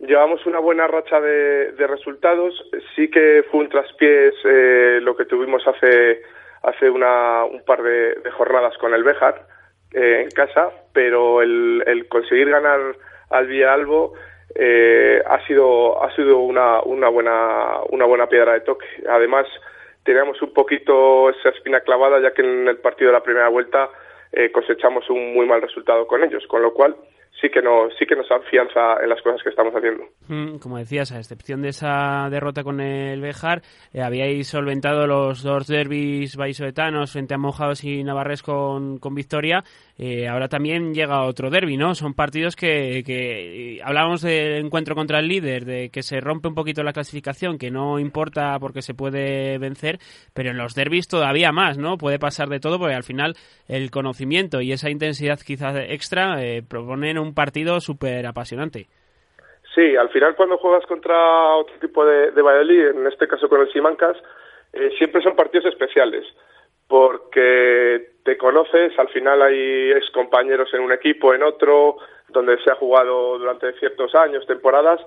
Llevamos 0.00 0.44
una 0.46 0.58
buena 0.58 0.86
racha 0.86 1.20
de, 1.20 1.86
resultados. 1.86 2.54
Sí 2.96 3.10
que 3.10 3.44
fue 3.50 3.60
un 3.60 3.68
traspiés 3.68 4.34
eh, 4.44 4.98
lo 5.02 5.16
que 5.16 5.26
tuvimos 5.26 5.66
hace, 5.66 6.22
hace 6.62 6.88
una, 6.88 7.44
un 7.44 7.62
par 7.64 7.82
de, 7.82 8.30
jornadas 8.30 8.76
con 8.78 8.94
el 8.94 9.04
Béjar 9.04 9.46
eh, 9.92 10.22
en 10.22 10.30
casa, 10.30 10.70
pero 10.92 11.42
el, 11.42 11.84
el 11.86 12.08
conseguir 12.08 12.48
ganar 12.48 12.80
al 13.28 13.46
Villalbo 13.46 14.14
eh, 14.54 15.22
ha 15.26 15.46
sido, 15.46 16.02
ha 16.02 16.14
sido 16.16 16.38
una, 16.38 16.82
una, 16.82 17.08
buena, 17.08 17.80
una 17.90 18.04
buena 18.04 18.26
piedra 18.26 18.54
de 18.54 18.60
toque. 18.60 18.86
Además, 19.08 19.46
teníamos 20.04 20.40
un 20.42 20.52
poquito 20.52 21.30
esa 21.30 21.50
espina 21.50 21.80
clavada, 21.80 22.20
ya 22.20 22.32
que 22.32 22.42
en 22.42 22.68
el 22.68 22.78
partido 22.78 23.10
de 23.10 23.18
la 23.18 23.22
primera 23.22 23.48
vuelta 23.48 23.90
eh, 24.32 24.50
cosechamos 24.50 25.08
un 25.10 25.34
muy 25.34 25.46
mal 25.46 25.62
resultado 25.62 26.06
con 26.06 26.24
ellos, 26.24 26.46
con 26.48 26.62
lo 26.62 26.72
cual 26.72 26.96
sí 27.40 27.48
que 27.50 27.62
nos 27.62 27.92
sí 27.98 28.06
que 28.06 28.16
nos 28.16 28.30
afianza 28.30 29.02
en 29.02 29.08
las 29.08 29.20
cosas 29.22 29.42
que 29.42 29.50
estamos 29.50 29.74
haciendo. 29.74 30.04
Mm, 30.28 30.58
como 30.58 30.78
decías, 30.78 31.12
a 31.12 31.18
excepción 31.18 31.62
de 31.62 31.68
esa 31.68 32.28
derrota 32.30 32.62
con 32.62 32.80
el 32.80 33.20
Bejar, 33.20 33.62
eh, 33.92 34.02
habíais 34.02 34.48
solventado 34.48 35.06
los 35.06 35.42
dos 35.42 35.66
derbis 35.66 36.36
vallisoletanos 36.36 37.12
frente 37.12 37.34
a 37.34 37.38
Mojados 37.38 37.84
y 37.84 38.04
Navarres 38.04 38.42
con, 38.42 38.98
con 38.98 39.14
victoria. 39.14 39.64
Eh, 40.02 40.28
ahora 40.28 40.48
también 40.48 40.94
llega 40.94 41.26
otro 41.26 41.50
derby, 41.50 41.76
¿no? 41.76 41.94
Son 41.94 42.14
partidos 42.14 42.56
que, 42.56 43.00
eh, 43.06 43.80
hablábamos 43.84 44.22
del 44.22 44.64
encuentro 44.64 44.94
contra 44.94 45.18
el 45.18 45.28
líder, 45.28 45.66
de 45.66 45.90
que 45.90 46.02
se 46.02 46.20
rompe 46.20 46.48
un 46.48 46.54
poquito 46.54 46.82
la 46.82 46.94
clasificación, 46.94 47.58
que 47.58 47.70
no 47.70 47.98
importa 47.98 48.56
porque 48.58 48.80
se 48.80 48.94
puede 48.94 49.58
vencer, 49.58 49.98
pero 50.32 50.52
en 50.52 50.56
los 50.56 50.74
derbis 50.74 51.06
todavía 51.06 51.52
más, 51.52 51.76
¿no? 51.76 51.98
Puede 51.98 52.18
pasar 52.18 52.48
de 52.48 52.60
todo 52.60 52.78
porque 52.78 52.94
al 52.94 53.02
final 53.02 53.34
el 53.68 53.90
conocimiento 53.90 54.62
y 54.62 54.72
esa 54.72 54.88
intensidad 54.88 55.38
quizás 55.44 55.76
extra 55.88 56.38
proponen 56.66 57.18
un 57.18 57.34
partido 57.34 57.78
súper 57.80 58.26
apasionante. 58.26 58.86
Sí, 59.74 59.96
al 59.96 60.08
final 60.08 60.34
cuando 60.34 60.56
juegas 60.56 60.86
contra 60.86 61.14
otro 61.56 61.74
tipo 61.78 62.06
de, 62.06 62.30
de 62.30 62.42
Valladolid, 62.42 62.86
en 62.86 63.06
este 63.06 63.28
caso 63.28 63.48
con 63.50 63.60
el 63.60 63.70
Simancas, 63.70 64.16
eh, 64.72 64.90
siempre 64.98 65.22
son 65.22 65.36
partidos 65.36 65.66
especiales, 65.66 66.24
porque 66.90 68.14
te 68.24 68.36
conoces, 68.36 68.98
al 68.98 69.08
final 69.10 69.40
hay 69.40 69.92
ex 69.92 70.10
compañeros 70.10 70.68
en 70.74 70.80
un 70.80 70.90
equipo, 70.90 71.32
en 71.32 71.44
otro, 71.44 71.98
donde 72.28 72.58
se 72.64 72.70
ha 72.72 72.74
jugado 72.74 73.38
durante 73.38 73.72
ciertos 73.74 74.12
años, 74.16 74.44
temporadas, 74.44 75.00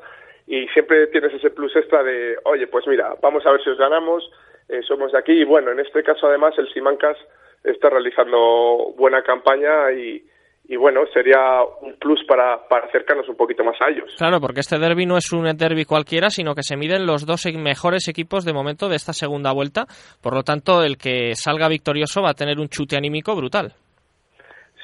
y 0.48 0.65
siempre 0.69 1.08
tienes 1.08 1.34
ese 1.34 1.50
plus 1.50 1.76
extra 1.76 2.02
de, 2.02 2.38
oye, 2.46 2.67
pues 2.67 2.88
mira, 2.88 3.15
vamos 3.22 3.46
a 3.46 3.52
ver 3.52 3.62
si 3.62 3.69
os 3.69 3.78
ganamos, 3.78 4.32
eh, 4.69 4.82
somos 4.84 5.12
de 5.12 5.17
aquí, 5.17 5.34
y 5.34 5.43
bueno, 5.43 5.72
en 5.72 5.82
este 5.82 6.04
caso 6.04 6.28
además 6.28 6.58
el 6.58 6.72
Simancas 6.72 7.17
está 7.65 7.89
realizando 7.89 8.93
buena 8.96 9.22
campaña 9.22 9.91
y, 9.91 10.26
y 10.65 10.78
bueno, 10.78 11.02
sería 11.13 11.62
un 11.82 11.95
plus 11.95 12.23
para, 12.26 12.67
para 12.67 12.88
acercarnos 12.88 13.28
un 13.28 13.36
poquito 13.36 13.63
más 13.63 13.76
a 13.82 13.89
ellos. 13.89 14.15
Claro, 14.17 14.39
porque 14.39 14.62
este 14.62 14.80
derby 14.80 15.06
no 15.06 15.17
es 15.17 15.32
un 15.34 15.43
derby 15.58 15.84
cualquiera, 15.84 16.30
sino 16.30 16.56
que 16.56 16.63
se 16.63 16.78
miden 16.78 17.06
los 17.06 17.26
dos 17.26 17.45
mejores 17.58 18.08
equipos 18.08 18.45
de 18.45 18.54
momento 18.54 18.88
de 18.88 18.95
esta 18.95 19.12
segunda 19.12 19.52
vuelta. 19.52 19.86
Por 20.21 20.34
lo 20.34 20.43
tanto, 20.43 20.84
el 20.84 20.97
que 20.97 21.36
salga 21.36 21.67
victorioso 21.67 22.21
va 22.21 22.30
a 22.30 22.36
tener 22.36 22.60
un 22.60 22.69
chute 22.69 22.95
anímico 22.95 23.36
brutal. 23.36 23.73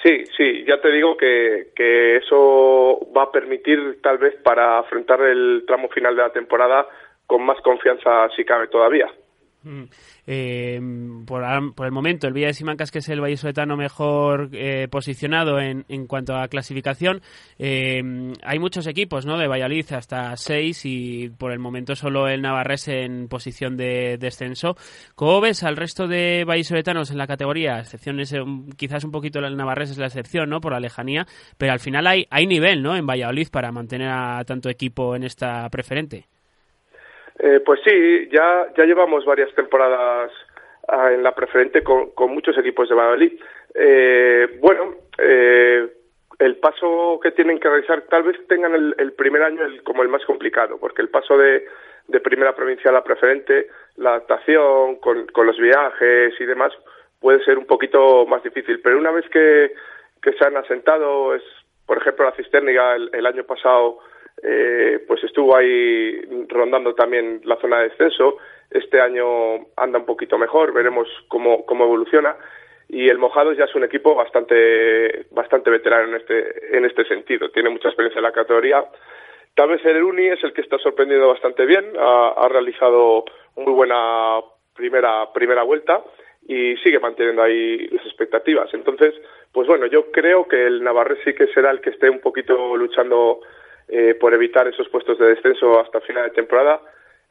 Sí, 0.04 0.24
sí, 0.38 0.64
ya 0.66 0.80
te 0.82 0.92
digo 0.92 1.18
que, 1.18 1.70
que 1.76 2.18
eso 2.18 3.00
va 3.16 3.24
a 3.24 3.32
permitir 3.32 4.02
tal 4.02 4.18
vez 4.18 4.36
para 4.44 4.80
afrontar 4.80 5.22
el 5.22 5.64
tramo 5.66 5.90
final 5.90 6.16
de 6.16 6.22
la 6.22 6.32
temporada 6.32 6.88
con 7.26 7.46
más 7.46 7.60
confianza 7.62 8.30
si 8.36 8.44
cabe 8.44 8.68
todavía. 8.68 9.08
Mm. 9.64 9.84
Eh, 10.26 10.80
por, 11.26 11.44
el 11.44 11.92
momento, 11.92 12.28
el 12.28 12.34
Villa 12.34 12.48
de 12.48 12.54
Simancas, 12.54 12.92
que 12.92 13.00
es 13.00 13.10
el 13.10 13.20
vallisoletano 13.20 13.76
mejor 13.76 14.50
eh, 14.54 14.88
posicionado 14.90 15.60
en, 15.60 15.86
en, 15.90 16.08
cuanto 16.08 16.36
a 16.36 16.48
clasificación, 16.48 17.22
eh, 17.58 18.02
hay 18.44 18.60
muchos 18.60 18.88
equipos 18.88 19.26
¿no? 19.26 19.38
de 19.38 19.48
Valladolid, 19.48 19.92
hasta 19.92 20.36
seis, 20.38 20.86
y 20.86 21.30
por 21.30 21.52
el 21.52 21.60
momento 21.60 21.96
solo 21.96 22.28
el 22.30 22.42
Navarres 22.42 22.88
en 22.88 23.28
posición 23.28 23.76
de 23.76 24.18
descenso. 24.18 24.78
¿Cómo 25.16 25.42
ves 25.42 25.64
al 25.64 25.76
resto 25.76 26.08
de 26.08 26.46
vallisoletanos 26.48 27.12
en 27.12 27.18
la 27.18 27.28
categoría? 27.28 27.80
Excepciones, 27.80 28.34
quizás 28.78 29.04
un 29.04 29.12
poquito 29.12 29.40
el 29.40 29.58
Navarres 29.58 29.92
es 29.92 29.98
la 29.98 30.08
excepción, 30.08 30.50
¿no? 30.50 30.62
Por 30.62 30.72
la 30.72 30.80
lejanía, 30.80 31.28
pero 31.58 31.74
al 31.74 31.80
final 31.80 32.08
hay, 32.08 32.28
hay 32.30 32.48
nivel, 32.48 32.82
¿no? 32.82 32.96
En 32.96 33.06
Valladolid 33.06 33.50
para 33.52 33.72
mantener 33.72 34.10
a 34.10 34.44
tanto 34.46 34.70
equipo 34.70 35.16
en 35.16 35.24
esta 35.24 35.70
preferente. 35.70 36.28
Eh, 37.40 37.62
pues 37.66 37.80
sí, 37.86 38.28
ya, 38.32 38.68
ya 38.76 38.84
llevamos 38.84 39.24
varias 39.24 39.54
temporadas 39.56 40.30
ah, 40.90 41.14
en 41.14 41.24
la 41.24 41.34
preferente 41.34 41.82
con, 41.82 42.12
con, 42.12 42.34
muchos 42.34 42.58
equipos 42.58 42.90
de 42.90 42.96
Valladolid. 42.96 43.40
Eh, 43.74 44.58
bueno, 44.60 44.96
eh, 45.18 45.88
el 46.38 46.58
paso 46.58 47.18
que 47.24 47.32
tienen 47.32 47.60
que 47.60 47.70
realizar, 47.70 48.02
tal 48.10 48.24
vez 48.24 48.36
tengan 48.48 48.76
el, 48.76 48.94
el 48.98 49.14
primer 49.14 49.44
año 49.44 49.64
el, 49.64 49.84
como 49.84 50.04
el 50.04 50.10
más 50.10 50.26
complicado, 50.26 50.78
porque 50.80 51.02
el 51.02 51.08
paso 51.08 51.38
de, 51.38 51.66
de 52.10 52.20
primera 52.20 52.54
provincia 52.54 52.90
a 52.90 52.94
la 52.94 53.06
preferente, 53.06 53.70
la 53.96 54.12
adaptación 54.12 54.98
con, 54.98 55.28
con, 55.28 55.48
los 55.48 55.58
viajes 55.58 56.34
y 56.42 56.46
demás, 56.46 56.74
puede 57.22 57.42
ser 57.46 57.58
un 57.58 57.66
poquito 57.66 58.26
más 58.26 58.44
difícil. 58.44 58.82
Pero 58.82 58.98
una 58.98 59.12
vez 59.12 59.30
que, 59.30 59.72
que 60.22 60.34
se 60.34 60.46
han 60.46 60.58
asentado, 60.58 61.34
es, 61.36 61.44
por 61.86 62.00
ejemplo, 62.00 62.26
la 62.26 62.36
Cisterniga 62.36 62.96
el, 62.98 63.10
el 63.14 63.26
año 63.26 63.46
pasado 63.46 64.00
eh, 64.42 65.04
pues 65.08 65.24
estuvo 65.24 65.56
ahí 65.56 66.22
rondando 66.48 66.94
también 66.94 67.42
la 67.44 67.58
zona 67.58 67.80
de 67.80 67.90
descenso. 67.90 68.38
Este 68.70 69.02
año 69.02 69.68
anda 69.76 70.00
un 70.00 70.06
poquito 70.06 70.38
mejor, 70.38 70.74
veremos 70.74 71.08
cómo, 71.28 71.66
cómo 71.66 71.86
evoluciona. 71.86 72.36
Y 72.88 73.08
el 73.08 73.20
Mojados 73.20 73.56
ya 73.56 73.66
es 73.66 73.76
un 73.76 73.84
equipo 73.84 74.16
bastante, 74.16 75.28
bastante 75.32 75.70
veterano 75.70 76.10
en 76.10 76.16
este, 76.16 76.76
en 76.76 76.86
este 76.86 77.06
sentido. 77.06 77.50
Tiene 77.52 77.70
mucha 77.70 77.90
experiencia 77.90 78.20
en 78.20 78.24
la 78.24 78.32
categoría. 78.32 78.84
Tal 79.56 79.70
vez 79.70 79.86
el 79.86 80.04
Uni 80.04 80.28
es 80.28 80.44
el 80.44 80.54
que 80.54 80.62
está 80.62 80.80
sorprendiendo 80.80 81.28
bastante 81.28 81.66
bien. 81.66 81.94
Ha, 82.00 82.48
realizado 82.50 83.26
muy 83.58 83.74
buena 83.74 84.40
primera, 84.76 85.32
primera 85.34 85.64
vuelta 85.64 86.02
y 86.48 86.78
sigue 86.78 87.00
manteniendo 87.00 87.44
ahí 87.44 87.78
las 87.90 88.06
expectativas. 88.06 88.74
Entonces, 88.74 89.14
pues 89.52 89.68
bueno, 89.68 89.86
yo 89.86 90.12
creo 90.12 90.48
que 90.48 90.66
el 90.66 90.84
Navarre 90.84 91.18
sí 91.24 91.34
que 91.34 91.48
será 91.48 91.70
el 91.70 91.82
que 91.82 91.92
esté 91.92 92.10
un 92.10 92.22
poquito 92.22 92.76
luchando 92.76 93.42
eh, 93.90 94.16
por 94.16 94.34
evitar 94.34 94.68
esos 94.68 94.88
puestos 94.90 95.18
de 95.18 95.28
descenso 95.28 95.80
hasta 95.80 96.02
final 96.02 96.26
de 96.26 96.36
temporada. 96.36 96.82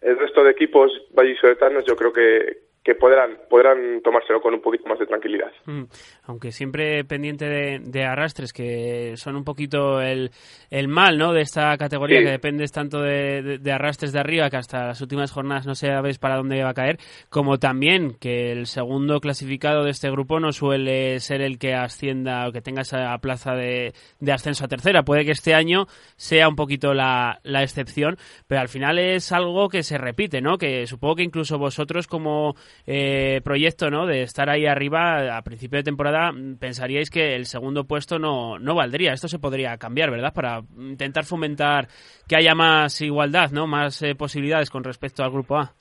El 0.00 0.18
resto 0.18 0.44
de 0.44 0.50
equipos 0.50 0.92
vallisoletanos 1.12 1.84
yo 1.84 1.96
creo 1.96 2.12
que, 2.12 2.67
que 2.88 2.94
podrán, 2.94 3.36
podrán 3.50 4.00
tomárselo 4.02 4.40
con 4.40 4.54
un 4.54 4.62
poquito 4.62 4.88
más 4.88 4.98
de 4.98 5.04
tranquilidad. 5.04 5.52
Mm, 5.66 5.82
aunque 6.24 6.52
siempre 6.52 7.04
pendiente 7.04 7.44
de, 7.44 7.80
de, 7.80 8.04
arrastres, 8.06 8.54
que 8.54 9.12
son 9.18 9.36
un 9.36 9.44
poquito 9.44 10.00
el, 10.00 10.30
el 10.70 10.88
mal 10.88 11.18
¿no? 11.18 11.34
de 11.34 11.42
esta 11.42 11.76
categoría, 11.76 12.20
sí. 12.20 12.24
que 12.24 12.30
dependes 12.30 12.72
tanto 12.72 13.02
de, 13.02 13.42
de, 13.42 13.58
de, 13.58 13.72
arrastres 13.72 14.14
de 14.14 14.20
arriba 14.20 14.48
que 14.48 14.56
hasta 14.56 14.86
las 14.86 15.02
últimas 15.02 15.32
jornadas 15.32 15.66
no 15.66 15.74
sabes 15.74 16.18
para 16.18 16.36
dónde 16.36 16.64
va 16.64 16.70
a 16.70 16.74
caer, 16.74 16.96
como 17.28 17.58
también 17.58 18.14
que 18.18 18.52
el 18.52 18.64
segundo 18.64 19.20
clasificado 19.20 19.84
de 19.84 19.90
este 19.90 20.10
grupo 20.10 20.40
no 20.40 20.52
suele 20.52 21.20
ser 21.20 21.42
el 21.42 21.58
que 21.58 21.74
ascienda 21.74 22.48
o 22.48 22.52
que 22.52 22.62
tenga 22.62 22.80
esa 22.80 23.18
plaza 23.18 23.52
de, 23.52 23.92
de 24.18 24.32
ascenso 24.32 24.64
a 24.64 24.68
tercera. 24.68 25.02
Puede 25.02 25.26
que 25.26 25.32
este 25.32 25.52
año 25.52 25.88
sea 26.16 26.48
un 26.48 26.56
poquito 26.56 26.94
la, 26.94 27.40
la 27.42 27.62
excepción, 27.62 28.16
pero 28.46 28.62
al 28.62 28.68
final 28.68 28.98
es 28.98 29.30
algo 29.30 29.68
que 29.68 29.82
se 29.82 29.98
repite, 29.98 30.40
¿no? 30.40 30.56
que 30.56 30.86
supongo 30.86 31.16
que 31.16 31.24
incluso 31.24 31.58
vosotros 31.58 32.06
como 32.06 32.54
eh, 32.86 33.40
proyecto, 33.44 33.90
¿no? 33.90 34.06
De 34.06 34.22
estar 34.22 34.48
ahí 34.48 34.66
arriba 34.66 35.36
a 35.36 35.42
principio 35.42 35.78
de 35.78 35.84
temporada, 35.84 36.32
pensaríais 36.58 37.10
que 37.10 37.34
el 37.34 37.46
segundo 37.46 37.84
puesto 37.84 38.18
no, 38.18 38.58
no 38.58 38.74
valdría. 38.74 39.12
Esto 39.12 39.28
se 39.28 39.38
podría 39.38 39.76
cambiar, 39.76 40.10
¿verdad? 40.10 40.32
Para 40.34 40.60
intentar 40.76 41.24
fomentar 41.24 41.88
que 42.28 42.36
haya 42.36 42.54
más 42.54 43.00
igualdad, 43.00 43.50
¿no? 43.50 43.66
Más 43.66 44.02
eh, 44.02 44.14
posibilidades 44.14 44.70
con 44.70 44.84
respecto 44.84 45.22
al 45.22 45.30
grupo 45.30 45.56
A. 45.56 45.72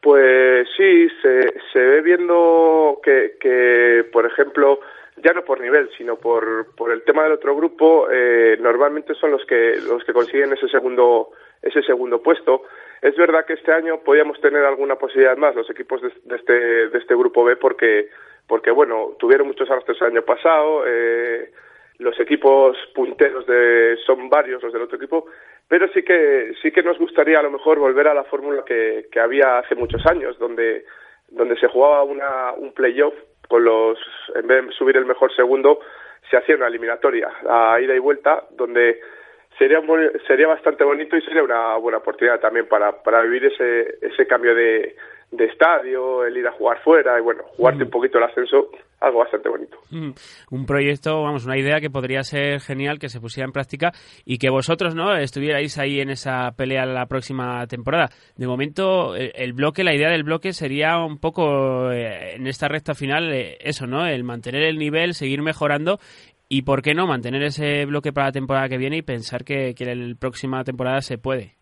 Pues 0.00 0.68
sí, 0.76 1.08
se, 1.22 1.54
se 1.72 1.78
ve 1.78 2.02
viendo 2.02 3.00
que, 3.02 3.36
que, 3.40 4.04
por 4.12 4.26
ejemplo, 4.26 4.80
ya 5.16 5.32
no 5.32 5.42
por 5.44 5.60
nivel, 5.60 5.88
sino 5.96 6.16
por, 6.16 6.74
por 6.76 6.92
el 6.92 7.02
tema 7.04 7.22
del 7.22 7.32
otro 7.32 7.56
grupo, 7.56 8.08
eh, 8.10 8.58
normalmente 8.60 9.14
son 9.14 9.30
los 9.30 9.44
que, 9.46 9.76
los 9.86 10.04
que 10.04 10.12
consiguen 10.12 10.52
ese 10.52 10.68
segundo, 10.68 11.30
ese 11.62 11.82
segundo 11.82 12.22
puesto. 12.22 12.64
Es 13.04 13.14
verdad 13.16 13.44
que 13.44 13.52
este 13.52 13.70
año 13.70 13.98
podíamos 13.98 14.40
tener 14.40 14.64
alguna 14.64 14.96
posibilidad 14.96 15.36
más 15.36 15.54
los 15.54 15.68
equipos 15.68 16.00
de, 16.00 16.10
de 16.24 16.36
este, 16.36 16.88
de 16.88 16.98
este 16.98 17.14
grupo 17.14 17.44
B 17.44 17.56
porque, 17.56 18.08
porque 18.46 18.70
bueno, 18.70 19.14
tuvieron 19.18 19.46
muchos 19.46 19.70
arrastres 19.70 20.00
el 20.00 20.06
año 20.06 20.22
pasado, 20.22 20.84
eh, 20.86 21.50
los 21.98 22.18
equipos 22.18 22.78
punteros 22.94 23.46
de, 23.46 23.98
son 24.06 24.30
varios 24.30 24.62
los 24.62 24.72
del 24.72 24.80
otro 24.80 24.96
equipo, 24.96 25.26
pero 25.68 25.86
sí 25.88 26.02
que, 26.02 26.54
sí 26.62 26.72
que 26.72 26.82
nos 26.82 26.96
gustaría 26.96 27.40
a 27.40 27.42
lo 27.42 27.50
mejor 27.50 27.78
volver 27.78 28.08
a 28.08 28.14
la 28.14 28.24
fórmula 28.24 28.64
que, 28.64 29.06
había 29.20 29.58
hace 29.58 29.74
muchos 29.74 30.06
años, 30.06 30.38
donde, 30.38 30.86
donde 31.28 31.58
se 31.58 31.68
jugaba 31.68 32.04
una, 32.04 32.54
un 32.54 32.72
playoff 32.72 33.12
con 33.48 33.64
los, 33.64 33.98
en 34.34 34.46
vez 34.46 34.64
de 34.64 34.72
subir 34.72 34.96
el 34.96 35.04
mejor 35.04 35.30
segundo, 35.36 35.80
se 36.30 36.38
hacía 36.38 36.56
una 36.56 36.68
eliminatoria 36.68 37.30
a 37.46 37.78
ida 37.82 37.94
y 37.94 37.98
vuelta, 37.98 38.44
donde 38.52 38.98
sería 39.58 39.80
sería 40.26 40.48
bastante 40.48 40.84
bonito 40.84 41.16
y 41.16 41.22
sería 41.22 41.42
una 41.42 41.76
buena 41.76 41.98
oportunidad 41.98 42.40
también 42.40 42.66
para, 42.66 43.02
para 43.02 43.22
vivir 43.22 43.44
ese, 43.46 43.98
ese 44.02 44.26
cambio 44.26 44.54
de, 44.54 44.96
de 45.36 45.44
estadio, 45.46 46.24
el 46.24 46.36
ir 46.36 46.46
a 46.46 46.52
jugar 46.52 46.80
fuera 46.82 47.18
y 47.18 47.22
bueno, 47.22 47.42
jugarte 47.56 47.82
mm. 47.82 47.86
un 47.86 47.90
poquito 47.90 48.18
el 48.18 48.24
ascenso, 48.24 48.70
algo 49.00 49.18
bastante 49.18 49.48
bonito. 49.48 49.76
Mm. 49.90 50.10
Un 50.50 50.66
proyecto, 50.66 51.22
vamos, 51.22 51.44
una 51.44 51.58
idea 51.58 51.80
que 51.80 51.90
podría 51.90 52.22
ser 52.22 52.60
genial 52.60 52.98
que 52.98 53.08
se 53.08 53.20
pusiera 53.20 53.46
en 53.46 53.52
práctica 53.52 53.92
y 54.24 54.38
que 54.38 54.50
vosotros, 54.50 54.94
¿no? 54.94 55.16
Estuvierais 55.16 55.78
ahí 55.78 56.00
en 56.00 56.10
esa 56.10 56.52
pelea 56.56 56.86
la 56.86 57.06
próxima 57.06 57.66
temporada. 57.66 58.08
De 58.36 58.46
momento, 58.46 59.16
el, 59.16 59.32
el 59.34 59.52
bloque, 59.52 59.84
la 59.84 59.94
idea 59.94 60.10
del 60.10 60.24
bloque 60.24 60.52
sería 60.52 60.98
un 60.98 61.18
poco 61.18 61.90
eh, 61.90 62.36
en 62.36 62.46
esta 62.46 62.68
recta 62.68 62.94
final 62.94 63.32
eh, 63.32 63.56
eso, 63.60 63.86
¿no? 63.86 64.06
El 64.06 64.24
mantener 64.24 64.62
el 64.62 64.78
nivel, 64.78 65.14
seguir 65.14 65.42
mejorando 65.42 65.98
y 66.54 66.62
por 66.62 66.82
qué 66.82 66.94
no 66.94 67.08
mantener 67.08 67.42
ese 67.42 67.84
bloque 67.84 68.12
para 68.12 68.28
la 68.28 68.32
temporada 68.32 68.68
que 68.68 68.78
viene 68.78 68.98
y 68.98 69.02
pensar 69.02 69.42
que, 69.42 69.74
que 69.74 69.90
en 69.90 70.10
la 70.10 70.14
próxima 70.14 70.62
temporada 70.62 71.00
se 71.00 71.18
puede. 71.18 71.56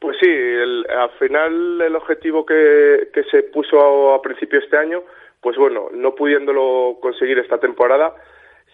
Pues 0.00 0.16
sí, 0.20 0.28
el, 0.28 0.84
al 0.90 1.10
final 1.10 1.80
el 1.80 1.94
objetivo 1.94 2.44
que, 2.44 3.10
que 3.14 3.22
se 3.30 3.44
puso 3.44 3.78
a, 3.78 4.16
a, 4.16 4.20
principio 4.20 4.58
este 4.58 4.76
año, 4.76 5.04
pues 5.40 5.56
bueno, 5.56 5.90
no 5.92 6.12
pudiéndolo 6.16 6.98
conseguir 7.00 7.38
esta 7.38 7.58
temporada, 7.58 8.12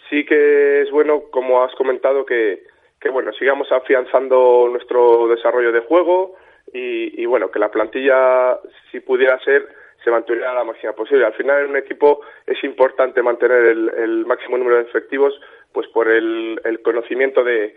sí 0.09 0.25
que 0.25 0.81
es 0.81 0.91
bueno, 0.91 1.25
como 1.31 1.63
has 1.63 1.75
comentado, 1.75 2.25
que, 2.25 2.63
que 2.99 3.11
bueno, 3.11 3.31
sigamos 3.35 3.71
afianzando 3.71 4.69
nuestro 4.71 5.29
desarrollo 5.29 5.71
de 5.71 5.81
juego 5.81 6.37
y, 6.73 7.21
y 7.21 7.27
bueno, 7.27 7.51
que 7.51 7.59
la 7.59 7.71
plantilla, 7.71 8.59
si 8.91 9.01
pudiera 9.01 9.39
ser, 9.41 9.69
se 10.03 10.11
mantuviera 10.11 10.55
la 10.55 10.65
máxima 10.65 10.93
posible. 10.93 11.27
Al 11.27 11.35
final 11.35 11.65
en 11.65 11.71
un 11.71 11.77
equipo 11.77 12.21
es 12.47 12.63
importante 12.65 13.23
mantener 13.23 13.65
el, 13.67 13.91
el 13.91 14.27
máximo 14.27 14.57
número 14.57 14.77
de 14.77 14.83
efectivos, 14.83 15.35
pues 15.73 15.87
por 15.89 16.09
el, 16.09 16.61
el 16.65 16.83
conocimiento 16.83 17.45
de, 17.45 17.75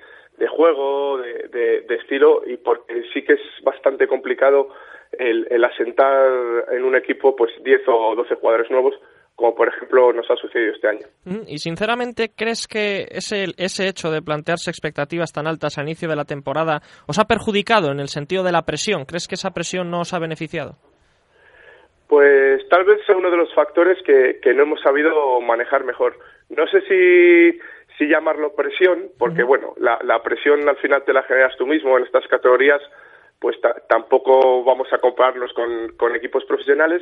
juego, 0.50 1.18
de, 1.18 1.86
estilo, 1.90 2.42
y 2.46 2.58
porque 2.58 3.04
sí 3.14 3.24
que 3.24 3.34
es 3.34 3.42
bastante 3.64 4.08
complicado 4.08 4.70
el, 5.12 5.48
el 5.50 5.64
asentar 5.64 6.66
en 6.72 6.84
un 6.84 6.96
equipo 6.96 7.36
pues 7.36 7.52
10 7.64 7.82
o 7.88 8.16
12 8.16 8.36
jugadores 8.36 8.72
nuevos, 8.72 8.96
como 9.36 9.56
por 9.56 9.68
ejemplo 9.68 10.14
nos 10.14 10.30
ha 10.30 10.36
sucedido 10.36 10.74
este 10.74 10.88
año. 10.88 11.08
Y 11.48 11.58
sinceramente, 11.60 12.32
¿crees 12.36 12.68
que 12.68 13.08
ese, 13.10 13.46
ese 13.58 13.88
hecho 13.88 14.12
de 14.12 14.22
plantearse 14.22 14.70
expectativas 14.70 15.32
tan 15.32 15.48
altas 15.48 15.78
al 15.78 15.86
inicio 15.86 16.10
de 16.10 16.16
la 16.16 16.26
temporada 16.26 16.82
os 17.08 17.20
ha 17.20 17.26
perjudicado 17.26 17.92
en 17.92 18.00
el 18.00 18.10
sentido 18.10 18.44
de 18.44 18.52
la 18.52 18.64
presión? 18.64 19.06
¿Crees 19.06 19.28
que 19.28 19.36
esa 19.36 19.52
presión 19.52 19.92
no 19.92 20.02
os 20.02 20.14
ha 20.14 20.20
beneficiado? 20.20 20.78
Pues 22.08 22.68
tal 22.70 22.84
vez 22.84 23.00
sea 23.06 23.18
uno 23.18 23.32
de 23.32 23.38
los 23.38 23.54
factores 23.54 23.98
que, 24.04 24.39
que 24.42 24.54
no 24.54 24.63
hemos 24.63 24.82
sabido 24.82 25.39
manejar 25.42 25.84
mejor. 25.84 26.18
No 26.50 26.68
sé 26.68 26.82
si 26.82 27.60
sí 27.98 28.08
llamarlo 28.08 28.56
presión, 28.56 29.10
porque 29.18 29.44
bueno, 29.44 29.74
la, 29.78 30.00
la, 30.04 30.22
presión 30.24 30.68
al 30.68 30.78
final 30.78 31.04
te 31.04 31.13
la 31.13 31.24
generas 31.24 31.56
tú 31.58 31.68
mismo 31.68 31.98
en 31.98 32.04
estas 32.04 32.28
categorías, 32.28 32.82
pues 33.39 33.58
tampoco 33.88 34.64
vamos 34.64 34.91
a 34.91 34.99
compararnos 34.99 35.54
con, 35.54 35.89
con, 35.97 36.16
equipos 36.16 36.45
profesionales, 36.45 37.01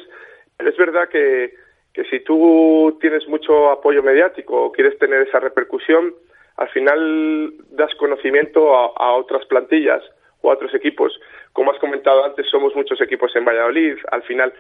pero 0.58 0.70
es 0.70 0.78
verdad 0.78 1.08
que, 1.08 1.54
que 1.94 2.04
si 2.06 2.20
tú 2.22 2.98
tienes 3.00 3.28
mucho 3.28 3.70
apoyo 3.70 4.04
mediático 4.04 4.66
o 4.66 4.72
quieres 4.72 4.98
tener 4.98 5.22
esa 5.22 5.40
repercusión, 5.40 6.14
al 6.58 6.70
final 6.70 7.54
das 7.70 7.94
conocimiento 7.96 8.76
a, 8.76 8.94
a 8.98 9.14
otras 9.14 9.46
plantillas 9.46 10.04
o 10.42 10.50
a 10.52 10.56
otros 10.56 10.74
equipos. 10.74 11.18
Como 11.54 11.72
has 11.72 11.80
comentado 11.80 12.24
antes, 12.24 12.48
somos 12.50 12.76
muchos 12.76 13.00
equipos 13.02 13.36
en 13.36 13.46
Valladolid, 13.46 13.98
al 14.12 14.24
final, 14.24 14.54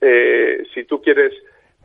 eh, 0.00 0.64
si 0.74 0.84
tú 0.84 1.00
quieres 1.00 1.32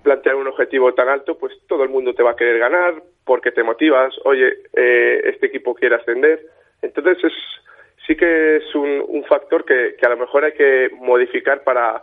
plantear 0.03 0.35
un 0.35 0.47
objetivo 0.47 0.93
tan 0.93 1.09
alto, 1.09 1.37
pues 1.37 1.53
todo 1.67 1.83
el 1.83 1.89
mundo 1.89 2.13
te 2.13 2.23
va 2.23 2.31
a 2.31 2.35
querer 2.35 2.59
ganar 2.59 3.01
porque 3.25 3.51
te 3.51 3.63
motivas, 3.63 4.13
oye, 4.23 4.59
eh, 4.73 5.21
este 5.25 5.47
equipo 5.47 5.75
quiere 5.75 5.95
ascender. 5.95 6.45
Entonces 6.81 7.17
es, 7.23 7.33
sí 8.07 8.15
que 8.15 8.57
es 8.57 8.75
un, 8.75 9.03
un 9.07 9.23
factor 9.25 9.65
que, 9.65 9.95
que, 9.99 10.05
a 10.05 10.09
lo 10.09 10.17
mejor 10.17 10.45
hay 10.45 10.53
que 10.53 10.89
modificar 10.95 11.63
para, 11.63 12.01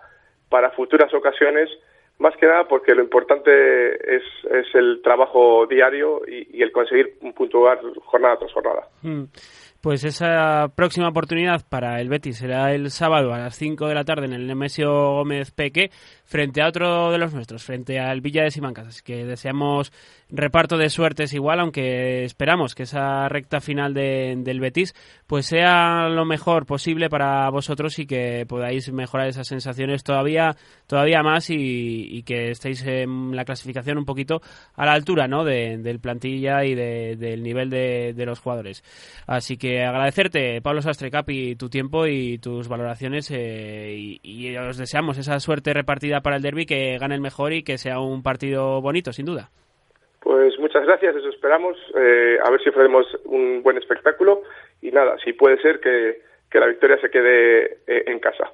para 0.48 0.70
futuras 0.70 1.12
ocasiones, 1.14 1.70
más 2.18 2.36
que 2.36 2.46
nada 2.46 2.66
porque 2.68 2.94
lo 2.94 3.02
importante 3.02 4.16
es, 4.16 4.22
es 4.50 4.74
el 4.74 5.00
trabajo 5.02 5.66
diario 5.66 6.22
y, 6.26 6.62
el 6.62 6.72
conseguir 6.72 7.18
puntuar 7.34 7.80
jornada 8.04 8.38
tras 8.38 8.52
jornada. 8.52 8.88
Mm. 9.02 9.24
Pues 9.80 10.04
esa 10.04 10.72
próxima 10.74 11.08
oportunidad 11.08 11.64
para 11.68 12.00
el 12.00 12.08
Betis 12.08 12.38
será 12.38 12.74
el 12.74 12.90
sábado 12.90 13.32
a 13.32 13.38
las 13.38 13.56
5 13.56 13.86
de 13.86 13.94
la 13.94 14.04
tarde 14.04 14.26
en 14.26 14.32
el 14.32 14.46
Nemesio 14.46 14.90
Gómez 15.12 15.50
Peque 15.52 15.90
frente 16.26 16.60
a 16.60 16.68
otro 16.68 17.10
de 17.10 17.18
los 17.18 17.32
nuestros, 17.32 17.64
frente 17.64 17.98
al 17.98 18.20
Villa 18.20 18.42
de 18.42 18.50
Simancas. 18.50 18.88
Así 18.88 19.02
que 19.02 19.24
deseamos 19.24 19.92
reparto 20.28 20.76
de 20.76 20.90
suertes 20.90 21.32
igual, 21.32 21.60
aunque 21.60 22.24
esperamos 22.24 22.74
que 22.74 22.82
esa 22.82 23.28
recta 23.28 23.60
final 23.60 23.94
de, 23.94 24.34
del 24.38 24.60
Betis 24.60 24.94
pues 25.26 25.46
sea 25.46 26.08
lo 26.08 26.24
mejor 26.24 26.66
posible 26.66 27.08
para 27.08 27.48
vosotros 27.50 27.98
y 27.98 28.06
que 28.06 28.44
podáis 28.48 28.92
mejorar 28.92 29.28
esas 29.28 29.46
sensaciones 29.46 30.02
todavía 30.02 30.56
todavía 30.86 31.22
más 31.22 31.48
y, 31.50 32.22
que 32.24 32.50
estéis 32.50 32.84
en 32.86 33.36
la 33.36 33.44
clasificación 33.44 33.98
un 33.98 34.04
poquito 34.04 34.40
a 34.74 34.84
la 34.84 34.92
altura 34.92 35.28
¿no? 35.28 35.44
de, 35.44 35.78
del 35.78 36.00
plantilla 36.00 36.64
y 36.64 36.74
de, 36.74 37.16
del 37.16 37.42
nivel 37.42 37.70
de, 37.70 38.26
los 38.26 38.40
jugadores. 38.40 38.82
Así 39.26 39.56
que 39.56 39.84
agradecerte, 39.84 40.60
Pablo 40.60 40.82
Sastre 40.82 41.10
Capi, 41.10 41.54
tu 41.54 41.68
tiempo 41.68 42.06
y 42.06 42.38
tus 42.38 42.66
valoraciones 42.66 43.30
eh, 43.30 44.18
y 44.20 44.56
os 44.56 44.76
deseamos 44.76 45.18
esa 45.18 45.38
suerte 45.38 45.72
repartida 45.72 46.15
para 46.20 46.36
el 46.36 46.42
derby, 46.42 46.66
que 46.66 46.98
gane 46.98 47.14
el 47.14 47.20
mejor 47.20 47.52
y 47.52 47.62
que 47.62 47.78
sea 47.78 48.00
un 48.00 48.22
partido 48.22 48.80
bonito, 48.80 49.12
sin 49.12 49.26
duda. 49.26 49.50
Pues 50.20 50.58
muchas 50.58 50.84
gracias, 50.84 51.14
eso 51.14 51.28
esperamos. 51.28 51.76
Eh, 51.94 52.38
a 52.42 52.50
ver 52.50 52.60
si 52.62 52.70
ofrecemos 52.70 53.06
un 53.24 53.62
buen 53.62 53.76
espectáculo 53.76 54.42
y 54.82 54.90
nada, 54.90 55.16
si 55.24 55.32
puede 55.32 55.60
ser 55.62 55.80
que, 55.80 56.20
que 56.50 56.58
la 56.58 56.66
victoria 56.66 56.98
se 57.00 57.10
quede 57.10 57.78
eh, 57.86 58.04
en 58.06 58.18
casa. 58.18 58.50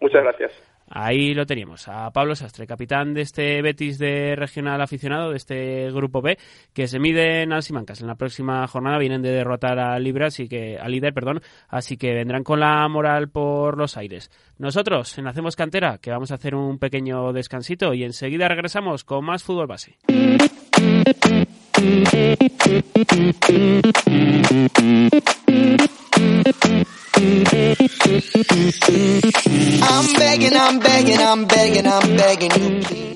Muchas 0.00 0.22
gracias. 0.24 0.71
Ahí 0.94 1.32
lo 1.32 1.46
teníamos, 1.46 1.88
a 1.88 2.10
Pablo 2.10 2.36
Sastre, 2.36 2.66
capitán 2.66 3.14
de 3.14 3.22
este 3.22 3.62
Betis 3.62 3.98
de 3.98 4.36
regional 4.36 4.78
aficionado, 4.82 5.30
de 5.30 5.38
este 5.38 5.90
grupo 5.90 6.20
B, 6.20 6.36
que 6.74 6.86
se 6.86 6.98
mide 6.98 7.40
en 7.42 7.54
Alsimancas. 7.54 8.02
En 8.02 8.08
la 8.08 8.16
próxima 8.16 8.66
jornada 8.68 8.98
vienen 8.98 9.22
de 9.22 9.30
derrotar 9.30 9.78
a 9.78 9.98
Libra, 9.98 10.26
así 10.26 10.48
que, 10.48 10.78
al 10.78 10.92
líder, 10.92 11.14
perdón, 11.14 11.40
así 11.68 11.96
que 11.96 12.12
vendrán 12.12 12.44
con 12.44 12.60
la 12.60 12.86
moral 12.88 13.30
por 13.30 13.78
los 13.78 13.96
aires. 13.96 14.30
Nosotros, 14.58 15.16
en 15.16 15.28
Hacemos 15.28 15.56
Cantera, 15.56 15.96
que 15.96 16.10
vamos 16.10 16.30
a 16.30 16.34
hacer 16.34 16.54
un 16.54 16.78
pequeño 16.78 17.32
descansito 17.32 17.94
y 17.94 18.04
enseguida 18.04 18.48
regresamos 18.48 19.02
con 19.02 19.24
más 19.24 19.42
fútbol 19.42 19.68
base. 19.68 19.96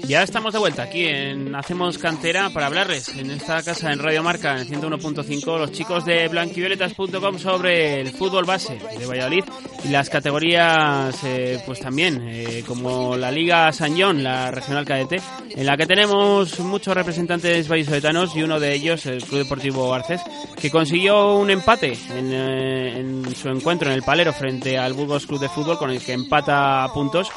Ya 0.07 0.23
estamos 0.23 0.53
de 0.53 0.61
vuelta 0.61 0.85
aquí 0.85 1.05
en 1.05 1.53
Hacemos 1.57 1.99
Cantera 1.99 2.51
para 2.51 2.67
hablarles. 2.67 3.09
En 3.09 3.31
esta 3.31 3.61
casa 3.63 3.93
en 3.93 3.99
Radio 3.99 4.23
Marca 4.23 4.61
en 4.61 4.69
101.5 4.69 5.59
los 5.59 5.73
chicos 5.73 6.05
de 6.05 6.29
blanquivioletas.com 6.29 7.39
sobre 7.39 8.03
el 8.03 8.11
fútbol 8.11 8.45
base 8.45 8.79
de 8.99 9.05
Valladolid 9.07 9.45
y 9.85 9.89
las 9.89 10.09
categorías 10.09 11.17
eh, 11.25 11.61
pues 11.67 11.81
también 11.81 12.23
eh, 12.29 12.63
como 12.67 13.17
la 13.17 13.33
Liga 13.33 13.73
San 13.73 14.01
John, 14.01 14.23
la 14.23 14.53
regional 14.53 14.85
cadete, 14.85 15.21
en 15.51 15.67
la 15.67 15.77
que 15.77 15.87
tenemos 15.87 16.61
muchos 16.61 16.95
representantes 16.95 17.67
vallisoletanos 17.67 18.37
y 18.37 18.45
uno 18.45 18.61
de 18.61 18.75
ellos 18.75 19.07
el 19.07 19.25
Club 19.25 19.41
Deportivo 19.41 19.93
Arces 19.93 20.21
que 20.61 20.71
consiguió 20.71 21.35
un 21.35 21.51
empate 21.51 21.99
en, 22.17 22.33
eh, 22.33 23.01
en 23.01 23.35
su 23.35 23.49
encuentro 23.49 23.86
en 23.87 23.93
el 23.95 24.03
Palero 24.03 24.33
frente 24.33 24.79
al 24.79 24.93
Burgos 24.93 25.27
Club 25.27 25.41
de 25.41 25.49
Fútbol 25.49 25.79
con 25.79 25.91
el 25.91 26.05
que 26.05 26.13
empata 26.13 26.87
puntos 26.93 27.31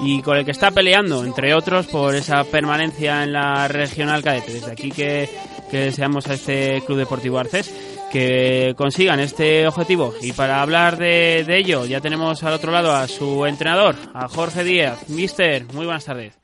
y 0.00 0.22
con 0.22 0.36
el 0.36 0.44
que 0.44 0.50
está 0.50 0.70
peleando, 0.70 1.24
entre 1.24 1.54
otros, 1.54 1.86
por 1.86 2.14
esa 2.14 2.44
permanencia 2.44 3.22
en 3.22 3.32
la 3.32 3.68
regional 3.68 4.22
cadete. 4.22 4.52
Desde 4.52 4.72
aquí 4.72 4.90
que, 4.90 5.28
que 5.70 5.78
deseamos 5.78 6.26
a 6.28 6.34
este 6.34 6.82
Club 6.86 6.98
Deportivo 6.98 7.38
Arces 7.38 7.72
que 8.12 8.74
consigan 8.76 9.20
este 9.20 9.66
objetivo. 9.66 10.14
Y 10.22 10.32
para 10.32 10.62
hablar 10.62 10.96
de, 10.96 11.44
de, 11.46 11.58
ello, 11.58 11.84
ya 11.84 12.00
tenemos 12.00 12.42
al 12.44 12.54
otro 12.54 12.72
lado 12.72 12.92
a 12.92 13.08
su 13.08 13.46
entrenador, 13.46 13.94
a 14.14 14.28
Jorge 14.28 14.64
Díaz. 14.64 15.08
Mister, 15.08 15.64
muy 15.72 15.86
buenas 15.86 16.04
tardes. 16.04 16.38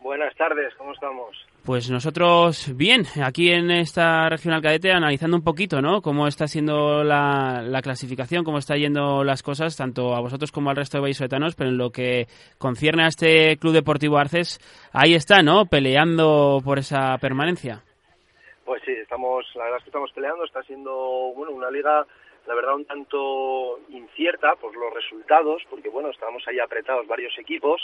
Buenas 0.00 0.34
tardes, 0.36 0.72
¿cómo 0.76 0.92
estamos? 0.92 1.41
Pues 1.64 1.88
nosotros 1.90 2.76
bien, 2.76 3.04
aquí 3.24 3.52
en 3.52 3.70
esta 3.70 4.28
regional 4.28 4.60
cadete 4.60 4.90
analizando 4.90 5.36
un 5.36 5.44
poquito, 5.44 5.80
¿no? 5.80 6.02
Cómo 6.02 6.26
está 6.26 6.48
siendo 6.48 7.04
la, 7.04 7.62
la, 7.64 7.80
clasificación, 7.82 8.42
cómo 8.42 8.58
está 8.58 8.76
yendo 8.76 9.22
las 9.22 9.44
cosas, 9.44 9.76
tanto 9.76 10.16
a 10.16 10.20
vosotros 10.20 10.50
como 10.50 10.70
al 10.70 10.76
resto 10.76 10.98
de 10.98 11.02
vallisoletanos, 11.02 11.54
pero 11.54 11.70
en 11.70 11.78
lo 11.78 11.90
que 11.90 12.26
concierne 12.58 13.04
a 13.04 13.06
este 13.06 13.58
Club 13.58 13.74
Deportivo 13.74 14.18
Arces, 14.18 14.58
ahí 14.92 15.14
está, 15.14 15.42
¿no? 15.44 15.66
Peleando 15.66 16.58
por 16.64 16.80
esa 16.80 17.16
permanencia. 17.18 17.84
Pues 18.64 18.82
sí, 18.84 18.90
estamos, 18.90 19.46
la 19.54 19.62
verdad 19.62 19.78
es 19.78 19.84
que 19.84 19.90
estamos 19.90 20.10
peleando, 20.12 20.44
está 20.44 20.64
siendo, 20.64 21.32
bueno, 21.36 21.52
una 21.52 21.70
liga, 21.70 22.04
la 22.48 22.54
verdad, 22.56 22.74
un 22.74 22.86
tanto 22.86 23.78
incierta 23.88 24.56
por 24.56 24.74
los 24.76 24.92
resultados, 24.92 25.62
porque 25.70 25.88
bueno, 25.88 26.10
estábamos 26.10 26.42
ahí 26.48 26.58
apretados 26.58 27.06
varios 27.06 27.38
equipos, 27.38 27.80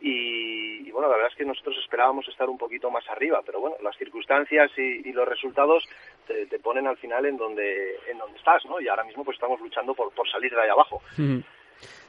y, 0.00 0.90
bueno, 0.90 1.08
la 1.08 1.14
verdad 1.14 1.32
es 1.32 1.36
que 1.36 1.44
nosotros 1.44 1.76
esperábamos 1.82 2.26
estar 2.28 2.48
un 2.48 2.58
poquito 2.58 2.90
más 2.90 3.08
arriba, 3.08 3.40
pero 3.44 3.60
bueno, 3.60 3.76
las 3.82 3.96
circunstancias 3.96 4.70
y, 4.76 5.12
los 5.12 5.28
resultados 5.28 5.84
te, 6.26 6.46
te, 6.46 6.58
ponen 6.58 6.86
al 6.86 6.96
final 6.96 7.26
en 7.26 7.36
donde, 7.36 7.96
en 8.10 8.18
donde 8.18 8.38
estás, 8.38 8.64
¿no? 8.66 8.80
Y 8.80 8.88
ahora 8.88 9.04
mismo 9.04 9.24
pues 9.24 9.36
estamos 9.36 9.60
luchando 9.60 9.94
por, 9.94 10.12
por 10.12 10.28
salir 10.30 10.52
de 10.52 10.62
ahí 10.62 10.68
abajo. 10.68 11.02
Mm. 11.18 11.40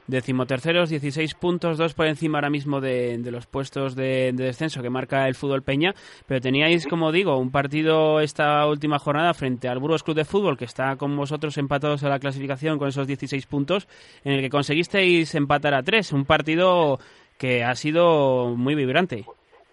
Decimoterceros, 0.06 0.90
16 0.90 1.34
puntos, 1.34 1.78
dos 1.78 1.94
por 1.94 2.06
encima 2.06 2.38
ahora 2.38 2.50
mismo 2.50 2.80
de, 2.80 3.18
de 3.18 3.30
los 3.30 3.46
puestos 3.46 3.94
de, 3.94 4.32
de, 4.32 4.44
descenso 4.44 4.82
que 4.82 4.90
marca 4.90 5.28
el 5.28 5.36
fútbol 5.36 5.62
Peña, 5.62 5.94
pero 6.26 6.40
teníais, 6.40 6.88
como 6.88 7.12
digo, 7.12 7.38
un 7.38 7.52
partido 7.52 8.20
esta 8.20 8.66
última 8.66 8.98
jornada 8.98 9.32
frente 9.32 9.68
al 9.68 9.78
Burgos 9.78 10.02
Club 10.02 10.16
de 10.16 10.24
Fútbol, 10.24 10.58
que 10.58 10.64
está 10.64 10.96
con 10.96 11.16
vosotros 11.16 11.56
empatados 11.56 12.02
a 12.02 12.08
la 12.08 12.18
clasificación 12.18 12.78
con 12.78 12.88
esos 12.88 13.06
16 13.06 13.46
puntos, 13.46 13.86
en 14.24 14.32
el 14.32 14.40
que 14.40 14.50
conseguisteis 14.50 15.34
empatar 15.36 15.72
a 15.74 15.84
tres, 15.84 16.12
un 16.12 16.24
partido 16.24 16.98
que 17.42 17.64
ha 17.64 17.74
sido 17.74 18.54
muy 18.56 18.76
vibrante. 18.76 19.24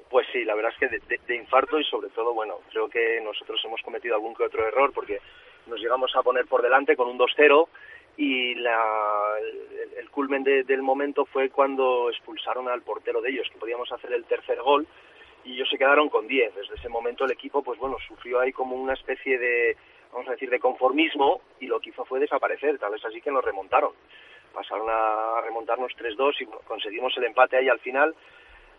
Pues 0.09 0.25
sí, 0.33 0.43
la 0.43 0.55
verdad 0.55 0.71
es 0.73 0.79
que 0.79 0.87
de, 0.87 1.19
de, 1.27 1.35
infarto 1.35 1.79
y 1.79 1.83
sobre 1.83 2.09
todo, 2.09 2.33
bueno, 2.33 2.61
creo 2.71 2.89
que 2.89 3.21
nosotros 3.23 3.61
hemos 3.63 3.79
cometido 3.83 4.15
algún 4.15 4.33
que 4.33 4.41
otro 4.41 4.67
error 4.67 4.91
porque 4.91 5.19
nos 5.67 5.79
llegamos 5.79 6.11
a 6.15 6.23
poner 6.23 6.47
por 6.47 6.63
delante 6.63 6.95
con 6.95 7.07
un 7.07 7.19
2-0 7.19 7.67
y 8.17 8.55
la, 8.55 9.35
el, 9.39 9.99
el 9.99 10.09
culmen 10.09 10.43
de, 10.43 10.63
del 10.63 10.81
momento 10.81 11.25
fue 11.25 11.51
cuando 11.51 12.09
expulsaron 12.09 12.67
al 12.67 12.81
portero 12.81 13.21
de 13.21 13.29
ellos, 13.29 13.47
que 13.53 13.59
podíamos 13.59 13.91
hacer 13.91 14.13
el 14.13 14.25
tercer 14.25 14.59
gol 14.63 14.87
y 15.45 15.53
ellos 15.53 15.69
se 15.69 15.77
quedaron 15.77 16.09
con 16.09 16.27
10. 16.27 16.55
Desde 16.55 16.73
ese 16.73 16.89
momento 16.89 17.25
el 17.25 17.31
equipo, 17.31 17.61
pues 17.61 17.77
bueno, 17.77 17.97
sufrió 18.07 18.39
ahí 18.39 18.51
como 18.51 18.77
una 18.77 18.93
especie 18.93 19.37
de, 19.37 19.77
vamos 20.11 20.27
a 20.27 20.31
decir, 20.31 20.49
de 20.49 20.59
conformismo 20.59 21.41
y 21.59 21.67
lo 21.67 21.79
que 21.79 21.91
hizo 21.91 22.03
fue 22.05 22.19
desaparecer, 22.19 22.79
tal 22.79 22.93
vez 22.93 23.05
así 23.05 23.21
que 23.21 23.29
nos 23.29 23.45
remontaron 23.45 23.91
pasaron 24.53 24.87
a 24.89 25.41
remontarnos 25.43 25.91
3-2 25.97 26.41
y 26.41 26.45
conseguimos 26.67 27.15
el 27.17 27.25
empate 27.25 27.57
ahí 27.57 27.69
al 27.69 27.79
final. 27.79 28.15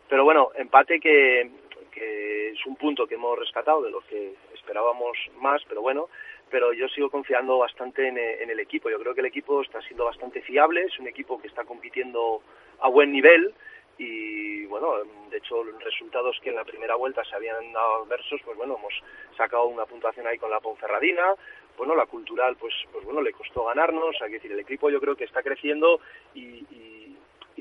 Pero 0.09 0.25
bueno, 0.25 0.51
empate 0.57 0.99
que, 1.01 1.51
es 1.93 2.67
un 2.67 2.77
punto 2.77 3.07
que 3.07 3.15
hemos 3.15 3.39
rescatado 3.39 3.83
de 3.83 3.91
lo 3.91 4.01
que 4.01 4.35
esperábamos 4.55 5.17
más, 5.37 5.63
pero 5.69 5.83
bueno, 5.83 6.09
pero 6.51 6.73
yo 6.73 6.89
sigo 6.89 7.11
confiando 7.11 7.59
bastante 7.59 8.09
en, 8.09 8.19
en, 8.19 8.51
el 8.51 8.59
equipo. 8.61 8.91
Yo 8.91 8.99
creo 8.99 9.15
que 9.15 9.21
el 9.21 9.27
equipo 9.27 9.61
está 9.61 9.81
siendo 9.83 10.05
bastante 10.05 10.41
fiable, 10.43 10.83
es 10.83 10.99
un 10.99 11.09
equipo 11.09 11.41
que 11.41 11.49
está 11.49 11.65
compitiendo 11.65 12.43
a 12.81 12.89
buen 12.89 13.13
nivel 13.13 13.55
y 14.01 14.65
bueno, 14.65 14.95
de 15.31 15.37
hecho 15.37 15.63
los 15.63 15.85
resultados 15.85 16.39
que 16.43 16.49
en 16.49 16.57
la 16.57 16.65
primera 16.65 16.95
vuelta 16.95 17.23
se 17.23 17.37
habían 17.37 17.71
dado 17.71 18.05
adversos, 18.05 18.41
pues 18.47 18.57
bueno, 18.57 18.79
hemos 18.79 18.95
sacado 19.37 19.67
una 19.67 19.85
puntuación 19.85 20.27
ahí 20.27 20.39
con 20.39 20.51
la 20.51 20.59
Ponferradina, 20.59 21.35
bueno, 21.81 21.95
la 21.95 22.05
cultural, 22.05 22.57
pues, 22.61 22.75
pues 22.93 23.07
bueno, 23.07 23.23
le 23.23 23.33
costó 23.33 23.65
ganarnos, 23.65 24.15
hay 24.21 24.29
que 24.29 24.35
decir, 24.35 24.53
el 24.53 24.61
equipo 24.61 24.91
yo 24.91 25.01
creo 25.01 25.17
que 25.17 25.25
está 25.25 25.43
creciendo 25.43 25.99
y, 26.35 26.67
y, 26.71 27.00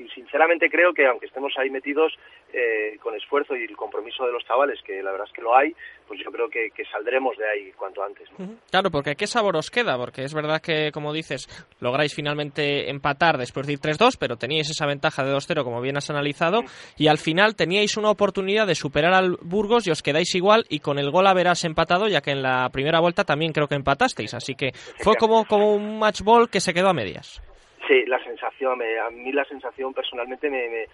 y 0.00 0.08
sinceramente 0.08 0.70
creo 0.70 0.92
que 0.92 1.06
aunque 1.06 1.26
estemos 1.26 1.52
ahí 1.58 1.70
metidos 1.70 2.12
eh, 2.52 2.98
con 3.02 3.14
esfuerzo 3.14 3.56
y 3.56 3.64
el 3.64 3.76
compromiso 3.76 4.24
de 4.24 4.32
los 4.32 4.44
chavales, 4.44 4.80
que 4.82 5.02
la 5.02 5.12
verdad 5.12 5.26
es 5.28 5.32
que 5.32 5.42
lo 5.42 5.54
hay, 5.54 5.74
pues 6.08 6.20
yo 6.24 6.30
creo 6.30 6.48
que, 6.48 6.70
que 6.74 6.84
saldremos 6.86 7.36
de 7.36 7.48
ahí 7.48 7.72
cuanto 7.72 8.02
antes. 8.02 8.28
¿no? 8.38 8.56
Claro, 8.70 8.90
porque 8.90 9.14
¿qué 9.14 9.26
sabor 9.26 9.56
os 9.56 9.70
queda? 9.70 9.96
Porque 9.96 10.24
es 10.24 10.34
verdad 10.34 10.60
que, 10.60 10.90
como 10.92 11.12
dices, 11.12 11.46
lográis 11.80 12.14
finalmente 12.14 12.90
empatar 12.90 13.38
después 13.38 13.66
de 13.66 13.74
ir 13.74 13.78
3-2, 13.78 14.16
pero 14.18 14.36
teníais 14.36 14.70
esa 14.70 14.86
ventaja 14.86 15.24
de 15.24 15.32
2-0, 15.32 15.62
como 15.62 15.80
bien 15.80 15.96
has 15.96 16.10
analizado, 16.10 16.62
y 16.96 17.08
al 17.08 17.18
final 17.18 17.54
teníais 17.54 17.96
una 17.96 18.10
oportunidad 18.10 18.66
de 18.66 18.74
superar 18.74 19.12
al 19.12 19.36
Burgos 19.42 19.86
y 19.86 19.90
os 19.90 20.02
quedáis 20.02 20.34
igual 20.34 20.64
y 20.68 20.80
con 20.80 20.98
el 20.98 21.10
gol 21.10 21.26
a 21.26 21.34
verás 21.34 21.64
empatado, 21.64 22.08
ya 22.08 22.20
que 22.20 22.32
en 22.32 22.42
la 22.42 22.68
primera 22.70 23.00
vuelta 23.00 23.24
también 23.24 23.52
creo 23.52 23.68
que 23.68 23.74
empatasteis, 23.74 24.34
así 24.34 24.54
que 24.54 24.72
fue 24.74 25.14
como, 25.16 25.44
como 25.44 25.74
un 25.74 25.98
match 25.98 26.22
ball 26.22 26.48
que 26.48 26.60
se 26.60 26.74
quedó 26.74 26.88
a 26.88 26.94
medias. 26.94 27.42
Sí, 27.90 28.06
la 28.06 28.22
sensación, 28.22 28.78
me, 28.78 29.00
a 29.00 29.10
mí 29.10 29.32
la 29.32 29.44
sensación 29.46 29.92
personalmente 29.92 30.48
me, 30.48 30.68
me, 30.68 30.86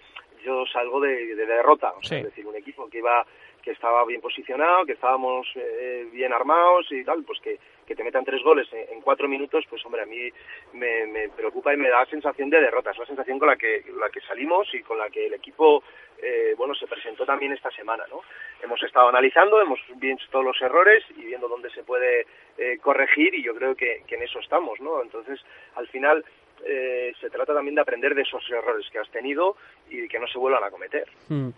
yo 0.43 0.65
salgo 0.65 0.99
de, 0.99 1.35
derrota, 1.35 1.93
o 1.95 2.01
sea, 2.01 2.17
es 2.17 2.23
decir, 2.23 2.47
un 2.47 2.55
equipo 2.55 2.89
que 2.89 2.97
iba 2.97 3.23
que 3.61 3.69
estaba 3.69 4.03
bien 4.03 4.19
posicionado, 4.19 4.83
que 4.83 4.93
estábamos 4.93 5.45
eh, 5.53 6.07
bien 6.11 6.33
armados 6.33 6.91
y 6.91 7.03
tal, 7.03 7.23
pues 7.23 7.39
que, 7.39 7.59
que 7.85 7.95
te 7.95 8.03
metan 8.03 8.25
tres 8.25 8.41
goles 8.41 8.67
en, 8.71 8.99
cuatro 9.01 9.27
minutos, 9.27 9.63
pues 9.69 9.85
hombre, 9.85 10.01
a 10.01 10.05
mí 10.07 10.27
me, 10.73 11.05
me, 11.05 11.29
preocupa 11.29 11.71
y 11.71 11.77
me 11.77 11.89
da 11.89 12.03
sensación 12.07 12.49
de 12.49 12.61
derrota. 12.61 12.89
Es 12.89 12.97
la 12.97 13.05
sensación 13.05 13.37
con 13.37 13.49
la 13.49 13.57
que, 13.57 13.83
la 13.95 14.09
que 14.09 14.21
salimos 14.21 14.73
y 14.73 14.81
con 14.81 14.97
la 14.97 15.07
que 15.11 15.27
el 15.27 15.35
equipo, 15.35 15.83
eh, 16.19 16.55
bueno, 16.57 16.73
se 16.73 16.87
presentó 16.87 17.27
también 17.27 17.51
esta 17.51 17.69
semana, 17.69 18.05
¿no? 18.09 18.21
Hemos 18.63 18.81
estado 18.81 19.09
analizando, 19.09 19.61
hemos 19.61 19.79
visto 19.97 20.25
todos 20.31 20.45
los 20.45 20.61
errores 20.63 21.03
y 21.15 21.25
viendo 21.25 21.47
dónde 21.47 21.69
se 21.69 21.83
puede 21.83 22.25
eh, 22.57 22.79
corregir 22.81 23.35
y 23.35 23.43
yo 23.43 23.53
creo 23.53 23.75
que, 23.75 24.01
que 24.07 24.15
en 24.15 24.23
eso 24.23 24.39
estamos, 24.39 24.79
¿no? 24.79 25.03
Entonces, 25.03 25.39
al 25.75 25.87
final, 25.89 26.25
eh, 26.65 27.13
se 27.19 27.29
trata 27.29 27.53
también 27.53 27.75
de 27.75 27.81
aprender 27.81 28.15
de 28.15 28.21
esos 28.21 28.43
errores 28.49 28.87
que 28.91 28.99
has 28.99 29.09
tenido 29.09 29.55
y 29.89 30.07
que 30.07 30.19
no 30.19 30.27
se 30.27 30.37
vuelvan 30.37 30.63
a 30.63 30.71
cometer. 30.71 31.07
Hmm. 31.29 31.49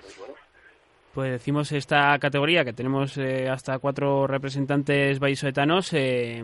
Pues 1.13 1.31
decimos 1.31 1.71
esta 1.71 2.17
categoría 2.19 2.63
que 2.63 2.71
tenemos 2.71 3.17
eh, 3.17 3.49
hasta 3.49 3.79
cuatro 3.79 4.27
representantes 4.27 5.19
vallisoletanos, 5.19 5.91
eh, 5.93 6.43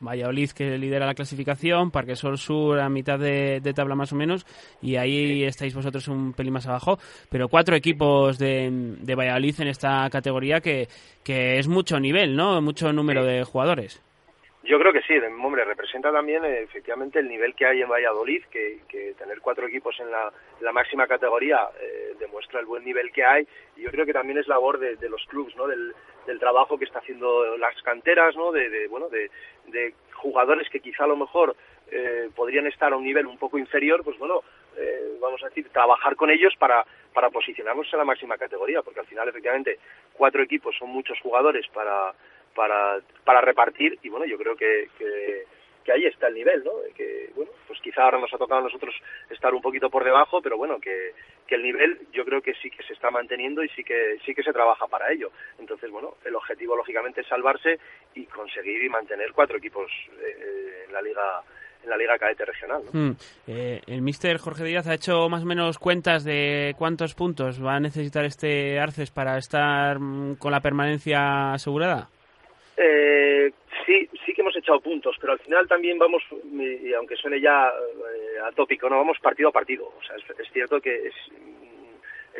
Valladolid 0.00 0.50
que 0.52 0.78
lidera 0.78 1.04
la 1.04 1.14
clasificación, 1.14 1.90
Parque 1.90 2.16
Sol 2.16 2.38
Sur 2.38 2.80
a 2.80 2.88
mitad 2.88 3.18
de, 3.18 3.60
tabla 3.74 3.94
más 3.94 4.14
o 4.14 4.16
menos, 4.16 4.46
y 4.80 4.96
ahí 4.96 5.44
estáis 5.44 5.74
vosotros 5.74 6.08
un 6.08 6.32
pelín 6.32 6.54
más 6.54 6.66
abajo, 6.66 6.98
pero 7.28 7.48
cuatro 7.48 7.76
equipos 7.76 8.38
de, 8.38 8.96
de 9.00 9.14
Valladolid 9.14 9.60
en 9.60 9.68
esta 9.68 10.08
categoría 10.08 10.60
que, 10.60 10.88
que 11.22 11.58
es 11.58 11.68
mucho 11.68 12.00
nivel, 12.00 12.34
¿no? 12.34 12.62
Mucho 12.62 12.94
número 12.94 13.22
de 13.22 13.44
jugadores. 13.44 14.02
Yo 14.66 14.80
creo 14.80 14.92
que 14.92 15.02
sí, 15.02 15.14
hombre, 15.44 15.64
representa 15.64 16.10
también 16.10 16.44
eh, 16.44 16.62
efectivamente 16.62 17.20
el 17.20 17.28
nivel 17.28 17.54
que 17.54 17.66
hay 17.66 17.82
en 17.82 17.88
Valladolid, 17.88 18.44
que, 18.50 18.80
tener 19.16 19.40
cuatro 19.40 19.66
equipos 19.68 19.94
en 20.00 20.10
la, 20.10 20.72
máxima 20.72 21.06
categoría 21.06 21.68
eh, 21.80 22.14
demuestra 22.18 22.58
el 22.58 22.66
buen 22.66 22.84
nivel 22.84 23.12
que 23.12 23.24
hay 23.24 23.46
y 23.76 23.82
yo 23.82 23.90
creo 23.90 24.04
que 24.04 24.12
también 24.12 24.38
es 24.38 24.48
labor 24.48 24.78
de, 24.78 25.08
los 25.08 25.24
clubes, 25.26 25.54
¿no? 25.56 25.68
Del, 25.68 25.94
trabajo 26.40 26.76
que 26.76 26.84
está 26.84 26.98
haciendo 26.98 27.56
las 27.56 27.80
canteras, 27.82 28.34
¿no? 28.34 28.50
De, 28.50 28.88
bueno, 28.88 29.08
de, 29.08 29.30
jugadores 30.14 30.68
que 30.68 30.80
quizá 30.80 31.04
a 31.04 31.08
lo 31.08 31.16
mejor 31.16 31.54
eh, 31.90 32.28
podrían 32.34 32.66
estar 32.66 32.92
a 32.92 32.96
un 32.96 33.04
nivel 33.04 33.26
un 33.26 33.38
poco 33.38 33.58
inferior, 33.58 34.02
pues 34.02 34.18
bueno, 34.18 34.42
vamos 35.20 35.42
a 35.42 35.48
decir, 35.48 35.68
trabajar 35.70 36.16
con 36.16 36.30
ellos 36.30 36.54
para, 36.58 36.84
para 37.14 37.30
posicionarnos 37.30 37.90
en 37.92 37.98
la 37.98 38.04
máxima 38.04 38.36
categoría, 38.36 38.82
porque 38.82 39.00
al 39.00 39.06
final 39.06 39.28
efectivamente 39.28 39.78
cuatro 40.12 40.42
equipos 40.42 40.76
son 40.76 40.90
muchos 40.90 41.18
jugadores 41.20 41.66
para 41.68 42.12
para, 42.56 43.00
para 43.24 43.40
repartir 43.40 43.98
y 44.02 44.08
bueno, 44.08 44.26
yo 44.26 44.38
creo 44.38 44.56
que, 44.56 44.88
que, 44.98 45.44
ahí 45.92 46.04
está 46.04 46.26
el 46.26 46.34
nivel, 46.34 46.64
¿no? 46.64 46.72
Que, 46.96 47.30
bueno, 47.36 47.52
pues 47.68 47.78
quizá 47.80 48.02
ahora 48.02 48.18
nos 48.18 48.32
ha 48.34 48.38
tocado 48.38 48.60
a 48.60 48.64
nosotros 48.64 48.92
estar 49.30 49.54
un 49.54 49.62
poquito 49.62 49.88
por 49.88 50.02
debajo, 50.02 50.42
pero 50.42 50.56
bueno, 50.56 50.80
que, 50.80 51.12
que 51.46 51.54
el 51.54 51.62
nivel 51.62 52.00
yo 52.12 52.24
creo 52.24 52.42
que 52.42 52.54
sí 52.54 52.70
que 52.70 52.82
se 52.82 52.92
está 52.92 53.12
manteniendo 53.12 53.62
y 53.62 53.68
sí 53.68 53.84
que, 53.84 54.18
sí 54.26 54.34
que 54.34 54.42
se 54.42 54.52
trabaja 54.52 54.88
para 54.88 55.12
ello. 55.12 55.30
Entonces, 55.60 55.88
bueno, 55.88 56.16
el 56.24 56.34
objetivo 56.34 56.74
lógicamente 56.74 57.20
es 57.20 57.28
salvarse 57.28 57.78
y 58.16 58.24
conseguir 58.24 58.82
y 58.82 58.88
mantener 58.88 59.30
cuatro 59.32 59.58
equipos 59.58 59.88
eh, 60.20 60.86
en 60.88 60.92
la 60.92 61.02
liga 61.02 61.44
en 61.86 61.90
la 61.90 61.96
Liga 61.96 62.18
Cadete 62.18 62.44
Regional. 62.44 62.82
Hmm. 62.92 63.12
Eh, 63.46 63.80
el 63.86 64.02
mister 64.02 64.38
Jorge 64.38 64.64
Díaz 64.64 64.88
ha 64.88 64.94
hecho 64.94 65.28
más 65.28 65.42
o 65.42 65.46
menos 65.46 65.78
cuentas 65.78 66.24
de 66.24 66.74
cuántos 66.76 67.14
puntos 67.14 67.64
va 67.64 67.76
a 67.76 67.80
necesitar 67.80 68.24
este 68.24 68.80
Arces 68.80 69.10
para 69.10 69.38
estar 69.38 69.98
mm, 69.98 70.36
con 70.36 70.50
la 70.50 70.60
permanencia 70.60 71.52
asegurada. 71.52 72.08
Eh, 72.76 73.52
sí, 73.86 74.08
sí 74.24 74.34
que 74.34 74.42
hemos 74.42 74.56
echado 74.56 74.80
puntos, 74.80 75.16
pero 75.18 75.32
al 75.32 75.38
final 75.38 75.66
también 75.66 75.98
vamos, 75.98 76.22
y 76.52 76.92
aunque 76.92 77.16
suene 77.16 77.40
ya 77.40 77.68
eh, 77.68 78.38
atópico, 78.44 78.90
no 78.90 78.98
vamos 78.98 79.18
partido 79.18 79.48
a 79.48 79.52
partido. 79.52 79.86
O 79.86 80.02
sea, 80.02 80.16
es, 80.16 80.52
cierto 80.52 80.80
que 80.80 81.06
es, 81.06 81.14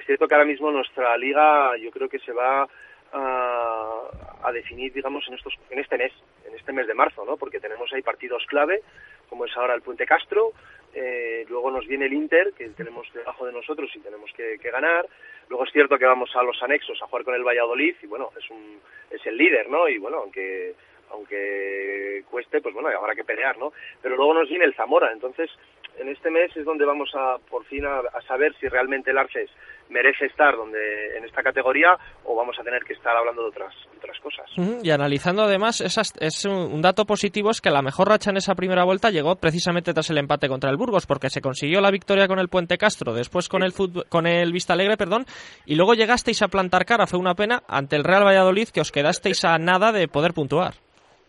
cierto 0.05 0.28
que 0.28 0.34
ahora 0.34 0.47
mismo 0.47 0.70
nuestra 0.70 1.16
liga, 1.16 1.76
yo 1.78 1.91
creo 1.91 2.09
que 2.09 2.18
se 2.18 2.32
va 2.32 2.68
a, 3.12 4.03
a, 4.43 4.53
definir, 4.53 4.93
digamos, 4.93 5.26
en 5.28 5.34
estos, 5.34 5.55
en 5.70 5.78
este 5.78 5.97
mes, 5.97 6.12
en 6.47 6.55
este 6.55 6.72
mes 6.72 6.87
de 6.87 6.95
marzo, 6.95 7.24
¿no? 7.24 7.39
Porque 7.39 7.61
tenemos 7.61 7.91
ahí 7.95 8.03
partidos 8.03 8.45
clave, 8.47 8.82
como 9.28 9.44
es 9.44 9.56
ahora 9.56 9.74
el 9.74 9.82
Puente 9.82 10.06
Castro, 10.06 10.52
eh, 10.94 11.44
luego 11.48 11.70
nos 11.70 11.86
viene 11.86 12.06
el 12.06 12.14
Inter, 12.14 12.54
que 12.56 12.68
tenemos 12.70 13.06
debajo 13.12 13.44
de 13.44 13.52
nosotros 13.52 13.90
y 13.94 14.00
tenemos 14.00 14.30
que, 14.32 14.56
ganar. 14.56 15.06
Luego 15.48 15.64
es 15.64 15.72
cierto 15.72 15.98
que 15.98 16.06
vamos 16.06 16.34
a 16.34 16.42
los 16.42 16.60
anexos 16.62 17.00
a 17.02 17.06
jugar 17.06 17.24
con 17.24 17.34
el 17.34 17.44
Valladolid 17.44 17.94
y 18.02 18.06
bueno, 18.06 18.30
es, 18.38 18.48
un, 18.50 18.80
es 19.10 19.24
el 19.26 19.36
líder, 19.36 19.68
¿no? 19.68 19.88
Y 19.88 19.98
bueno, 19.98 20.18
aunque 20.18 20.74
aunque 21.10 22.24
cueste, 22.30 22.60
pues 22.60 22.74
bueno, 22.74 22.88
habrá 22.88 23.14
que 23.14 23.24
pelear, 23.24 23.56
¿no? 23.58 23.72
Pero 24.02 24.16
luego 24.16 24.34
nos 24.34 24.48
viene 24.48 24.64
el 24.64 24.74
Zamora, 24.74 25.12
entonces 25.12 25.50
en 25.98 26.08
este 26.08 26.30
mes 26.30 26.54
es 26.56 26.64
donde 26.64 26.84
vamos 26.84 27.10
a 27.14 27.38
por 27.48 27.64
fin 27.66 27.84
a, 27.86 28.02
saber 28.26 28.54
si 28.56 28.68
realmente 28.68 29.10
el 29.10 29.18
Arces 29.18 29.50
merece 29.89 30.26
estar 30.26 30.57
donde 30.57 31.16
en 31.16 31.24
esta 31.24 31.43
categoría 31.43 31.97
o 32.24 32.34
vamos 32.34 32.57
a 32.59 32.62
tener 32.62 32.82
que 32.84 32.95
estar 32.95 33.16
hablando 33.16 33.43
de 33.43 33.49
otras 33.49 33.74
otras 33.97 34.18
cosas. 34.20 34.47
Y 34.82 34.91
analizando 34.91 35.43
además 35.43 35.80
esas, 35.80 36.12
es 36.20 36.45
un, 36.45 36.82
dato 36.82 37.05
positivo 37.05 37.51
es 37.51 37.61
que 37.61 37.70
la 37.70 37.82
mejor 37.82 38.09
racha 38.09 38.30
en 38.30 38.37
esa 38.37 38.55
primera 38.55 38.84
vuelta 38.84 39.11
llegó 39.11 39.37
precisamente 39.37 39.93
tras 39.93 40.11
el 40.11 40.18
empate 40.18 40.49
contra 40.49 40.70
el 40.70 40.76
Burgos 40.76 41.07
porque 41.07 41.30
se 41.30 41.41
consiguió 41.41 41.80
la 41.80 41.91
victoria 41.91 42.28
con 42.28 42.39
el 42.39 42.49
Puente 42.49 42.78
Castro, 42.78 43.14
después 43.14 43.49
con 43.49 43.62
el 43.62 43.72
con 44.09 44.26
el 44.26 44.53
Vista 44.53 44.72
Alegre, 44.72 44.97
perdón, 44.97 45.24
y 45.64 45.76
luego 45.76 45.95
llegasteis 45.95 46.43
a 46.43 46.49
plantar 46.49 46.84
cara, 46.84 47.07
fue 47.07 47.18
una 47.18 47.34
pena 47.34 47.62
ante 47.68 47.97
el 47.97 48.05
Real 48.05 48.24
Valladolid 48.24 48.68
que 48.68 48.80
os 48.80 48.93
quedasteis 48.93 49.45
a 49.45 49.59
nada 49.59 49.93
de 49.93 50.09
poder 50.09 50.32
puntuar. 50.32 50.74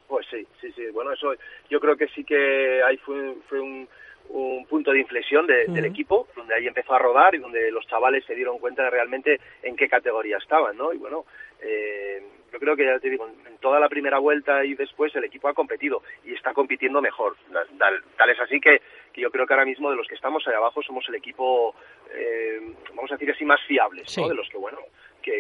Pues 0.08 0.26
sí, 0.30 0.46
sí, 0.62 0.72
sí. 0.72 0.84
Bueno, 0.94 1.12
eso 1.12 1.34
yo 1.70 1.80
creo 1.80 1.98
que 1.98 2.08
sí 2.08 2.24
que 2.24 2.82
ahí 2.84 2.98
fue, 2.98 3.36
fue 3.50 3.60
un, 3.60 3.88
un 4.30 4.66
punto 4.66 4.92
de 4.92 5.00
inflexión 5.00 5.48
del 5.48 5.86
equipo, 5.86 6.28
donde 6.36 6.56
ahí 6.56 6.68
empezó 6.68 6.94
a 6.94 7.00
rodar 7.00 7.36
y 7.36 7.40
donde 7.40 7.72
los 7.72 7.86
chavales 7.88 8.26
se 8.26 8.36
dieron 8.36 8.60
cuenta 8.60 8.84
de 8.84 8.90
realmente 8.90 9.40
en 9.64 9.76
qué 9.76 9.88
categoría 9.88 10.38
estaban, 10.38 10.78
¿no? 10.78 10.94
Y 10.94 10.98
bueno, 10.98 11.26
eh, 11.62 12.22
yo 12.52 12.60
creo 12.60 12.76
que 12.76 12.86
ya 12.86 13.00
te 13.00 13.10
digo, 13.10 13.28
en 13.28 13.58
toda 13.58 13.80
la 13.80 13.90
primera 13.90 14.20
vuelta 14.20 14.64
y 14.64 14.76
después 14.76 15.16
el 15.16 15.24
equipo 15.24 15.48
ha 15.48 15.54
competido 15.54 16.02
y 16.26 16.34
está 16.34 16.54
compitiendo 16.54 17.02
mejor. 17.02 17.36
Tal, 17.78 18.30
es 18.30 18.40
así 18.40 18.60
que, 18.60 18.82
que, 19.14 19.22
yo 19.22 19.32
creo 19.32 19.46
que 19.46 19.54
ahora 19.54 19.66
mismo 19.66 19.90
de 19.90 19.98
los 19.98 20.08
que 20.08 20.16
estamos 20.16 20.48
ahí 20.48 20.54
abajo 20.54 20.82
somos 20.82 21.08
el 21.10 21.16
equipo, 21.16 21.76
eh, 22.14 22.60
vamos 22.96 23.12
a 23.12 23.16
decir 23.16 23.32
así, 23.32 23.46
más 23.46 23.62
fiables, 23.68 24.18
¿no? 24.18 24.28
De 24.30 24.36
los 24.36 24.50
que, 24.50 24.58
bueno, 24.58 24.80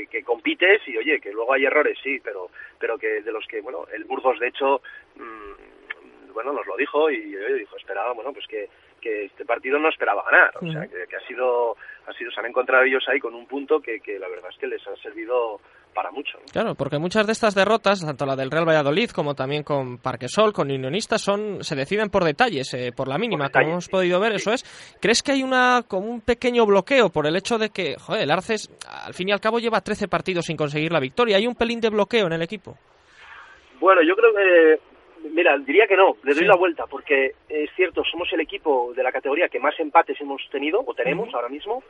que, 0.09 0.23
compites 0.23 0.81
y 0.87 0.97
oye, 0.97 1.19
que 1.19 1.31
luego 1.31 1.53
hay 1.53 1.65
errores, 1.65 1.97
sí, 2.03 2.19
pero, 2.23 2.49
pero 2.79 2.97
que 2.97 3.21
de 3.21 3.31
los 3.31 3.45
que, 3.47 3.61
bueno, 3.61 3.85
el 3.93 4.03
Burgos 4.03 4.39
de 4.39 4.47
hecho, 4.47 4.81
mm, 5.15 5.76
bueno, 6.37 6.53
nos 6.53 6.67
lo 6.67 6.77
dijo 6.77 7.09
y 7.09 7.31
yo 7.31 7.39
dijo, 7.55 7.75
esperaba, 7.77 8.13
bueno, 8.13 8.31
pues 8.31 8.45
que, 8.45 8.69
que 9.01 9.25
este 9.25 9.43
partido 9.43 9.79
no 9.79 9.89
esperaba 9.89 10.23
ganar, 10.23 10.51
o 10.61 10.71
sea, 10.71 10.87
que, 10.87 11.15
ha 11.15 11.27
sido, 11.27 11.75
ha 12.05 12.13
sido, 12.13 12.29
se 12.29 12.39
han 12.39 12.45
encontrado 12.45 12.83
ellos 12.83 13.03
ahí 13.07 13.19
con 13.19 13.33
un 13.33 13.47
punto 13.47 13.79
que, 13.79 13.99
que 13.99 14.19
la 14.19 14.29
verdad 14.29 14.51
es 14.51 14.57
que 14.59 14.67
les 14.67 14.85
ha 14.85 14.95
servido 14.97 15.59
para 15.95 16.11
mucho. 16.11 16.37
Claro, 16.53 16.75
porque 16.75 16.99
muchas 16.99 17.25
de 17.25 17.31
estas 17.31 17.55
derrotas, 17.55 18.05
tanto 18.05 18.27
la 18.27 18.35
del 18.35 18.51
Real 18.51 18.67
Valladolid 18.69 19.09
como 19.09 19.33
también 19.33 19.63
con 19.63 19.97
Parquesol, 19.97 20.53
con 20.53 20.69
Unionistas, 20.69 21.23
son, 21.23 21.63
se 21.63 21.75
deciden 21.75 22.11
por 22.11 22.23
detalles, 22.23 22.71
eh, 22.75 22.91
por 22.95 23.07
la 23.07 23.17
mínima, 23.17 23.49
como 23.49 23.71
hemos 23.71 23.89
podido 23.89 24.19
ver, 24.19 24.33
eso 24.33 24.53
es. 24.53 24.61
¿Crees 25.01 25.23
que 25.23 25.31
hay 25.31 25.41
una 25.41 25.85
como 25.87 26.05
un 26.05 26.21
pequeño 26.21 26.67
bloqueo 26.67 27.09
por 27.09 27.25
el 27.25 27.35
hecho 27.35 27.57
de 27.57 27.71
que, 27.71 27.95
joder, 27.97 28.21
el 28.21 28.29
Arces 28.29 28.69
al 28.87 29.15
fin 29.15 29.29
y 29.29 29.31
al 29.31 29.39
cabo 29.39 29.57
lleva 29.57 29.81
13 29.81 30.07
partidos 30.07 30.45
sin 30.45 30.55
conseguir 30.55 30.91
la 30.91 30.99
victoria? 30.99 31.37
¿Hay 31.37 31.47
un 31.47 31.55
pelín 31.55 31.81
de 31.81 31.89
bloqueo 31.89 32.27
en 32.27 32.33
el 32.33 32.43
equipo? 32.43 32.77
Bueno, 33.79 34.03
yo 34.03 34.15
creo 34.15 34.33
que 34.35 34.96
Mira, 35.31 35.57
diría 35.57 35.87
que 35.87 35.95
no, 35.95 36.17
le 36.23 36.33
doy 36.33 36.45
la 36.45 36.55
vuelta, 36.55 36.85
porque 36.87 37.33
es 37.49 37.69
cierto, 37.75 38.03
somos 38.03 38.31
el 38.33 38.41
equipo 38.41 38.93
de 38.95 39.03
la 39.03 39.11
categoría 39.11 39.49
que 39.49 39.59
más 39.59 39.79
empates 39.79 40.19
hemos 40.21 40.41
tenido, 40.49 40.83
o 40.85 40.93
tenemos 40.93 41.33
ahora 41.33 41.49
mismo, 41.49 41.83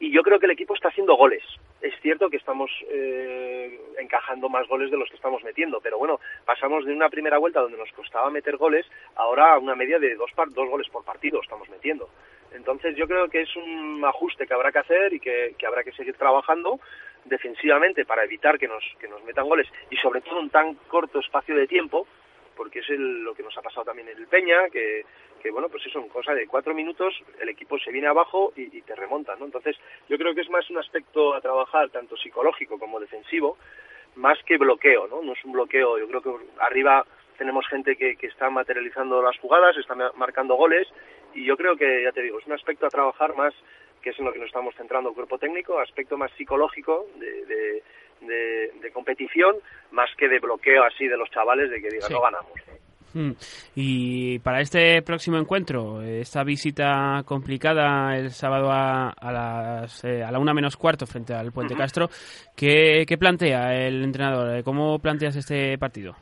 y 0.00 0.12
yo 0.12 0.22
creo 0.22 0.38
que 0.38 0.46
el 0.46 0.52
equipo 0.52 0.74
está 0.74 0.88
haciendo 0.88 1.16
goles. 1.16 1.42
Es 1.80 1.94
cierto 2.00 2.30
que 2.30 2.36
estamos 2.36 2.70
eh, 2.88 3.80
encajando 3.98 4.48
más 4.48 4.66
goles 4.68 4.90
de 4.90 4.96
los 4.96 5.08
que 5.08 5.16
estamos 5.16 5.42
metiendo, 5.42 5.80
pero 5.80 5.98
bueno, 5.98 6.20
pasamos 6.44 6.84
de 6.84 6.92
una 6.92 7.08
primera 7.08 7.38
vuelta 7.38 7.60
donde 7.60 7.78
nos 7.78 7.90
costaba 7.92 8.30
meter 8.30 8.56
goles, 8.56 8.86
ahora 9.16 9.54
a 9.54 9.58
una 9.58 9.74
media 9.74 9.98
de 9.98 10.14
dos, 10.14 10.30
dos 10.36 10.68
goles 10.68 10.88
por 10.88 11.04
partido 11.04 11.40
estamos 11.42 11.68
metiendo. 11.68 12.08
Entonces 12.52 12.96
yo 12.96 13.06
creo 13.06 13.28
que 13.28 13.42
es 13.42 13.56
un 13.56 14.02
ajuste 14.04 14.46
que 14.46 14.54
habrá 14.54 14.72
que 14.72 14.78
hacer 14.78 15.12
y 15.12 15.20
que, 15.20 15.54
habrá 15.66 15.82
que 15.82 15.92
seguir 15.92 16.14
trabajando 16.16 16.80
defensivamente 17.24 18.04
para 18.04 18.24
evitar 18.24 18.58
que 18.58 18.68
nos, 18.68 18.82
que 18.98 19.08
nos 19.08 19.22
metan 19.24 19.48
goles 19.48 19.68
y 19.90 19.96
sobre 19.96 20.20
todo 20.20 20.40
en 20.40 20.50
tan 20.50 20.74
corto 20.88 21.18
espacio 21.18 21.54
de 21.54 21.66
tiempo, 21.66 22.06
porque 22.58 22.80
es 22.80 22.88
lo 22.90 23.34
que 23.34 23.44
nos 23.44 23.56
ha 23.56 23.62
pasado 23.62 23.84
también 23.84 24.08
en 24.08 24.18
el 24.18 24.26
Peña, 24.26 24.68
que, 24.68 25.06
que 25.40 25.50
bueno, 25.52 25.68
pues 25.68 25.86
eso, 25.86 26.00
en 26.00 26.08
cosa 26.08 26.34
de 26.34 26.48
cuatro 26.48 26.74
minutos 26.74 27.14
el 27.40 27.48
equipo 27.48 27.78
se 27.78 27.92
viene 27.92 28.08
abajo 28.08 28.52
y, 28.56 28.82
te 28.82 28.96
remonta, 28.96 29.36
¿no? 29.36 29.44
Entonces, 29.44 29.76
yo 30.08 30.18
creo 30.18 30.34
que 30.34 30.40
es 30.40 30.50
más 30.50 30.68
un 30.68 30.78
aspecto 30.78 31.34
a 31.34 31.40
trabajar, 31.40 31.88
tanto 31.90 32.16
psicológico 32.16 32.78
como 32.78 32.98
defensivo, 32.98 33.56
más 34.16 34.38
que 34.44 34.58
bloqueo, 34.58 35.06
¿no? 35.06 35.22
No 35.22 35.32
es 35.34 35.44
un 35.44 35.52
bloqueo, 35.52 35.98
yo 35.98 36.08
creo 36.08 36.22
que 36.22 36.30
arriba 36.58 37.06
tenemos 37.38 37.64
gente 37.68 37.94
que, 37.94 38.16
que 38.16 38.26
está 38.26 38.50
materializando 38.50 39.22
las 39.22 39.38
jugadas, 39.38 39.76
está 39.76 39.94
marcando 40.16 40.56
goles, 40.56 40.88
y 41.34 41.44
yo 41.44 41.56
creo 41.56 41.76
que, 41.76 42.02
ya 42.02 42.10
te 42.10 42.22
digo, 42.22 42.40
es 42.40 42.46
un 42.46 42.54
aspecto 42.54 42.86
a 42.86 42.90
trabajar 42.90 43.36
más, 43.36 43.54
que 44.02 44.10
es 44.10 44.18
en 44.18 44.24
lo 44.24 44.32
que 44.32 44.38
nos 44.38 44.48
estamos 44.48 44.74
centrando 44.76 45.10
el 45.10 45.14
cuerpo 45.14 45.38
técnico, 45.38 45.78
aspecto 45.80 46.16
más 46.16 46.30
psicológico 46.36 47.06
de, 47.18 47.82
de, 48.20 48.90
competición, 48.92 49.56
más 49.92 50.08
que 50.16 50.28
de 50.28 50.40
bloqueo 50.40 50.82
así 50.84 51.06
de 51.06 51.16
los 51.16 51.30
chavales 51.30 51.70
de 51.70 51.80
que 51.80 51.88
digan 51.88 52.10
no 52.10 52.20
ganamos. 52.20 52.52
Mm. 53.14 53.30
Y 53.76 54.38
para 54.40 54.60
este 54.60 55.02
próximo 55.02 55.38
encuentro, 55.38 56.02
esta 56.02 56.44
visita 56.44 57.22
complicada 57.24 58.16
el 58.16 58.30
sábado 58.30 58.70
a, 58.70 59.10
a, 59.10 59.32
las, 59.32 60.04
eh, 60.04 60.22
a 60.22 60.30
la 60.30 60.38
una 60.38 60.52
menos 60.52 60.76
cuarto 60.76 61.06
frente 61.06 61.32
al 61.34 61.52
Puente 61.52 61.74
Castro, 61.74 62.08
¿qué, 62.56 63.04
¿qué 63.06 63.16
plantea 63.18 63.86
el 63.86 64.02
entrenador? 64.02 64.62
¿Cómo 64.62 64.98
planteas 64.98 65.36
este 65.36 65.78
partido? 65.78 66.16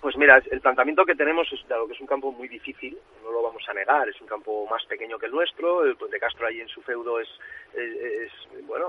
Pues 0.00 0.16
mira, 0.16 0.40
el 0.50 0.60
planteamiento 0.60 1.04
que 1.04 1.16
tenemos 1.16 1.52
es 1.52 1.66
dado 1.66 1.86
que 1.86 1.94
es 1.94 2.00
un 2.00 2.06
campo 2.06 2.30
muy 2.30 2.46
difícil, 2.46 2.96
no 3.24 3.32
lo 3.32 3.42
vamos 3.42 3.62
a 3.68 3.74
negar, 3.74 4.08
es 4.08 4.20
un 4.20 4.28
campo 4.28 4.66
más 4.70 4.84
pequeño 4.86 5.18
que 5.18 5.26
el 5.26 5.32
nuestro, 5.32 5.84
el 5.84 5.96
Puente 5.96 6.20
Castro 6.20 6.46
ahí 6.46 6.60
en 6.60 6.68
su 6.68 6.80
feudo 6.82 7.18
es, 7.18 7.28
es, 7.74 8.30
bueno, 8.66 8.86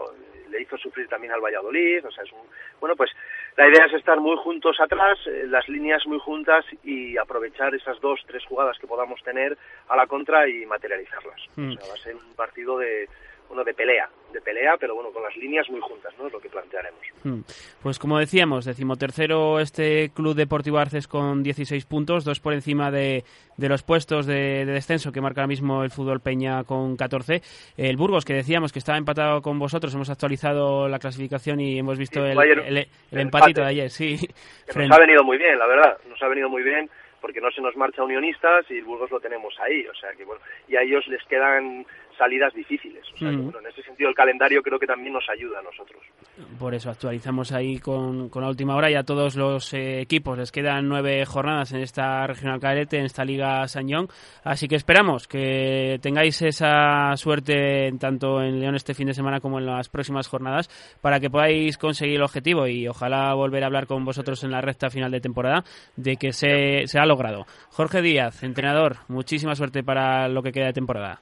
le 0.49 0.61
hizo 0.61 0.77
sufrir 0.77 1.07
también 1.07 1.33
al 1.33 1.41
Valladolid, 1.41 2.05
o 2.05 2.11
sea, 2.11 2.23
es 2.23 2.31
un, 2.31 2.41
bueno, 2.79 2.95
pues 2.95 3.09
la 3.57 3.67
idea 3.67 3.85
es 3.85 3.93
estar 3.93 4.19
muy 4.19 4.37
juntos 4.37 4.79
atrás, 4.79 5.17
eh, 5.25 5.45
las 5.47 5.67
líneas 5.67 6.05
muy 6.05 6.19
juntas 6.19 6.63
y 6.83 7.17
aprovechar 7.17 7.73
esas 7.73 7.99
dos, 7.99 8.21
tres 8.27 8.45
jugadas 8.45 8.77
que 8.77 8.87
podamos 8.87 9.21
tener 9.23 9.57
a 9.87 9.95
la 9.95 10.05
contra 10.05 10.47
y 10.47 10.65
materializarlas. 10.65 11.41
Mm. 11.55 11.71
O 11.71 11.73
sea, 11.73 11.87
va 11.89 11.93
a 11.93 12.03
ser 12.03 12.15
un 12.15 12.35
partido 12.35 12.77
de, 12.77 13.09
bueno, 13.49 13.63
de 13.65 13.73
pelea, 13.73 14.07
de 14.31 14.39
pelea, 14.41 14.77
pero 14.79 14.95
bueno, 14.95 15.11
con 15.11 15.21
las 15.23 15.35
líneas 15.35 15.67
muy 15.69 15.81
juntas, 15.81 16.13
¿no? 16.17 16.27
Es 16.27 16.31
lo 16.33 16.39
que 16.39 16.47
plantearemos. 16.49 17.01
Mm. 17.23 17.39
Pues 17.83 17.99
como 17.99 18.17
decíamos, 18.19 18.63
decimotercero 18.63 19.59
este 19.59 20.11
Club 20.13 20.35
Deportivo 20.35 20.77
Arces 20.77 21.07
con 21.07 21.43
16 21.43 21.85
puntos, 21.85 22.23
dos 22.23 22.39
por 22.39 22.53
encima 22.53 22.91
de, 22.91 23.23
de 23.57 23.69
los 23.69 23.83
puestos 23.83 24.25
de, 24.25 24.65
de 24.65 24.71
descenso 24.71 25.11
que 25.11 25.19
marca 25.19 25.41
ahora 25.41 25.47
mismo 25.47 25.83
el 25.83 25.89
Fútbol 25.89 26.21
Peña 26.21 26.63
con 26.63 26.95
14. 26.95 27.41
El 27.75 27.97
Burgos, 27.97 28.23
que 28.23 28.33
decíamos 28.33 28.71
que 28.71 28.79
estaba 28.79 28.97
empatado 28.97 29.41
con 29.41 29.59
vosotros, 29.59 29.93
hemos 29.95 30.09
actualizado 30.09 30.87
la 30.87 30.99
clasificación 30.99 31.59
y 31.59 31.79
hemos 31.79 31.97
visto 31.97 32.23
Sí, 32.23 32.31
el, 32.31 32.39
ayer 32.39 32.59
el- 32.59 32.77
el 32.77 32.87
el 33.11 33.19
empatito 33.19 33.61
empate. 33.61 33.61
de 33.61 33.67
ayer, 33.67 33.89
sí. 33.89 34.17
Que 34.71 34.79
nos 34.87 34.91
ha 34.97 34.99
venido 35.01 35.23
muy 35.23 35.37
bien, 35.37 35.57
la 35.57 35.65
verdad, 35.67 35.97
nos 36.07 36.21
ha 36.21 36.27
venido 36.27 36.49
muy 36.49 36.63
bien 36.63 36.89
porque 37.21 37.41
no 37.41 37.51
se 37.51 37.59
nos 37.61 37.75
marcha 37.75 38.01
Unionistas 38.01 38.65
y 38.71 38.77
el 38.77 38.85
Burgos 38.85 39.11
lo 39.11 39.19
tenemos 39.19 39.53
ahí, 39.59 39.85
o 39.87 39.93
sea 39.95 40.11
que 40.15 40.23
bueno, 40.23 40.41
y 40.69 40.77
a 40.77 40.81
ellos 40.83 41.05
les 41.07 41.21
quedan 41.25 41.85
salidas 42.19 42.53
difíciles, 42.53 43.03
o 43.15 43.17
sea 43.17 43.31
que 43.31 43.37
Mm. 43.37 43.43
bueno, 43.45 43.59
en 43.59 43.67
ese 43.67 43.81
sentido 43.81 44.09
el 44.09 44.15
calendario 44.15 44.61
creo 44.61 44.77
que 44.77 44.85
también 44.85 45.13
nos 45.13 45.27
ayuda 45.29 45.59
a 45.59 45.63
nosotros. 45.63 46.03
Por 46.59 46.75
eso 46.75 46.89
actualizamos 46.91 47.51
ahí 47.51 47.79
con, 47.79 48.29
con 48.29 48.43
la 48.43 48.49
última 48.49 48.75
hora 48.75 48.91
y 48.91 48.95
a 48.95 49.03
todos 49.03 49.35
los 49.35 49.73
eh, 49.73 50.01
equipos. 50.01 50.37
Les 50.37 50.51
quedan 50.51 50.87
nueve 50.87 51.25
jornadas 51.25 51.71
en 51.73 51.81
esta 51.81 52.27
regional 52.27 52.59
cadete, 52.59 52.97
en 52.97 53.05
esta 53.05 53.25
Liga 53.25 53.67
Sañón. 53.67 54.07
Así 54.43 54.67
que 54.67 54.75
esperamos 54.75 55.27
que 55.27 55.97
tengáis 56.01 56.41
esa 56.41 57.15
suerte 57.15 57.91
tanto 57.99 58.41
en 58.41 58.59
León 58.59 58.75
este 58.75 58.93
fin 58.93 59.07
de 59.07 59.13
semana 59.13 59.39
como 59.39 59.59
en 59.59 59.65
las 59.65 59.89
próximas 59.89 60.27
jornadas 60.27 60.69
para 61.01 61.19
que 61.19 61.29
podáis 61.29 61.77
conseguir 61.77 62.17
el 62.17 62.23
objetivo 62.23 62.67
y 62.67 62.87
ojalá 62.87 63.33
volver 63.33 63.63
a 63.63 63.67
hablar 63.67 63.87
con 63.87 64.03
vosotros 64.05 64.43
en 64.43 64.51
la 64.51 64.61
recta 64.61 64.89
final 64.89 65.11
de 65.11 65.21
temporada 65.21 65.63
de 65.95 66.17
que 66.17 66.33
se, 66.33 66.85
se 66.85 66.99
ha 66.99 67.05
logrado. 67.05 67.45
Jorge 67.69 68.01
Díaz, 68.01 68.43
entrenador, 68.43 68.97
muchísima 69.07 69.55
suerte 69.55 69.83
para 69.83 70.27
lo 70.27 70.43
que 70.43 70.51
queda 70.51 70.67
de 70.67 70.73
temporada. 70.73 71.21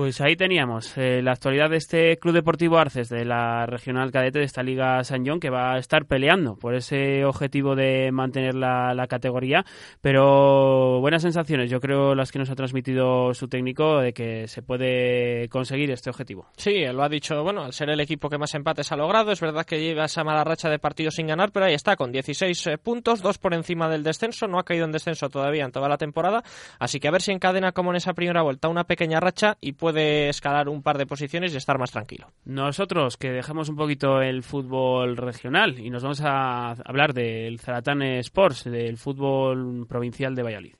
Pues 0.00 0.18
ahí 0.22 0.34
teníamos 0.34 0.96
eh, 0.96 1.20
la 1.20 1.32
actualidad 1.32 1.68
de 1.68 1.76
este 1.76 2.16
Club 2.16 2.32
Deportivo 2.32 2.78
Arces 2.78 3.10
de 3.10 3.26
la 3.26 3.66
Regional 3.66 4.10
Cadete 4.10 4.38
de 4.38 4.46
esta 4.46 4.62
Liga 4.62 5.04
San 5.04 5.26
John 5.26 5.40
que 5.40 5.50
va 5.50 5.74
a 5.74 5.78
estar 5.78 6.06
peleando 6.06 6.56
por 6.56 6.74
ese 6.74 7.22
objetivo 7.26 7.76
de 7.76 8.10
mantener 8.10 8.54
la, 8.54 8.94
la 8.94 9.06
categoría, 9.08 9.62
pero 10.00 11.00
buenas 11.00 11.20
sensaciones, 11.20 11.70
yo 11.70 11.80
creo 11.80 12.14
las 12.14 12.32
que 12.32 12.38
nos 12.38 12.48
ha 12.48 12.54
transmitido 12.54 13.34
su 13.34 13.46
técnico 13.48 13.98
de 13.98 14.14
que 14.14 14.48
se 14.48 14.62
puede 14.62 15.50
conseguir 15.50 15.90
este 15.90 16.08
objetivo. 16.08 16.48
Sí, 16.56 16.82
lo 16.86 17.02
ha 17.02 17.10
dicho, 17.10 17.42
bueno, 17.42 17.64
al 17.64 17.74
ser 17.74 17.90
el 17.90 18.00
equipo 18.00 18.30
que 18.30 18.38
más 18.38 18.54
empates 18.54 18.92
ha 18.92 18.96
logrado, 18.96 19.32
es 19.32 19.40
verdad 19.42 19.66
que 19.66 19.82
lleva 19.82 20.06
esa 20.06 20.24
mala 20.24 20.44
racha 20.44 20.70
de 20.70 20.78
partidos 20.78 21.16
sin 21.16 21.26
ganar, 21.26 21.52
pero 21.52 21.66
ahí 21.66 21.74
está, 21.74 21.96
con 21.96 22.10
16 22.10 22.66
eh, 22.68 22.78
puntos, 22.78 23.20
dos 23.20 23.36
por 23.36 23.52
encima 23.52 23.86
del 23.90 24.02
descenso, 24.02 24.46
no 24.46 24.58
ha 24.58 24.64
caído 24.64 24.86
en 24.86 24.92
descenso 24.92 25.28
todavía 25.28 25.66
en 25.66 25.72
toda 25.72 25.90
la 25.90 25.98
temporada, 25.98 26.42
así 26.78 27.00
que 27.00 27.08
a 27.08 27.10
ver 27.10 27.20
si 27.20 27.32
encadena 27.32 27.72
como 27.72 27.90
en 27.90 27.96
esa 27.96 28.14
primera 28.14 28.40
vuelta 28.40 28.68
una 28.68 28.84
pequeña 28.84 29.20
racha 29.20 29.58
y 29.60 29.72
puede 29.72 29.89
escalar 29.96 30.68
un 30.68 30.82
par 30.82 30.98
de 30.98 31.06
posiciones 31.06 31.52
y 31.52 31.56
estar 31.56 31.78
más 31.78 31.90
tranquilo. 31.90 32.32
Nosotros 32.44 33.16
que 33.16 33.30
dejamos 33.30 33.68
un 33.68 33.76
poquito 33.76 34.20
el 34.22 34.42
fútbol 34.42 35.16
regional 35.16 35.78
y 35.78 35.90
nos 35.90 36.02
vamos 36.02 36.20
a 36.22 36.70
hablar 36.70 37.14
del 37.14 37.58
Zaratán 37.60 38.02
Sports, 38.02 38.64
del 38.64 38.96
fútbol 38.98 39.86
provincial 39.88 40.34
de 40.34 40.42
Valladolid. 40.42 40.74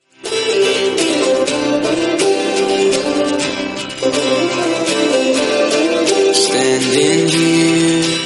Standing 6.33 7.27
here 7.27 8.19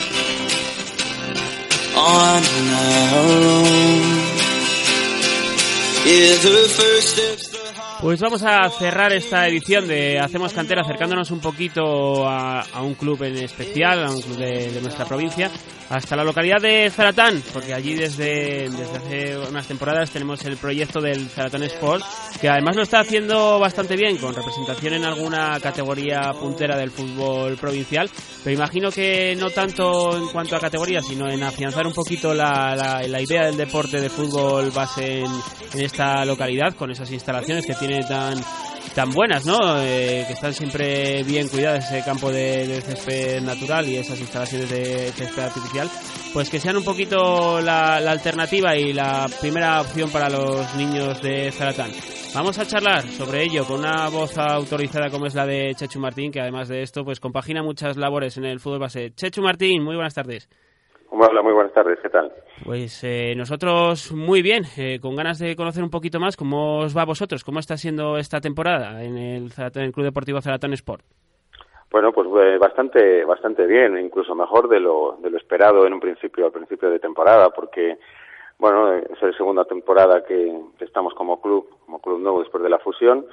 on 1.95 2.43
our 2.69 3.15
own. 3.15 4.25
Yeah, 6.05 6.35
the 6.37 6.69
first 6.69 7.07
steps 7.15 7.44
the 7.44 7.44
hard 7.44 7.44
Pues 8.01 8.19
vamos 8.19 8.43
a 8.43 8.69
cerrar 8.69 9.13
esta 9.13 9.47
edición 9.47 9.87
de 9.87 10.19
Hacemos 10.19 10.53
Cantera 10.53 10.81
acercándonos 10.81 11.31
un 11.31 11.39
poquito 11.39 12.27
a, 12.27 12.63
un 12.81 12.93
club 12.93 13.23
en 13.23 13.37
especial, 13.37 14.03
a 14.05 14.11
un 14.11 14.21
club 14.21 14.37
de, 14.37 14.79
nuestra 14.81 15.05
provincia, 15.05 15.49
hasta 15.89 16.15
la 16.15 16.23
localidad 16.23 16.61
de 16.61 16.89
Zaratán, 16.91 17.41
porque 17.53 17.73
allí 17.73 17.93
desde, 17.93 18.69
desde 18.69 18.97
hace 18.97 19.37
unas 19.49 19.65
temporadas 19.67 20.11
tenemos 20.11 20.43
el 20.45 20.57
proyecto 20.57 20.99
del 20.99 21.29
Zaratán 21.29 21.63
Sport, 21.63 22.03
que 22.41 22.49
además 22.49 22.75
lo 22.75 22.83
está 22.83 22.99
haciendo 22.99 23.59
bastante 23.59 23.95
bien, 23.95 24.17
con 24.17 24.35
representación 24.35 24.93
en 24.95 25.05
alguna 25.05 25.59
categoría 25.61 26.31
puntera 26.39 26.75
del 26.77 26.91
fútbol 26.91 27.55
provincial, 27.55 28.09
pero 28.43 28.55
imagino 28.55 28.91
que 28.91 29.35
no 29.39 29.49
tanto 29.51 30.15
en 30.17 30.27
cuanto 30.27 30.55
a 30.55 30.59
categoría, 30.59 31.01
sino 31.01 31.29
en 31.29 31.41
afianzar 31.43 31.87
un 31.87 31.93
poquito 31.93 32.33
la, 32.33 32.75
la- 32.75 33.21
idea 33.21 33.45
del 33.45 33.57
deporte 33.57 34.01
de 34.01 34.09
fútbol 34.09 34.69
base 34.71 35.21
en 35.21 35.31
esta 35.79 36.25
localidad, 36.25 36.75
con 36.75 36.91
esas 36.91 37.09
instalaciones 37.11 37.65
que 37.65 37.73
tiene 37.73 37.84
tan 38.07 38.39
tan 38.93 39.11
buenas, 39.11 39.45
¿no? 39.45 39.81
Eh, 39.81 40.23
que 40.27 40.33
están 40.33 40.53
siempre 40.53 41.23
bien 41.23 41.49
cuidadas 41.49 41.91
ese 41.91 42.03
campo 42.03 42.31
de, 42.31 42.67
de 42.67 42.81
césped 42.81 43.41
natural 43.41 43.89
y 43.89 43.97
esas 43.97 44.19
instalaciones 44.19 44.69
de 44.69 45.11
césped 45.11 45.43
artificial, 45.43 45.89
pues 46.33 46.49
que 46.49 46.59
sean 46.59 46.77
un 46.77 46.83
poquito 46.83 47.59
la, 47.61 47.99
la 47.99 48.11
alternativa 48.11 48.75
y 48.77 48.93
la 48.93 49.27
primera 49.41 49.81
opción 49.81 50.09
para 50.09 50.29
los 50.29 50.75
niños 50.75 51.21
de 51.21 51.51
Zaratán. 51.51 51.91
Vamos 52.33 52.57
a 52.59 52.65
charlar 52.65 53.07
sobre 53.11 53.43
ello 53.43 53.65
con 53.65 53.79
una 53.79 54.09
voz 54.09 54.37
autorizada 54.37 55.09
como 55.09 55.25
es 55.25 55.35
la 55.35 55.45
de 55.45 55.73
Chechu 55.75 55.99
Martín, 55.99 56.31
que 56.31 56.41
además 56.41 56.67
de 56.67 56.81
esto, 56.81 57.03
pues 57.03 57.19
compagina 57.19 57.63
muchas 57.63 57.97
labores 57.97 58.37
en 58.37 58.45
el 58.45 58.59
fútbol 58.59 58.79
base. 58.79 59.13
Chechu 59.15 59.41
Martín, 59.41 59.83
muy 59.83 59.95
buenas 59.95 60.13
tardes. 60.13 60.49
Hola, 61.17 61.41
muy 61.41 61.53
buenas 61.53 61.71
tardes, 61.71 61.97
¿qué 62.01 62.09
tal? 62.09 62.29
Pues 62.65 63.01
eh, 63.05 63.35
nosotros 63.37 64.11
muy 64.11 64.41
bien, 64.41 64.63
eh, 64.77 64.99
con 65.01 65.15
ganas 65.15 65.39
de 65.39 65.55
conocer 65.55 65.81
un 65.81 65.89
poquito 65.89 66.19
más 66.19 66.35
cómo 66.35 66.79
os 66.79 66.95
va 66.95 67.03
a 67.03 67.05
vosotros, 67.05 67.45
cómo 67.45 67.59
está 67.59 67.77
siendo 67.77 68.17
esta 68.17 68.41
temporada 68.41 69.01
en 69.01 69.17
el, 69.17 69.49
en 69.57 69.81
el 69.81 69.93
Club 69.93 70.03
Deportivo 70.03 70.41
Zaratán 70.41 70.73
Sport. 70.73 71.03
Bueno, 71.89 72.11
pues 72.11 72.27
eh, 72.27 72.57
bastante, 72.57 73.23
bastante 73.23 73.65
bien, 73.65 73.97
incluso 73.97 74.35
mejor 74.35 74.67
de 74.67 74.81
lo, 74.81 75.17
de 75.21 75.29
lo 75.29 75.37
esperado 75.37 75.87
en 75.87 75.93
un 75.93 76.01
principio, 76.01 76.47
al 76.47 76.51
principio 76.51 76.89
de 76.89 76.99
temporada, 76.99 77.49
porque, 77.51 77.97
bueno, 78.59 78.93
es 78.95 79.21
la 79.21 79.31
segunda 79.37 79.63
temporada 79.63 80.25
que, 80.25 80.53
que 80.77 80.83
estamos 80.83 81.13
como 81.13 81.39
club, 81.39 81.69
como 81.85 82.01
club 82.01 82.19
nuevo 82.19 82.41
después 82.41 82.61
de 82.61 82.69
la 82.69 82.79
fusión, 82.79 83.25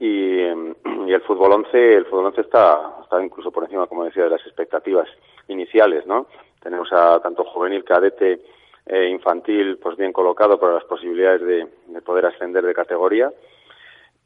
y, 0.00 0.40
eh, 0.40 0.74
y 1.06 1.12
el 1.12 1.20
fútbol 1.20 1.52
11, 1.52 1.94
el 1.94 2.06
fútbol 2.06 2.26
11 2.26 2.40
está, 2.40 2.96
está 3.02 3.22
incluso 3.22 3.52
por 3.52 3.62
encima, 3.62 3.86
como 3.86 4.04
decía, 4.04 4.24
de 4.24 4.30
las 4.30 4.44
expectativas 4.44 5.06
iniciales, 5.46 6.04
¿no? 6.06 6.26
Tenemos 6.60 6.92
a 6.92 7.20
tanto 7.20 7.44
juvenil, 7.44 7.84
cadete, 7.84 8.40
eh, 8.86 9.08
infantil, 9.08 9.78
pues 9.78 9.96
bien 9.96 10.12
colocado 10.12 10.58
para 10.58 10.74
las 10.74 10.84
posibilidades 10.84 11.42
de, 11.42 11.66
de 11.86 12.02
poder 12.02 12.26
ascender 12.26 12.64
de 12.64 12.74
categoría. 12.74 13.30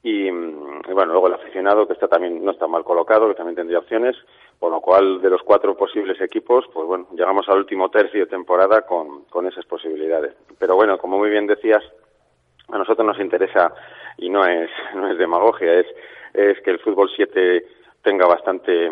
Y, 0.03 0.31
mm, 0.31 0.83
y 0.89 0.93
bueno, 0.93 1.13
luego 1.13 1.29
el 1.29 1.35
aficionado 1.35 1.87
que 1.87 1.95
está 1.95 2.09
también 2.09 2.45
no 2.45 2.51
está 2.51 2.67
mal 2.67 2.85
colocado, 2.85 3.29
que 3.29 3.35
también 3.35 3.57
tendría 3.57 3.79
opciones, 3.79 4.17
por 4.59 4.71
lo 4.71 4.81
cual 4.81 5.21
de 5.23 5.31
los 5.31 5.43
cuatro 5.43 5.77
posibles 5.77 6.21
equipos, 6.21 6.67
pues 6.73 6.87
bueno, 6.87 7.09
llegamos 7.13 7.49
al 7.49 7.59
último 7.59 7.91
tercio 7.91 8.21
de 8.21 8.31
temporada 8.31 8.83
con, 8.83 9.25
con 9.25 9.47
esas 9.47 9.65
posibilidades. 9.65 10.35
Pero 10.59 10.77
bueno, 10.77 10.99
como 10.99 11.19
muy 11.19 11.31
bien 11.31 11.47
decías, 11.47 11.83
a 12.69 12.79
nosotros 12.79 13.07
nos 13.07 13.19
interesa 13.21 13.73
y 14.19 14.29
no 14.29 14.47
es 14.47 14.71
no 14.95 15.11
es 15.11 15.19
demagogia, 15.19 15.81
es 15.81 15.87
es 16.35 16.61
que 16.63 16.71
el 16.71 16.81
fútbol 16.81 17.11
7 17.15 17.65
tenga 18.03 18.27
bastante 18.27 18.91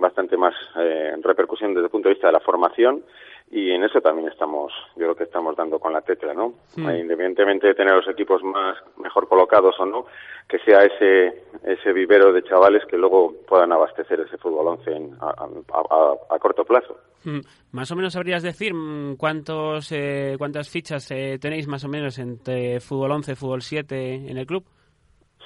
bastante 0.00 0.36
más 0.36 0.54
eh, 0.76 1.12
repercusión 1.22 1.72
desde 1.74 1.86
el 1.86 1.90
punto 1.90 2.08
de 2.08 2.14
vista 2.14 2.26
de 2.28 2.32
la 2.34 2.40
formación 2.40 3.04
y 3.52 3.72
en 3.72 3.82
eso 3.82 4.00
también 4.00 4.28
estamos 4.28 4.72
yo 4.96 5.02
creo 5.02 5.16
que 5.16 5.24
estamos 5.24 5.56
dando 5.56 5.78
con 5.78 5.92
la 5.92 6.00
tecla 6.02 6.34
no 6.34 6.54
Mm. 6.76 6.88
Eh, 6.88 6.98
independientemente 7.00 7.66
de 7.66 7.74
tener 7.74 7.94
los 7.94 8.06
equipos 8.08 8.42
más 8.44 8.76
mejor 8.96 9.26
colocados 9.28 9.74
o 9.80 9.86
no 9.86 10.06
que 10.48 10.58
sea 10.60 10.84
ese 10.84 11.42
ese 11.64 11.92
vivero 11.92 12.32
de 12.32 12.42
chavales 12.44 12.84
que 12.86 12.96
luego 12.96 13.34
puedan 13.48 13.72
abastecer 13.72 14.20
ese 14.20 14.38
fútbol 14.38 14.68
11 14.68 14.90
en- 14.92 15.14
a, 15.20 15.26
a- 15.30 15.48
a- 15.78 16.34
a 16.34 16.38
corto 16.38 16.64
plazo 16.64 16.96
Mm, 17.22 17.40
Más 17.72 17.90
o 17.92 17.96
menos 17.96 18.14
sabrías 18.14 18.42
decir 18.42 18.72
mm, 18.72 19.16
cuántos 19.16 19.92
eh, 19.92 20.36
cuántas 20.38 20.70
fichas 20.70 21.10
eh, 21.10 21.36
tenéis 21.38 21.68
más 21.68 21.84
o 21.84 21.88
menos 21.88 22.18
entre 22.18 22.80
fútbol 22.80 23.10
11, 23.12 23.36
fútbol 23.36 23.60
7 23.60 24.14
en 24.30 24.38
el 24.38 24.46
club. 24.46 24.64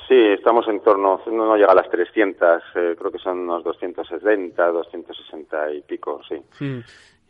Sí, 0.09 0.15
estamos 0.15 0.69
en 0.69 0.81
torno, 0.81 1.21
no, 1.27 1.57
llega 1.57 1.73
a 1.73 1.75
las 1.75 1.89
300, 1.89 2.63
eh, 2.75 2.95
creo 2.99 3.11
que 3.11 3.19
son 3.19 3.39
unos 3.41 3.65
270, 3.65 4.71
260 4.71 5.73
y 5.73 5.83
pico, 5.83 6.21
sí. 6.29 6.37
Mm. 6.61 6.81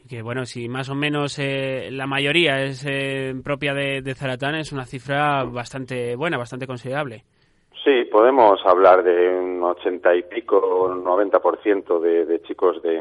Que 0.09 0.21
bueno, 0.21 0.45
si 0.45 0.69
más 0.69 0.91
o 0.91 0.95
menos 0.95 1.39
eh, 1.39 1.89
la 1.91 2.07
mayoría 2.07 2.63
es 2.63 2.85
eh, 2.87 3.33
propia 3.43 3.73
de, 3.73 4.03
de 4.03 4.15
Zaratán, 4.15 4.57
es 4.57 4.73
una 4.73 4.85
cifra 4.85 5.45
bastante 5.45 6.15
buena, 6.17 6.37
bastante 6.37 6.67
considerable. 6.67 7.25
Sí, 7.83 8.05
podemos 8.11 8.61
hablar 8.67 9.03
de 9.03 9.29
un 9.29 9.63
ochenta 9.63 10.15
y 10.15 10.23
pico, 10.23 10.87
un 10.87 11.05
noventa 11.05 11.39
por 11.39 11.63
ciento 11.63 12.01
de, 12.01 12.27
de 12.27 12.43
chicos 12.43 12.83
de, 12.83 13.01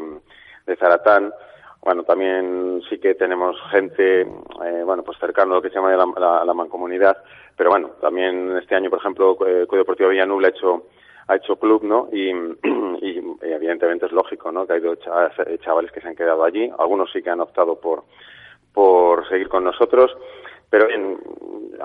de 0.66 0.76
Zaratán. 0.78 1.34
Bueno, 1.84 2.04
también 2.04 2.82
sí 2.90 2.98
que 3.00 3.14
tenemos 3.16 3.58
gente, 3.70 4.22
eh, 4.22 4.84
bueno, 4.86 5.04
pues 5.04 5.18
cercano 5.20 5.52
a 5.54 5.56
lo 5.58 5.62
que 5.62 5.70
se 5.70 5.76
llama 5.76 5.92
la, 6.46 6.54
mancomunidad, 6.54 7.18
pero 7.58 7.72
bueno, 7.72 7.90
también 8.02 8.56
este 8.58 8.76
año, 8.76 8.90
por 8.90 9.00
ejemplo, 9.00 9.32
eh, 9.46 9.66
Cuido 9.68 9.84
Deportivo 9.84 10.10
Villanubla 10.10 10.48
ha 10.48 10.52
hecho 10.52 10.84
ha 11.28 11.36
hecho 11.38 11.56
club, 11.56 11.84
¿no? 11.84 12.10
Y, 12.12 12.30
y 13.02 13.22
evidentemente 13.42 14.06
es 14.06 14.12
lógico, 14.12 14.52
¿no? 14.52 14.66
Que 14.68 14.74
ha 14.74 14.76
habido 14.76 14.96
cha- 14.96 15.32
chavales 15.64 15.92
que 15.92 16.02
se 16.02 16.08
han 16.10 16.16
quedado 16.16 16.44
allí, 16.44 16.70
algunos 16.78 17.12
sí 17.12 17.22
que 17.22 17.30
han 17.30 17.42
optado 17.42 17.80
por 17.80 18.04
por 18.74 19.28
seguir 19.30 19.48
con 19.50 19.64
nosotros, 19.64 20.12
pero 20.70 20.88
bien, 20.88 21.18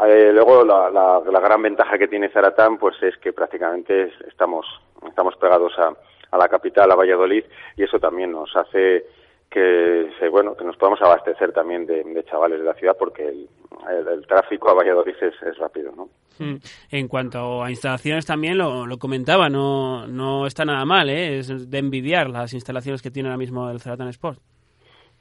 eh, 0.06 0.30
luego 0.32 0.64
la, 0.64 0.90
la, 0.90 1.20
la 1.30 1.40
gran 1.40 1.60
ventaja 1.62 1.98
que 1.98 2.08
tiene 2.08 2.30
Zaratán, 2.30 2.78
pues 2.78 2.96
es 3.02 3.16
que 3.18 3.32
prácticamente 3.32 4.04
es- 4.04 4.20
estamos 4.28 4.64
estamos 5.06 5.36
pegados 5.36 5.72
a, 5.78 5.92
a 6.30 6.38
la 6.38 6.48
capital, 6.48 6.90
a 6.90 6.94
Valladolid, 6.96 7.44
y 7.76 7.82
eso 7.84 7.98
también 8.00 8.32
nos 8.32 8.54
hace 8.56 9.06
que 9.50 10.10
se, 10.18 10.28
bueno 10.28 10.54
que 10.56 10.64
nos 10.64 10.76
podamos 10.76 11.00
abastecer 11.00 11.52
también 11.52 11.86
de, 11.86 12.04
de 12.04 12.24
chavales 12.24 12.58
de 12.58 12.64
la 12.64 12.74
ciudad 12.74 12.96
porque 12.98 13.26
el, 13.26 13.48
el, 13.90 14.08
el 14.08 14.26
tráfico 14.26 14.70
a 14.70 14.74
Valladolid 14.74 15.14
es, 15.20 15.34
es 15.42 15.58
rápido, 15.58 15.92
¿no? 15.96 16.08
Mm. 16.38 16.56
En 16.90 17.08
cuanto 17.08 17.62
a 17.62 17.70
instalaciones 17.70 18.26
también 18.26 18.58
lo, 18.58 18.86
lo 18.86 18.98
comentaba, 18.98 19.48
no, 19.48 20.06
no 20.06 20.46
está 20.46 20.64
nada 20.64 20.84
mal, 20.84 21.08
¿eh? 21.10 21.38
es 21.38 21.70
de 21.70 21.78
envidiar 21.78 22.30
las 22.30 22.52
instalaciones 22.52 23.02
que 23.02 23.10
tiene 23.10 23.28
ahora 23.28 23.38
mismo 23.38 23.68
el 23.70 23.80
Zeratan 23.80 24.08
Sport. 24.08 24.38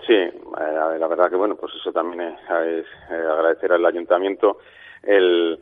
Sí, 0.06 0.14
eh, 0.14 0.32
la 1.00 1.08
verdad 1.08 1.30
que 1.30 1.36
bueno, 1.36 1.56
pues 1.56 1.74
eso 1.80 1.92
también 1.92 2.22
es, 2.22 2.40
es, 2.40 2.86
eh, 3.10 3.16
agradecer 3.16 3.72
al 3.74 3.86
ayuntamiento 3.86 4.60
el, 5.02 5.60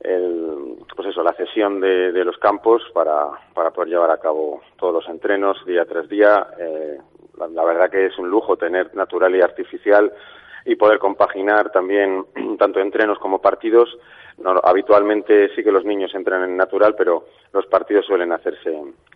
el 0.00 0.76
pues 0.96 1.08
eso, 1.08 1.22
la 1.22 1.34
cesión 1.34 1.80
de, 1.80 2.12
de 2.12 2.24
los 2.24 2.38
campos 2.38 2.82
para, 2.94 3.26
para 3.52 3.72
poder 3.72 3.90
llevar 3.90 4.10
a 4.10 4.18
cabo 4.18 4.62
todos 4.78 4.94
los 4.94 5.08
entrenos 5.08 5.58
día 5.66 5.84
tras 5.84 6.08
día. 6.08 6.46
Eh, 6.58 6.98
la, 7.38 7.48
la 7.48 7.64
verdad 7.64 7.90
que 7.90 8.06
es 8.06 8.18
un 8.18 8.28
lujo 8.28 8.56
tener 8.56 8.94
natural 8.94 9.34
y 9.36 9.40
artificial 9.40 10.12
y 10.64 10.76
poder 10.76 10.98
compaginar 10.98 11.70
también 11.70 12.24
tanto 12.58 12.80
entrenos 12.80 13.18
como 13.18 13.40
partidos. 13.40 13.96
No, 14.38 14.60
habitualmente 14.64 15.54
sí 15.54 15.62
que 15.62 15.70
los 15.70 15.84
niños 15.84 16.12
entran 16.14 16.42
en 16.42 16.56
natural, 16.56 16.94
pero 16.96 17.26
los 17.52 17.66
partidos 17.66 18.04
suelen 18.06 18.32
hacerse 18.32 18.70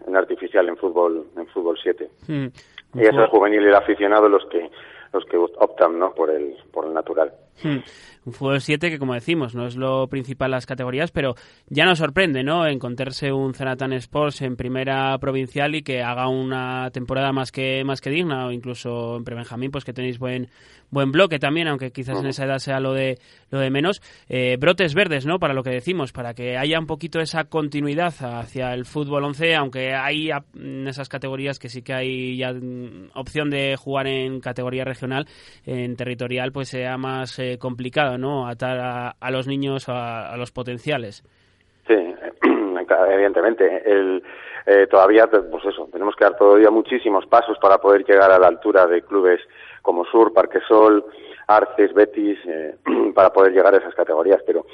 en 0.07 0.17
artificial 0.17 0.69
en 0.69 0.77
fútbol 0.77 1.27
en 1.37 1.47
fútbol 1.49 1.77
7. 1.83 2.09
Mm. 2.29 2.47
Y 2.95 3.03
es 3.03 3.15
el 3.15 3.27
juvenil 3.27 3.65
y 3.65 3.67
el 3.67 3.75
aficionado 3.75 4.29
los 4.29 4.45
que 4.47 4.71
los 5.13 5.25
que 5.25 5.37
optan 5.37 5.99
¿no? 5.99 6.13
por 6.15 6.31
el 6.31 6.55
por 6.73 6.87
el 6.87 6.95
natural. 6.95 7.33
Mm. 7.65 7.79
Un 8.25 8.33
fútbol 8.33 8.61
7 8.61 8.91
que, 8.91 8.99
como 8.99 9.15
decimos, 9.15 9.55
no 9.55 9.67
es 9.67 9.77
lo 9.77 10.09
principal 10.09 10.51
las 10.51 10.67
categorías, 10.67 11.11
pero 11.11 11.35
ya 11.69 11.85
nos 11.85 11.99
sorprende, 11.99 12.43
¿no? 12.43 12.67
Encontrarse 12.67 13.33
un 13.33 13.55
Zeratan 13.55 13.93
Sports 13.95 14.43
en 14.43 14.57
primera 14.57 15.17
provincial 15.19 15.75
y 15.75 15.83
que 15.83 16.03
haga 16.03 16.29
una 16.29 16.91
temporada 16.91 17.33
más 17.33 17.53
que 17.53 17.83
más 17.85 18.01
que 18.01 18.11
digna, 18.11 18.47
o 18.47 18.53
incluso 18.53 19.17
en 19.17 19.25
Prebenjamín, 19.25 19.71
pues 19.71 19.85
que 19.85 19.93
tenéis 19.93 20.19
buen 20.19 20.49
buen 20.91 21.13
bloque 21.13 21.39
también, 21.39 21.69
aunque 21.69 21.93
quizás 21.93 22.19
en 22.19 22.27
esa 22.27 22.45
edad 22.45 22.59
sea 22.59 22.81
lo 22.81 22.93
de 22.93 23.19
lo 23.51 23.59
de 23.61 23.71
menos. 23.71 24.03
Eh, 24.29 24.57
brotes 24.59 24.95
verdes, 24.95 25.27
¿no? 25.27 25.39
Para 25.39 25.55
lo 25.55 25.63
que 25.63 25.71
decimos, 25.71 26.13
para 26.13 26.35
que 26.35 26.57
haya 26.57 26.79
un 26.79 26.87
poquito 26.87 27.21
esa 27.21 27.45
continuidad 27.45 28.15
hacia 28.21 28.75
el 28.75 28.85
fútbol 28.85 29.25
11, 29.25 29.55
aunque 29.55 29.95
hay 29.95 30.31
en 30.55 30.87
esas 30.89 31.09
categorías 31.09 31.59
que 31.59 31.69
sí 31.69 31.83
que 31.83 31.95
hay 31.95 32.37
ya 32.37 32.53
mm, 32.53 33.11
opción 33.15 33.51
de 33.51 33.77
jugar 33.77 34.07
en 34.07 34.41
categoría 34.41 34.85
regional, 34.85 35.27
en 35.65 35.97
territorial, 35.97 36.53
pues 36.53 36.69
sea 36.69 36.97
más 36.97 37.39
eh, 37.39 37.59
complicado, 37.59 38.18
¿no? 38.19 38.47
Atar 38.49 38.79
a, 38.79 39.11
a 39.19 39.31
los 39.31 39.47
niños 39.47 39.89
a, 39.89 40.33
a 40.33 40.37
los 40.37 40.53
potenciales. 40.53 41.23
Sí, 41.87 41.95
evidentemente. 43.11 43.83
El, 43.91 44.23
eh, 44.67 44.87
todavía, 44.91 45.27
pues 45.29 45.65
eso, 45.65 45.89
tenemos 45.91 46.15
que 46.15 46.25
dar 46.25 46.37
todavía 46.37 46.71
muchísimos 46.71 47.25
pasos 47.27 47.57
para 47.59 47.79
poder 47.79 48.05
llegar 48.05 48.31
a 48.31 48.39
la 48.39 48.49
altura 48.49 48.87
de 48.87 49.01
clubes 49.03 49.41
como 49.83 50.05
Sur, 50.05 50.33
Parquesol, 50.35 51.05
Arces, 51.47 51.95
Betis, 51.95 52.39
eh, 52.47 52.75
para 53.15 53.33
poder 53.33 53.53
llegar 53.53 53.75
a 53.75 53.79
esas 53.79 53.95
categorías. 53.95 54.43
Pero, 54.47 54.67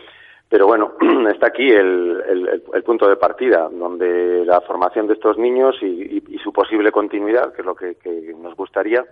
pero 0.49 0.67
bueno, 0.67 0.95
está 1.33 1.47
aquí 1.49 1.71
el, 1.71 2.23
el, 2.29 2.63
el- 2.75 2.83
punto 2.83 3.09
de 3.09 3.17
partida, 3.17 3.69
donde 3.71 4.45
la 4.45 4.61
formación 4.63 5.07
de 5.07 5.15
estos 5.15 5.39
niños 5.39 5.77
y, 5.81 5.87
y- 5.87 6.23
y 6.29 6.39
su 6.39 6.53
posible 6.53 6.91
continuidad, 6.91 7.53
que 7.53 7.63
es 7.63 7.67
lo 7.67 7.75
que 7.77 7.97
nos 8.37 8.55
gustaría, 8.57 9.05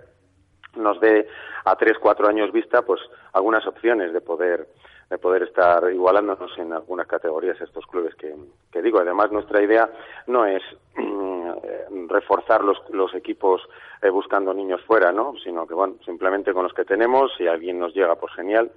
nos 0.76 1.00
dé 1.00 1.28
a 1.64 1.76
tres, 1.76 1.98
cuatro 1.98 2.28
años 2.28 2.50
vista, 2.52 2.82
pues 2.82 3.00
algunas 3.32 3.66
opciones 3.66 4.12
de 4.12 4.20
poder 4.20 4.66
de 5.10 5.18
poder 5.18 5.42
estar 5.42 5.92
igualándonos 5.92 6.56
en 6.56 6.72
algunas 6.72 7.06
categorías 7.06 7.60
estos 7.60 7.84
clubes 7.86 8.14
que, 8.14 8.34
que 8.72 8.80
digo. 8.80 8.98
Además, 8.98 9.30
nuestra 9.30 9.60
idea 9.60 9.90
no 10.26 10.46
es 10.46 10.62
eh, 10.96 11.84
reforzar 12.08 12.64
los, 12.64 12.78
los 12.88 13.14
equipos 13.14 13.60
eh, 14.00 14.08
buscando 14.08 14.54
niños 14.54 14.80
fuera, 14.86 15.12
¿no? 15.12 15.34
Sino 15.44 15.66
que, 15.66 15.74
bueno, 15.74 15.96
simplemente 16.06 16.54
con 16.54 16.62
los 16.62 16.72
que 16.72 16.86
tenemos, 16.86 17.30
si 17.36 17.46
alguien 17.46 17.78
nos 17.78 17.92
llega, 17.92 18.14
pues 18.16 18.32
genial, 18.32 18.70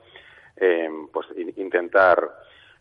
eh, 0.57 0.89
pues 1.13 1.25
in- 1.37 1.53
intentar 1.55 2.19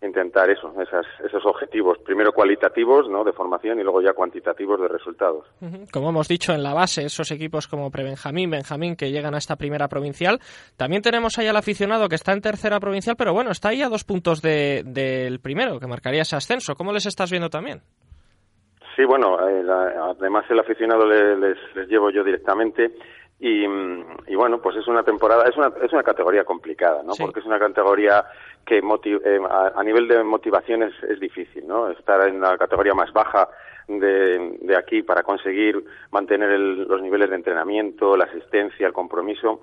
intentar 0.05 0.48
eso, 0.50 0.72
esas, 0.80 1.07
esos 1.24 1.44
objetivos, 1.46 1.98
primero 2.05 2.32
cualitativos, 2.32 3.09
¿no? 3.09 3.24
De 3.24 3.32
formación 3.32 3.78
y 3.80 3.82
luego 3.82 4.00
ya 4.02 4.12
cuantitativos 4.12 4.80
de 4.80 4.88
resultados. 4.88 5.46
Como 5.92 6.11
hemos 6.11 6.28
dicho 6.28 6.52
en 6.52 6.62
la 6.62 6.74
base, 6.74 7.05
esos 7.05 7.30
equipos 7.30 7.66
como 7.68 7.90
Prebenjamín, 7.90 8.50
Benjamín 8.50 8.96
que 8.96 9.11
llegan 9.11 9.34
a 9.34 9.38
esta 9.38 9.57
primera 9.57 9.88
provincial. 9.88 10.40
También 10.76 11.02
tenemos 11.02 11.38
ahí 11.38 11.46
al 11.48 11.57
aficionado 11.57 12.09
que 12.09 12.14
está 12.16 12.32
en 12.32 12.40
tercera 12.40 12.80
provincial, 12.80 13.16
pero 13.16 13.32
bueno, 13.32 13.50
está 13.50 13.70
ahí 13.70 13.82
a 13.82 13.88
dos 13.88 14.05
puntos 14.05 14.42
de- 14.42 14.82
del 14.84 15.40
primero, 15.40 15.78
que 15.80 15.86
marcaría 15.86 16.22
ese 16.22 16.36
ascenso. 16.36 16.74
¿Cómo 16.74 16.92
les 16.92 17.07
estás 17.07 17.30
viendo 17.30 17.48
también? 17.50 17.80
Sí, 18.96 19.05
bueno, 19.05 19.36
eh, 19.48 19.62
la- 19.64 20.12
además 20.16 20.44
el 20.50 20.61
aficionado 20.61 21.05
le- 21.05 21.36
les, 21.36 21.57
les 21.74 21.88
llevo 21.88 22.11
yo 22.11 22.22
directamente 22.22 22.94
y, 23.47 23.64
y 24.26 24.34
bueno, 24.36 24.59
pues 24.62 24.76
es 24.76 24.86
una 24.88 25.03
temporada, 25.03 25.45
es 25.45 25.57
una, 25.57 25.70
es 25.82 25.92
una 25.92 26.03
categoría 26.03 26.45
complicada, 26.45 27.03
¿no? 27.03 27.12
Sí. 27.12 27.22
Porque 27.22 27.40
es 27.40 27.47
una 27.47 27.59
categoría 27.59 28.24
que 28.64 28.82
moti- 28.82 29.20
eh, 29.22 29.38
a, 29.49 29.72
a 29.76 29.82
nivel 29.84 30.09
de 30.09 30.22
motivación 30.24 30.82
es, 30.84 30.95
es 31.05 31.20
difícil, 31.20 31.66
¿no? 31.66 31.90
Estar 31.90 32.26
en 32.26 32.40
la 32.40 32.57
categoría 32.57 32.95
más 32.95 33.12
baja 33.12 33.49
de, 33.86 34.57
de 34.62 34.76
aquí 34.76 35.03
para 35.03 35.22
conseguir 35.22 35.84
mantener 36.11 36.51
el- 36.51 36.84
los 36.88 37.03
niveles 37.03 37.28
de 37.28 37.36
entrenamiento, 37.36 38.16
la 38.16 38.24
asistencia, 38.24 38.86
el 38.86 38.95
compromiso, 38.95 39.61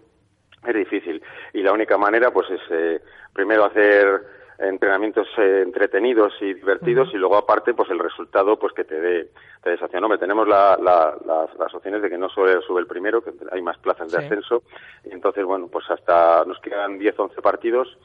es 0.67 0.75
difícil. 0.75 1.23
Y 1.53 1.63
la 1.63 1.73
única 1.73 1.97
manera, 1.97 2.29
pues, 2.29 2.47
es 2.51 2.61
eh, 2.69 3.01
primero 3.33 3.65
hacer 3.65 4.21
entrenamientos 4.61 5.27
eh, 5.37 5.61
entretenidos 5.63 6.33
y 6.41 6.53
divertidos 6.53 7.09
y 7.13 7.17
luego 7.17 7.37
aparte 7.37 7.73
pues 7.73 7.89
el 7.89 7.99
resultado 7.99 8.57
pues 8.57 8.73
que 8.73 8.83
te 8.83 8.99
dé 8.99 9.29
te 9.63 9.69
dé. 9.71 9.77
Hombre, 10.03 10.17
tenemos 10.19 10.47
la, 10.47 10.77
la- 10.81 11.15
las, 11.25 11.53
las 11.57 11.73
opciones 11.73 12.01
de 12.01 12.09
que 12.09 12.17
no 12.17 12.29
solo 12.29 12.61
sube 12.61 12.79
el 12.79 12.87
primero 12.87 13.21
que 13.23 13.31
hay 13.51 13.61
más 13.61 13.77
plazas 13.79 14.11
de 14.11 14.17
ascenso. 14.19 14.63
Y 15.05 15.11
entonces 15.13 15.43
bueno 15.45 15.67
pues 15.71 15.85
hasta 15.89 16.43
nos 16.45 16.59
quedan 16.59 16.97
10 16.99 17.17
11 17.19 17.41
partidos 17.41 17.97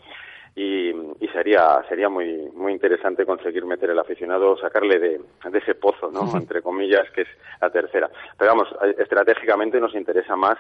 y, 0.55 0.89
y 0.91 1.29
sería 1.33 1.83
sería 1.89 2.09
muy 2.09 2.51
muy 2.55 2.73
interesante 2.73 3.27
conseguir 3.27 3.65
meter 3.67 3.91
el 3.91 3.99
aficionado 3.99 4.57
sacarle 4.57 4.99
de, 4.99 5.21
de 5.51 5.59
ese 5.59 5.75
pozo 5.75 6.11
no 6.11 6.31
entre 6.37 6.63
comillas 6.63 7.11
que 7.11 7.23
es 7.23 7.29
la 7.61 7.71
tercera. 7.71 8.09
Pero 8.39 8.51
vamos 8.53 8.69
eh, 8.85 8.95
estratégicamente 8.99 9.81
nos 9.81 9.95
interesa 9.95 10.35
más 10.37 10.57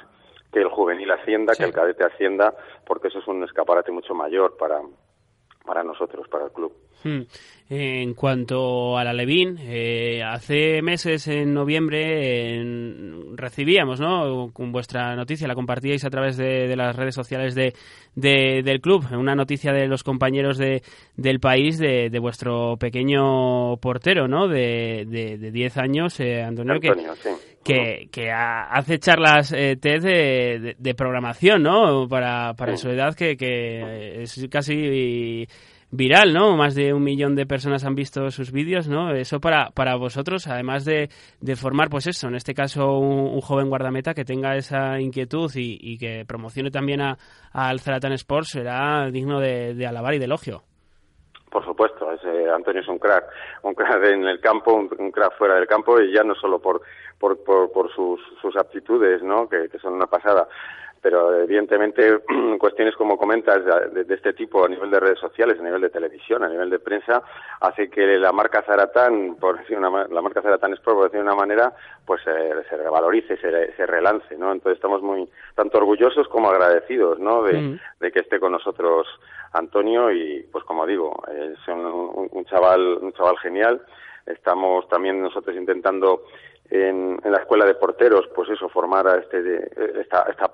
que 0.52 0.60
el 0.60 0.68
juvenil 0.68 1.10
ascienda 1.10 1.54
Sí. 1.54 1.62
que 1.62 1.68
el 1.68 1.74
cadete 1.74 2.04
ascienda 2.04 2.54
porque 2.86 3.08
eso 3.08 3.18
es 3.20 3.26
un 3.26 3.42
escaparate 3.44 3.90
mucho 3.92 4.14
mayor 4.14 4.56
para 4.58 4.80
para 5.66 5.82
nosotros 5.84 6.26
para 6.30 6.46
el 6.46 6.52
club 6.52 6.72
Hmm. 7.04 7.22
En 7.68 8.14
cuanto 8.14 8.96
a 8.96 9.04
la 9.04 9.12
Levín, 9.12 9.58
eh, 9.60 10.22
hace 10.24 10.80
meses, 10.82 11.28
en 11.28 11.52
noviembre, 11.52 12.64
recibíamos, 13.36 14.00
¿no? 14.00 14.50
Con 14.52 14.72
vuestra 14.72 15.14
noticia, 15.14 15.46
la 15.46 15.54
compartíais 15.54 16.04
a 16.04 16.10
través 16.10 16.36
de, 16.36 16.66
de 16.66 16.74
las 16.76 16.96
redes 16.96 17.14
sociales 17.14 17.54
de, 17.54 17.74
de- 18.14 18.62
del 18.64 18.80
club, 18.80 19.04
una 19.12 19.34
noticia 19.34 19.72
de 19.72 19.86
los 19.88 20.02
compañeros 20.02 20.58
de, 20.58 20.82
del 21.16 21.38
país 21.38 21.78
de, 21.78 22.08
vuestro 22.18 22.76
pequeño 22.78 23.76
portero, 23.76 24.26
¿no? 24.26 24.48
De, 24.48 25.04
de, 25.06 25.36
de 25.38 25.50
10 25.52 25.76
años, 25.76 26.18
eh, 26.20 26.42
Antonio, 26.42 26.80
que, 26.80 26.92
sí. 26.94 27.28
que, 27.62 28.08
que 28.10 28.30
ha- 28.30 28.68
hace 28.70 28.98
charlas 28.98 29.52
eh, 29.52 29.76
TED 29.76 30.02
de, 30.78 30.94
programación, 30.94 31.62
¿no? 31.62 32.08
Para, 32.08 32.54
para 32.54 32.76
Sí. 32.76 32.82
su 32.82 32.90
edad, 32.90 33.14
que, 33.14 33.36
que 33.36 34.22
es 34.22 34.48
casi 34.50 35.46
viral, 35.96 36.32
¿no? 36.32 36.56
Más 36.56 36.74
de 36.74 36.92
un 36.92 37.02
millón 37.02 37.34
de 37.34 37.46
personas 37.46 37.84
han 37.84 37.94
visto 37.94 38.30
sus 38.30 38.52
vídeos, 38.52 38.88
¿no? 38.88 39.10
Eso 39.12 39.40
para, 39.40 39.70
para 39.70 39.96
vosotros, 39.96 40.46
además 40.46 40.84
de, 40.84 41.08
de 41.40 41.56
formar, 41.56 41.88
pues 41.88 42.06
eso, 42.06 42.28
en 42.28 42.34
este 42.34 42.54
caso, 42.54 42.98
un, 42.98 43.40
joven 43.40 43.68
guardameta 43.68 44.14
que 44.14 44.24
tenga 44.24 44.56
esa 44.56 45.00
inquietud 45.00 45.50
y, 45.54 45.98
que 45.98 46.24
promocione 46.26 46.70
también 46.70 47.00
a- 47.00 47.16
al 47.52 47.80
Zlatan 47.80 48.12
Sports, 48.12 48.50
será 48.50 49.08
digno 49.10 49.40
de, 49.40 49.86
alabar 49.86 50.14
y 50.14 50.18
de 50.18 50.24
elogio. 50.24 50.62
Por 51.50 51.64
supuesto, 51.64 52.10
ese 52.12 52.50
Antonio 52.50 52.82
es 52.82 52.88
un 52.88 52.98
crack, 52.98 53.24
un 53.62 53.74
crack 53.74 54.04
en 54.04 54.24
el 54.26 54.40
campo, 54.40 54.74
un, 54.74 55.10
crack 55.10 55.38
fuera 55.38 55.54
del 55.54 55.66
campo 55.66 56.00
y 56.00 56.12
ya 56.12 56.22
no 56.22 56.34
solo 56.34 56.60
por 56.60 56.82
por, 57.18 57.42
por, 57.44 57.72
por 57.72 57.90
sus, 57.94 58.20
sus 58.42 58.54
aptitudes, 58.56 59.22
¿no? 59.22 59.48
Que 59.48 59.70
son 59.80 59.94
una 59.94 60.06
pasada. 60.06 60.46
Pero 61.00 61.34
evidentemente 61.40 62.20
cuestiones 62.58 62.94
como 62.96 63.16
comentas 63.16 63.64
de, 63.92 64.04
de, 64.04 64.14
este 64.14 64.32
tipo 64.32 64.64
a 64.64 64.68
nivel 64.68 64.90
de 64.90 65.00
redes 65.00 65.18
sociales, 65.18 65.58
a 65.58 65.62
nivel 65.62 65.80
de 65.80 65.90
televisión, 65.90 66.42
a 66.42 66.48
nivel 66.48 66.70
de 66.70 66.78
prensa, 66.78 67.22
hace 67.60 67.88
que 67.88 68.18
la 68.18 68.32
marca 68.32 68.62
Zaratán, 68.62 69.36
por 69.36 69.58
decir 69.58 69.78
una, 69.78 70.06
la 70.08 70.22
marca 70.22 70.42
Zaratán 70.42 70.72
Sport, 70.74 70.96
por 70.96 71.04
decir 71.04 71.20
de 71.20 71.26
una 71.26 71.34
manera, 71.34 71.72
pues 72.04 72.22
eh, 72.26 72.52
se 72.68 72.76
revalorice, 72.76 73.36
se, 73.36 73.72
se, 73.74 73.86
relance, 73.86 74.36
¿no? 74.36 74.52
Entonces 74.52 74.76
estamos 74.76 75.02
muy 75.02 75.28
tanto 75.54 75.78
orgullosos 75.78 76.28
como 76.28 76.50
agradecidos, 76.50 77.18
¿no? 77.18 77.42
De, 77.42 77.52
mm. 77.52 77.80
de 78.00 78.12
que 78.12 78.20
esté 78.20 78.40
con 78.40 78.52
nosotros 78.52 79.06
Antonio 79.52 80.10
y, 80.10 80.46
pues 80.50 80.64
como 80.64 80.86
digo, 80.86 81.22
es 81.28 81.68
un, 81.68 81.86
un, 81.86 82.28
un 82.30 82.44
chaval, 82.46 82.98
un 83.00 83.12
chaval 83.12 83.38
genial. 83.38 83.82
Estamos 84.26 84.88
también 84.88 85.22
nosotros 85.22 85.54
intentando 85.56 86.22
en, 86.70 87.18
en, 87.22 87.32
la 87.32 87.38
escuela 87.38 87.64
de 87.64 87.74
porteros, 87.74 88.26
pues 88.34 88.50
eso, 88.50 88.68
formar 88.68 89.06
a 89.06 89.18
este, 89.18 89.42
de, 89.42 89.70
esta, 90.00 90.26
esta, 90.30 90.52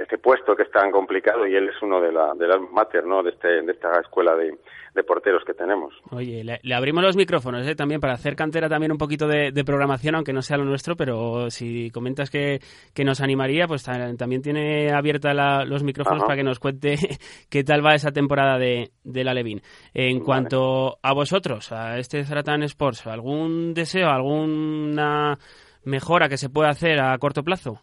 este 0.00 0.18
puesto 0.18 0.56
que 0.56 0.64
es 0.64 0.70
tan 0.70 0.90
complicado 0.90 1.46
y 1.46 1.54
él 1.54 1.68
es 1.68 1.82
uno 1.82 2.00
de, 2.00 2.12
la, 2.12 2.34
de 2.34 2.48
las 2.48 2.60
mater, 2.72 3.04
¿no? 3.04 3.22
De, 3.22 3.30
este, 3.30 3.62
de 3.62 3.72
esta 3.72 4.00
escuela 4.00 4.34
de, 4.34 4.58
de 4.96 5.04
porteros 5.04 5.44
que 5.44 5.52
tenemos. 5.52 5.94
Oye, 6.10 6.42
le, 6.42 6.74
abrimos 6.74 7.04
los 7.04 7.16
micrófonos 7.16 7.66
¿eh? 7.66 7.76
también 7.76 8.00
para 8.00 8.14
hacer 8.14 8.34
cantera 8.34 8.68
también 8.68 8.92
un 8.92 8.98
poquito 8.98 9.28
de, 9.28 9.52
programación, 9.64 10.14
aunque 10.14 10.32
no 10.32 10.42
sea 10.42 10.56
lo 10.56 10.64
nuestro, 10.64 10.96
pero 10.96 11.50
si 11.50 11.90
comentas 11.90 12.30
que, 12.30 12.60
que 12.94 13.04
nos 13.04 13.20
animaría, 13.20 13.66
pues 13.66 13.84
también 13.84 14.42
tiene 14.42 14.92
abierta 14.92 15.34
los 15.64 15.82
micrófonos 15.82 16.22
para 16.22 16.36
que 16.36 16.44
nos 16.44 16.58
cuente 16.58 16.96
qué 17.50 17.62
tal 17.62 17.84
va 17.84 17.94
esa 17.94 18.10
temporada 18.10 18.58
de, 18.58 18.90
de 19.04 19.24
la 19.24 19.34
Levin. 19.34 19.60
En 19.92 20.20
cuanto 20.20 20.98
a 21.02 21.12
vosotros, 21.12 21.70
a 21.72 21.98
este 21.98 22.24
Zaratan 22.24 22.62
Sports, 22.62 23.06
¿algún 23.06 23.74
deseo, 23.74 24.08
alguna 24.08 25.35
mejora 25.84 26.28
que 26.28 26.36
se 26.36 26.50
pueda 26.50 26.68
hacer 26.68 27.00
a 27.00 27.16
corto 27.18 27.42
plazo? 27.42 27.80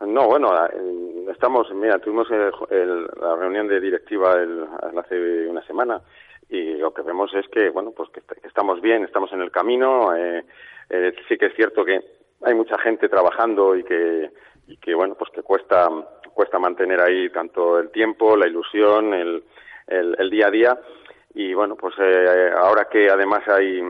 No, 0.00 0.28
bueno, 0.28 0.50
estamos, 1.30 1.72
mira, 1.74 1.98
tuvimos 1.98 2.28
el, 2.30 3.06
la 3.20 3.34
reunión 3.34 3.66
de 3.66 3.80
directiva 3.80 4.34
el, 4.34 4.64
hace 4.96 5.48
una 5.48 5.62
semana 5.66 6.00
y 6.48 6.74
lo 6.74 6.94
que 6.94 7.02
vemos 7.02 7.32
es 7.34 7.46
que, 7.48 7.68
bueno, 7.70 7.92
pues 7.96 8.08
que, 8.10 8.22
estamos 8.46 8.80
bien, 8.80 9.04
estamos 9.04 9.32
en 9.32 9.42
el 9.42 9.50
camino. 9.50 10.14
Eh, 10.16 10.44
eh, 10.90 11.14
sí 11.28 11.36
que 11.36 11.46
es 11.46 11.54
cierto 11.54 11.84
que 11.84 12.00
hay 12.42 12.54
mucha 12.54 12.78
gente 12.78 13.08
trabajando 13.08 13.76
y 13.76 13.82
que, 13.82 14.30
y 14.68 14.76
que 14.76 14.94
bueno, 14.94 15.14
pues 15.14 15.30
que 15.32 15.42
cuesta, 15.42 15.88
cuesta 16.32 16.58
mantener 16.58 17.00
ahí 17.00 17.28
tanto 17.30 17.78
el 17.78 17.90
tiempo, 17.90 18.36
la 18.36 18.46
ilusión, 18.46 19.12
el, 19.14 19.42
el, 19.88 20.16
el 20.18 20.30
día 20.30 20.46
a 20.46 20.50
día. 20.50 20.78
Y 21.34 21.52
bueno, 21.54 21.76
pues 21.76 21.94
eh, 21.98 22.50
ahora 22.56 22.88
que 22.90 23.10
además 23.10 23.46
hay, 23.48 23.82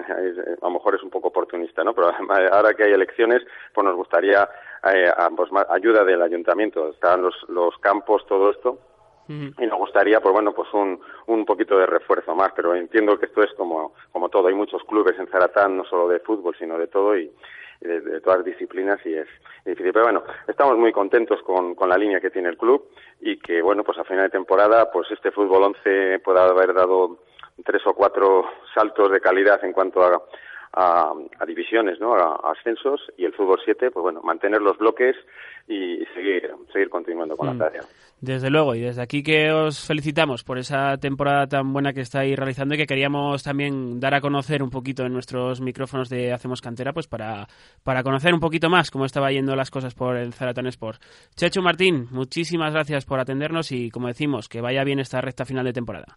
a 0.00 0.64
lo 0.66 0.70
mejor 0.70 0.94
es 0.94 1.02
un 1.02 1.10
poco 1.10 1.28
oportunista, 1.28 1.84
¿no? 1.84 1.94
Pero 1.94 2.10
ahora 2.52 2.74
que 2.74 2.84
hay 2.84 2.92
elecciones, 2.92 3.42
pues 3.74 3.84
nos 3.84 3.96
gustaría 3.96 4.48
eh, 4.92 5.12
pues, 5.36 5.50
ayuda 5.70 6.04
del 6.04 6.22
ayuntamiento, 6.22 6.90
están 6.90 7.22
los, 7.22 7.34
los 7.48 7.76
campos, 7.78 8.26
todo 8.26 8.50
esto, 8.50 8.78
y 9.28 9.66
nos 9.66 9.78
gustaría, 9.78 10.20
pues 10.20 10.34
bueno, 10.34 10.52
pues 10.52 10.68
un, 10.74 11.00
un 11.26 11.46
poquito 11.46 11.78
de 11.78 11.86
refuerzo 11.86 12.34
más, 12.34 12.52
pero 12.54 12.74
entiendo 12.74 13.18
que 13.18 13.26
esto 13.26 13.42
es 13.42 13.50
como, 13.54 13.94
como 14.10 14.28
todo, 14.28 14.48
hay 14.48 14.54
muchos 14.54 14.82
clubes 14.84 15.18
en 15.18 15.26
Zaratán, 15.28 15.74
no 15.76 15.84
solo 15.84 16.06
de 16.08 16.20
fútbol, 16.20 16.54
sino 16.58 16.76
de 16.76 16.88
todo, 16.88 17.16
y, 17.16 17.32
de, 17.82 18.20
todas 18.20 18.38
las 18.38 18.46
disciplinas 18.46 18.98
y 19.04 19.14
es 19.14 19.28
difícil. 19.64 19.92
Pero 19.92 20.04
bueno, 20.04 20.22
estamos 20.46 20.76
muy 20.78 20.92
contentos 20.92 21.42
con, 21.42 21.74
con 21.74 21.88
la 21.88 21.98
línea 21.98 22.20
que 22.20 22.30
tiene 22.30 22.48
el 22.48 22.56
club 22.56 22.88
y 23.20 23.38
que, 23.38 23.62
bueno, 23.62 23.84
pues 23.84 23.98
a 23.98 24.04
final 24.04 24.24
de 24.24 24.30
temporada, 24.30 24.90
pues 24.90 25.10
este 25.10 25.30
fútbol 25.30 25.62
11 25.64 26.20
pueda 26.20 26.46
haber 26.46 26.74
dado 26.74 27.18
tres 27.64 27.82
o 27.86 27.94
cuatro 27.94 28.44
saltos 28.74 29.10
de 29.10 29.20
calidad 29.20 29.62
en 29.64 29.72
cuanto 29.72 30.02
a, 30.02 30.22
a, 30.72 31.12
a 31.38 31.46
divisiones, 31.46 32.00
¿no? 32.00 32.14
A, 32.14 32.40
a, 32.42 32.52
ascensos 32.52 33.00
y 33.16 33.24
el 33.24 33.34
fútbol 33.34 33.60
7, 33.64 33.90
pues 33.90 34.02
bueno, 34.02 34.22
mantener 34.22 34.62
los 34.62 34.78
bloques 34.78 35.16
y 35.68 36.04
seguir, 36.14 36.50
seguir 36.72 36.88
continuando 36.88 37.36
con 37.36 37.48
mm. 37.48 37.58
la 37.58 37.64
tarea. 37.64 37.82
Desde 38.20 38.50
luego, 38.50 38.74
y 38.74 38.80
desde 38.80 39.02
aquí 39.02 39.22
que 39.22 39.50
os 39.50 39.86
felicitamos 39.86 40.44
por 40.44 40.58
esa 40.58 40.96
temporada 40.96 41.46
tan 41.46 41.72
buena 41.72 41.92
que 41.92 42.00
estáis 42.00 42.36
realizando 42.36 42.74
y 42.74 42.78
que 42.78 42.86
queríamos 42.86 43.42
también 43.42 44.00
dar 44.00 44.14
a 44.14 44.20
conocer 44.20 44.62
un 44.62 44.70
poquito 44.70 45.04
en 45.04 45.12
nuestros 45.12 45.60
micrófonos 45.60 46.08
de 46.08 46.32
Hacemos 46.32 46.60
Cantera, 46.60 46.92
pues 46.92 47.06
para, 47.06 47.46
para 47.82 48.02
conocer 48.02 48.32
un 48.32 48.40
poquito 48.40 48.70
más 48.70 48.90
cómo 48.90 49.04
estaba 49.04 49.30
yendo 49.30 49.56
las 49.56 49.70
cosas 49.70 49.94
por 49.94 50.16
el 50.16 50.32
Zaratan 50.32 50.66
Sport. 50.68 51.02
Chechu 51.36 51.62
Martín, 51.62 52.08
muchísimas 52.10 52.72
gracias 52.72 53.04
por 53.04 53.20
atendernos 53.20 53.72
y, 53.72 53.90
como 53.90 54.08
decimos, 54.08 54.48
que 54.48 54.60
vaya 54.60 54.84
bien 54.84 55.00
esta 55.00 55.20
recta 55.20 55.44
final 55.44 55.64
de 55.64 55.72
temporada. 55.72 56.16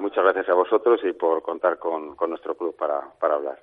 Muchas 0.00 0.24
gracias 0.24 0.48
a 0.48 0.54
vosotros 0.54 1.00
y 1.04 1.12
por 1.12 1.42
contar 1.42 1.78
con, 1.78 2.14
con 2.16 2.30
nuestro 2.30 2.56
club 2.56 2.76
para, 2.76 3.00
para 3.20 3.34
hablar. 3.34 3.58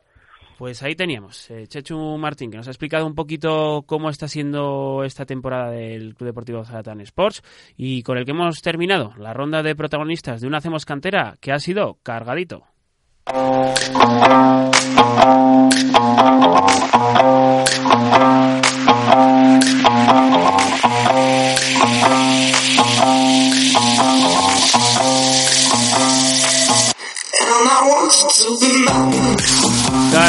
Pues 0.60 0.84
ahí 0.84 0.94
teníamos, 0.94 1.50
eh, 1.52 1.68
Chechu 1.68 2.18
Martín, 2.18 2.52
que 2.52 2.58
nos 2.58 2.68
ha 2.68 2.72
explicado 2.72 3.06
un 3.06 3.16
poquito 3.16 3.84
cómo 3.86 4.10
está 4.10 4.28
siendo 4.28 5.06
esta 5.06 5.26
temporada 5.26 5.72
del 5.72 6.16
Club 6.16 6.28
Deportivo 6.28 6.66
Zaratán 6.66 7.00
Sports 7.00 7.42
y 7.78 8.04
con 8.04 8.18
el 8.18 8.26
que 8.26 8.32
hemos 8.32 8.62
terminado 8.62 9.14
la 9.18 9.34
ronda 9.34 9.64
de 9.64 9.74
protagonistas 9.74 10.42
de 10.42 10.48
una 10.48 10.58
Hacemos 10.58 10.84
Cantera 10.84 11.36
que 11.40 11.54
ha 11.54 11.60
sido 11.60 11.98
cargadito. 12.04 12.66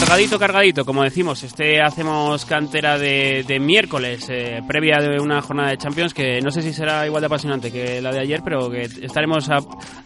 Cargadito, 0.01 0.39
cargadito, 0.39 0.85
como 0.85 1.05
decimos, 1.05 1.43
este 1.43 1.81
hacemos 1.81 2.45
cantera 2.47 2.99
de, 2.99 3.45
de 3.47 3.61
miércoles, 3.61 4.27
eh, 4.29 4.61
previa 4.67 4.97
de 4.97 5.21
una 5.21 5.41
jornada 5.43 5.71
de 5.71 5.77
Champions 5.77 6.15
que 6.15 6.41
no 6.41 6.51
sé 6.51 6.63
si 6.63 6.73
será 6.73 7.07
igual 7.07 7.21
de 7.21 7.27
apasionante 7.27 7.71
que 7.71 8.01
la 8.01 8.11
de 8.11 8.21
ayer, 8.21 8.41
pero 8.43 8.71
que 8.71 8.83
estaremos 8.83 9.49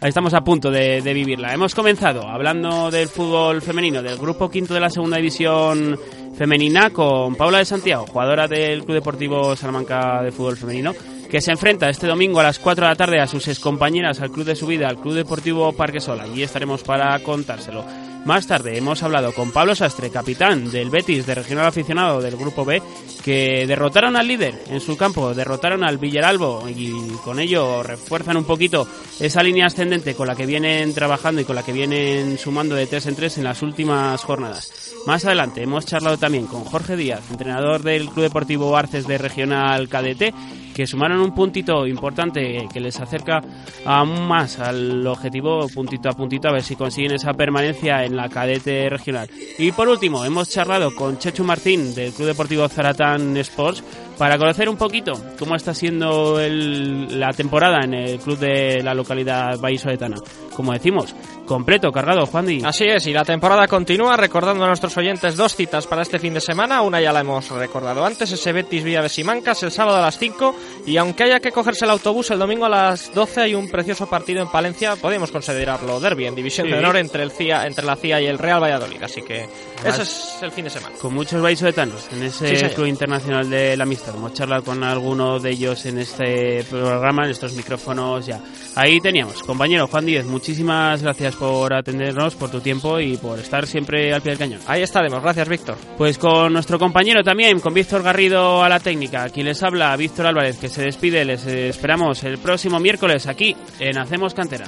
estamos 0.01 0.33
a 0.33 0.41
punto 0.41 0.69
de, 0.69 1.01
de, 1.01 1.13
vivirla. 1.13 1.53
Hemos 1.53 1.73
comenzado 1.73 2.27
hablando 2.27 2.91
del 2.91 3.07
fútbol 3.07 3.61
femenino, 3.61 4.03
del 4.03 4.17
grupo 4.17 4.49
quinto 4.49 4.73
de 4.73 4.81
la 4.81 4.89
segunda 4.89 5.17
división 5.17 5.97
femenina, 6.37 6.91
con 6.91 7.35
Paula 7.35 7.59
de 7.59 7.65
Santiago, 7.65 8.05
jugadora 8.05 8.47
del 8.47 8.83
Club 8.83 8.95
Deportivo 8.95 9.55
Salamanca 9.55 10.21
de 10.21 10.31
Fútbol 10.31 10.57
Femenino 10.57 10.93
que 11.29 11.41
se 11.41 11.51
enfrenta 11.51 11.89
este 11.89 12.05
domingo 12.05 12.39
a 12.39 12.43
las 12.43 12.59
4 12.59 12.85
de 12.85 12.91
la 12.91 12.95
tarde 12.95 13.19
a 13.19 13.27
sus 13.27 13.47
excompañeras 13.47 14.21
al 14.21 14.31
club 14.31 14.45
de 14.45 14.55
su 14.55 14.67
vida, 14.67 14.87
al 14.87 14.99
Club 14.99 15.15
Deportivo 15.15 15.73
Parque 15.73 15.99
Sol. 15.99 16.19
Allí 16.21 16.43
estaremos 16.43 16.83
para 16.83 17.17
contárselo. 17.19 17.83
Más 18.25 18.47
tarde 18.47 18.75
hemos 18.75 19.03
hablado 19.03 19.33
con 19.33 19.51
Pablo 19.51 19.75
Sastre, 19.75 20.09
capitán 20.09 20.71
del 20.71 20.89
Betis 20.89 21.27
de 21.27 21.35
regional 21.35 21.67
aficionado 21.67 22.19
del 22.21 22.35
Grupo 22.35 22.65
B, 22.65 22.81
que 23.23 23.67
derrotaron 23.67 24.15
al 24.15 24.27
líder 24.27 24.63
en 24.67 24.81
su 24.81 24.97
campo, 24.97 25.35
derrotaron 25.35 25.83
al 25.83 25.99
Villaralbo 25.99 26.67
y 26.67 26.91
con 27.23 27.39
ello 27.39 27.83
refuerzan 27.83 28.37
un 28.37 28.45
poquito 28.45 28.87
esa 29.19 29.43
línea 29.43 29.67
ascendente 29.67 30.15
con 30.15 30.25
la 30.25 30.35
que 30.35 30.47
vienen 30.47 30.91
trabajando 30.95 31.39
y 31.39 31.45
con 31.45 31.55
la 31.55 31.61
que 31.61 31.71
vienen 31.71 32.39
sumando 32.39 32.73
de 32.73 32.87
tres 32.87 33.05
en 33.05 33.15
tres 33.15 33.37
en 33.37 33.43
las 33.43 33.61
últimas 33.61 34.23
jornadas. 34.23 34.71
Más 35.05 35.23
adelante 35.23 35.61
hemos 35.61 35.85
charlado 35.85 36.17
también 36.17 36.47
con 36.47 36.63
Jorge 36.65 36.95
Díaz, 36.95 37.21
entrenador 37.29 37.83
del 37.83 38.09
Club 38.09 38.23
Deportivo 38.23 38.75
Arces 38.75 39.05
de 39.05 39.19
Regional 39.19 39.87
KDT, 39.87 40.33
que 40.75 40.85
sumaron 40.85 41.21
un 41.21 41.33
puntito 41.33 41.87
importante 41.87 42.67
que 42.71 42.79
les 42.81 42.99
acerca 42.99 43.41
aún 43.85 44.27
más 44.27 44.59
al 44.59 45.07
objetivo 45.07 45.69
puntito 45.69 46.09
a 46.09 46.13
puntito 46.13 46.49
a 46.49 46.51
ver 46.51 46.63
si 46.63 46.75
consiguen 46.75 47.13
esa 47.13 47.33
permanencia 47.33 48.03
en 48.03 48.17
la 48.17 48.27
cadete 48.27 48.89
regional. 48.89 49.29
Y 49.57 49.71
por 49.71 49.87
último, 49.87 50.25
hemos 50.25 50.49
charlado 50.49 50.93
con 50.93 51.17
Chechu 51.17 51.45
Martín 51.45 51.95
del 51.95 52.11
Club 52.11 52.27
Deportivo 52.27 52.67
Zaratán 52.67 53.37
Sports 53.37 53.83
para 54.17 54.37
conocer 54.37 54.67
un 54.67 54.75
poquito 54.75 55.13
cómo 55.39 55.55
está 55.55 55.73
siendo 55.73 56.39
la 56.39 57.31
temporada 57.31 57.79
en 57.83 57.93
el 57.93 58.19
club 58.19 58.37
de 58.37 58.83
la 58.83 58.93
localidad 58.93 59.57
vallisoletana. 59.59 60.17
Como 60.55 60.73
decimos, 60.73 61.15
completo, 61.45 61.91
cargado, 61.91 62.25
Juan 62.25 62.45
Di. 62.45 62.61
Así 62.63 62.85
es, 62.85 63.07
y 63.07 63.13
la 63.13 63.23
temporada 63.23 63.67
continúa 63.67 64.17
recordando 64.17 64.63
a 64.63 64.67
nuestros 64.67 64.95
oyentes 64.97 65.35
dos 65.35 65.55
citas 65.55 65.87
para 65.87 66.01
este 66.01 66.19
fin 66.19 66.33
de 66.33 66.41
semana. 66.41 66.81
Una 66.81 66.99
ya 67.01 67.13
la 67.13 67.21
hemos 67.21 67.49
recordado 67.49 68.05
antes, 68.05 68.31
ese 68.31 68.51
Betis 68.51 68.83
Villa 68.83 69.01
de 69.01 69.09
Simancas 69.09 69.63
el 69.63 69.71
sábado 69.71 69.97
a 69.97 70.01
las 70.01 70.17
5 70.17 70.55
y 70.85 70.97
aunque 70.97 71.23
haya 71.23 71.39
que 71.39 71.51
cogerse 71.51 71.85
el 71.85 71.91
autobús 71.91 72.31
el 72.31 72.39
domingo 72.39 72.65
a 72.65 72.69
las 72.69 73.13
12 73.13 73.41
hay 73.41 73.55
un 73.55 73.69
precioso 73.69 74.07
partido 74.07 74.41
en 74.41 74.49
Palencia, 74.49 74.95
podemos 74.95 75.31
considerarlo 75.31 75.99
derby 75.99 76.25
en 76.25 76.35
división 76.35 76.69
de 76.69 76.77
honor 76.77 76.97
entre 76.97 77.23
el 77.23 77.31
CIA, 77.31 77.67
entre 77.67 77.85
la 77.85 77.95
CIA 77.95 78.21
y 78.21 78.25
el 78.27 78.37
Real 78.37 78.61
Valladolid, 78.61 79.01
así 79.03 79.21
que 79.21 79.47
ese 79.83 80.01
es 80.01 80.39
el 80.41 80.51
fin 80.51 80.65
de 80.65 80.69
semana. 80.69 80.95
Con 80.99 81.13
muchos 81.13 81.41
vallisoletanos 81.41 82.07
en 82.11 82.23
ese 82.23 82.69
club 82.73 82.87
internacional 82.87 83.49
de 83.49 83.77
la 83.77 83.83
amistad. 83.83 84.15
Hemos 84.15 84.33
charlado 84.33 84.63
con 84.63 84.83
alguno 84.83 85.39
de 85.39 85.51
ellos 85.51 85.85
en 85.85 85.99
este 85.99 86.63
programa, 86.63 87.25
en 87.25 87.31
estos 87.31 87.53
micrófonos 87.53 88.25
ya. 88.25 88.41
Ahí 88.75 88.99
teníamos, 88.99 89.43
compañero 89.43 89.87
Juan 89.87 90.05
Díez, 90.05 90.25
muchísimas 90.25 91.01
gracias 91.35 91.39
por 91.39 91.73
atendernos, 91.73 92.35
por 92.35 92.49
tu 92.49 92.61
tiempo 92.61 92.99
y 92.99 93.17
por 93.17 93.39
estar 93.39 93.67
siempre 93.67 94.13
al 94.13 94.21
pie 94.21 94.31
del 94.31 94.39
cañón. 94.39 94.61
Ahí 94.67 94.81
estaremos, 94.81 95.21
gracias 95.21 95.47
Víctor. 95.47 95.75
Pues 95.97 96.17
con 96.17 96.53
nuestro 96.53 96.79
compañero 96.79 97.23
también, 97.23 97.59
con 97.59 97.73
Víctor 97.73 98.03
Garrido 98.03 98.63
a 98.63 98.69
la 98.69 98.79
técnica, 98.79 99.23
aquí 99.23 99.43
les 99.43 99.61
habla 99.63 99.95
Víctor 99.95 100.27
Álvarez, 100.27 100.57
que 100.57 100.69
se 100.69 100.83
despide, 100.83 101.25
les 101.25 101.45
esperamos 101.45 102.23
el 102.23 102.37
próximo 102.37 102.79
miércoles 102.79 103.27
aquí 103.27 103.55
en 103.79 103.97
Hacemos 103.97 104.33
Cantera. 104.33 104.65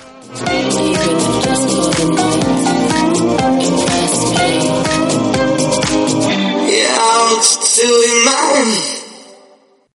Yeah, 7.77 9.06